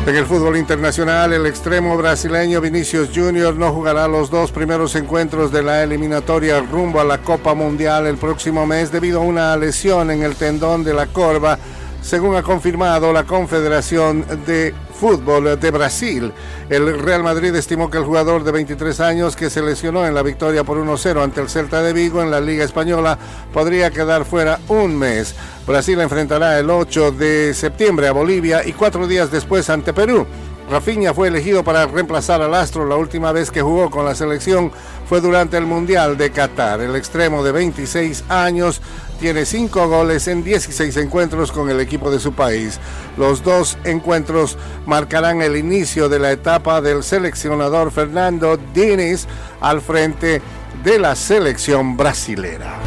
En 0.06 0.18
el 0.18 0.26
fútbol 0.26 0.58
internacional, 0.58 1.32
el 1.32 1.46
extremo 1.46 1.96
brasileño 1.96 2.60
Vinicius 2.60 3.10
Junior 3.16 3.56
no 3.56 3.72
jugará 3.72 4.06
los 4.06 4.30
dos 4.30 4.52
primeros 4.52 4.96
encuentros 4.96 5.50
de 5.50 5.64
la 5.64 5.82
eliminatoria 5.82 6.60
rumbo 6.60 7.00
a 7.00 7.06
la 7.06 7.20
Copa 7.20 7.54
Mundial 7.54 8.06
el 8.08 8.18
próximo 8.18 8.66
mes 8.66 8.92
debido 8.92 9.22
a 9.22 9.24
una 9.24 9.56
lesión 9.56 10.12
en 10.12 10.22
el 10.24 10.36
tendón 10.36 10.84
de 10.84 10.94
la 10.94 11.08
corva, 11.08 11.58
según 12.02 12.36
ha 12.36 12.44
confirmado 12.44 13.14
la 13.14 13.24
Confederación 13.24 14.26
de 14.46 14.76
Fútbol 15.04 15.60
de 15.60 15.70
Brasil. 15.70 16.32
El 16.70 16.98
Real 16.98 17.24
Madrid 17.24 17.54
estimó 17.56 17.92
que 17.92 17.98
el 17.98 18.06
jugador 18.06 18.46
de 18.46 18.54
23 18.54 19.02
años 19.02 19.36
que 19.36 19.50
se 19.50 19.62
lesionó 19.62 20.08
en 20.08 20.16
la 20.16 20.22
victoria 20.22 20.64
por 20.64 20.78
1-0 20.78 21.22
ante 21.22 21.42
el 21.42 21.50
Celta 21.50 21.82
de 21.82 21.92
Vigo 21.92 22.22
en 22.22 22.32
la 22.32 22.40
Liga 22.40 22.64
Española 22.64 23.18
podría 23.52 23.92
quedar 23.92 24.24
fuera 24.24 24.62
un 24.70 24.98
mes. 24.98 25.36
Brasil 25.68 26.00
enfrentará 26.00 26.58
el 26.58 26.70
8 26.70 27.12
de 27.12 27.54
septiembre 27.54 28.08
a 28.08 28.14
Bolivia 28.14 28.66
y 28.66 28.72
cuatro 28.72 29.06
días 29.06 29.30
después 29.30 29.70
ante 29.70 29.92
Perú. 29.92 30.26
Rafinha 30.70 31.14
fue 31.14 31.28
elegido 31.28 31.66
para 31.66 31.86
reemplazar 31.86 32.42
al 32.42 32.54
Astro. 32.54 32.88
La 32.88 32.96
última 32.96 33.34
vez 33.34 33.52
que 33.52 33.62
jugó 33.62 33.90
con 33.90 34.06
la 34.06 34.16
selección 34.16 34.72
fue 35.10 35.20
durante 35.20 35.58
el 35.58 35.66
Mundial 35.66 36.18
de 36.18 36.32
Qatar. 36.32 36.80
El 36.80 36.96
extremo 36.96 37.44
de 37.44 37.52
26 37.52 38.24
años 38.30 38.82
tiene 39.24 39.46
5 39.46 39.88
goles 39.88 40.28
en 40.28 40.44
16 40.44 40.98
encuentros 40.98 41.54
con 41.54 41.70
el 41.70 41.80
equipo 41.80 42.12
de 42.12 42.20
su 42.20 42.34
país. 42.34 42.78
Los 43.16 43.42
dos 43.42 43.78
encuentros 43.86 44.58
marcarán 44.86 45.42
el 45.42 45.56
inicio 45.56 46.10
de 46.10 46.20
la 46.20 46.34
etapa 46.34 46.82
del 46.82 47.04
seleccionador 47.04 47.94
Fernando 47.94 48.60
Diniz 48.74 49.26
al 49.62 49.80
frente 49.80 50.42
de 50.84 51.00
la 51.00 51.16
selección 51.16 51.96
brasilera. 51.96 52.80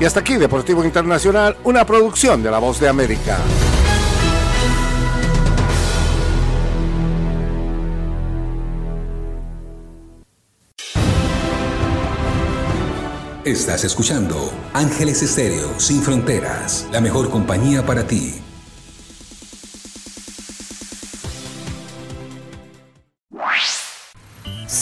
Y 0.00 0.04
hasta 0.04 0.18
aquí 0.18 0.34
Deportivo 0.34 0.84
Internacional, 0.84 1.56
una 1.62 1.86
producción 1.86 2.42
de 2.42 2.50
La 2.50 2.58
Voz 2.58 2.80
de 2.80 2.88
América. 2.88 3.38
Estás 13.46 13.84
escuchando 13.84 14.52
Ángeles 14.72 15.22
Estéreo 15.22 15.78
Sin 15.78 16.02
Fronteras, 16.02 16.88
la 16.90 17.00
mejor 17.00 17.30
compañía 17.30 17.86
para 17.86 18.04
ti. 18.04 18.34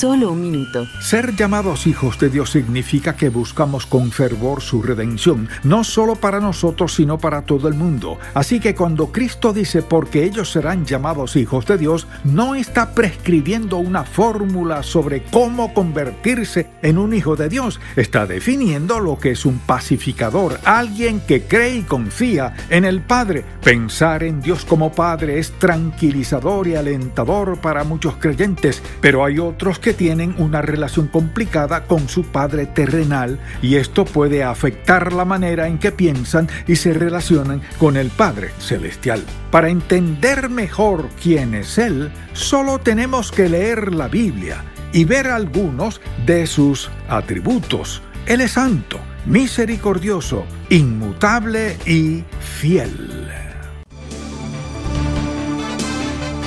Solo 0.05 0.33
un 0.33 0.43
minuto. 0.43 0.87
Ser 1.01 1.35
llamados 1.35 1.87
hijos 1.87 2.19
de 2.19 2.29
Dios 2.29 2.51
significa 2.51 3.17
que 3.17 3.31
buscamos 3.31 3.87
con 3.87 4.13
fervor 4.13 4.61
su 4.61 4.83
redención, 4.83 5.49
no 5.63 5.83
solo 5.83 6.15
para 6.15 6.41
nosotros, 6.41 6.93
sino 6.93 7.17
para 7.17 7.47
todo 7.47 7.69
el 7.69 7.75
mundo. 7.75 8.19
Así 8.35 8.61
que 8.61 8.75
cuando 8.75 9.11
Cristo 9.11 9.55
dice 9.55 9.81
porque 9.81 10.25
ellos 10.25 10.53
serán 10.53 10.85
llamados 10.85 11.37
hijos 11.37 11.65
de 11.65 11.79
Dios, 11.79 12.07
no 12.23 12.55
está 12.55 12.91
prescribiendo 12.93 13.79
una 13.79 14.05
fórmula 14.05 14.83
sobre 14.83 15.23
cómo 15.23 15.73
convertirse 15.73 16.67
en 16.83 16.99
un 16.99 17.15
hijo 17.15 17.35
de 17.35 17.49
Dios. 17.49 17.81
Está 17.97 18.27
definiendo 18.27 19.01
lo 19.01 19.19
que 19.19 19.31
es 19.31 19.47
un 19.47 19.57
pacificador, 19.61 20.61
alguien 20.67 21.21
que 21.21 21.45
cree 21.45 21.77
y 21.77 21.83
confía 21.83 22.53
en 22.69 22.85
el 22.85 23.01
Padre. 23.01 23.43
Pensar 23.63 24.23
en 24.23 24.43
Dios 24.43 24.67
como 24.67 24.93
Padre 24.93 25.39
es 25.39 25.53
tranquilizador 25.53 26.69
y 26.69 26.75
alentador 26.75 27.57
para 27.57 27.85
muchos 27.85 28.17
creyentes, 28.17 28.83
pero 29.01 29.25
hay 29.25 29.39
otros 29.39 29.79
que 29.79 29.94
tienen 29.95 30.35
una 30.39 30.63
relación 30.63 31.09
complicada 31.09 31.85
con 31.85 32.09
su 32.09 32.25
padre 32.25 32.67
terrenal 32.67 33.39
y 33.63 33.77
esto 33.77 34.05
puede 34.05 34.45
afectar 34.45 35.13
la 35.13 35.25
manera 35.25 35.67
en 35.67 35.79
que 35.79 35.93
piensan 35.93 36.49
y 36.67 36.77
se 36.77 36.93
relacionan 36.93 37.63
con 37.79 37.97
el 37.97 38.11
Padre 38.11 38.51
Celestial. 38.59 39.23
Para 39.51 39.69
entender 39.69 40.51
mejor 40.51 41.09
quién 41.23 41.55
es 41.55 41.79
Él, 41.79 42.13
solo 42.33 42.79
tenemos 42.79 43.33
que 43.33 43.49
leer 43.49 43.95
la 43.95 44.09
Biblia 44.09 44.65
y 44.93 45.05
ver 45.05 45.29
algunos 45.29 46.01
de 46.27 46.47
sus 46.47 46.91
atributos. 47.09 48.03
Él 48.27 48.41
es 48.41 48.53
santo, 48.53 49.01
misericordioso, 49.27 50.45
inmutable 50.71 51.77
y 51.87 52.25
fiel. 52.41 53.44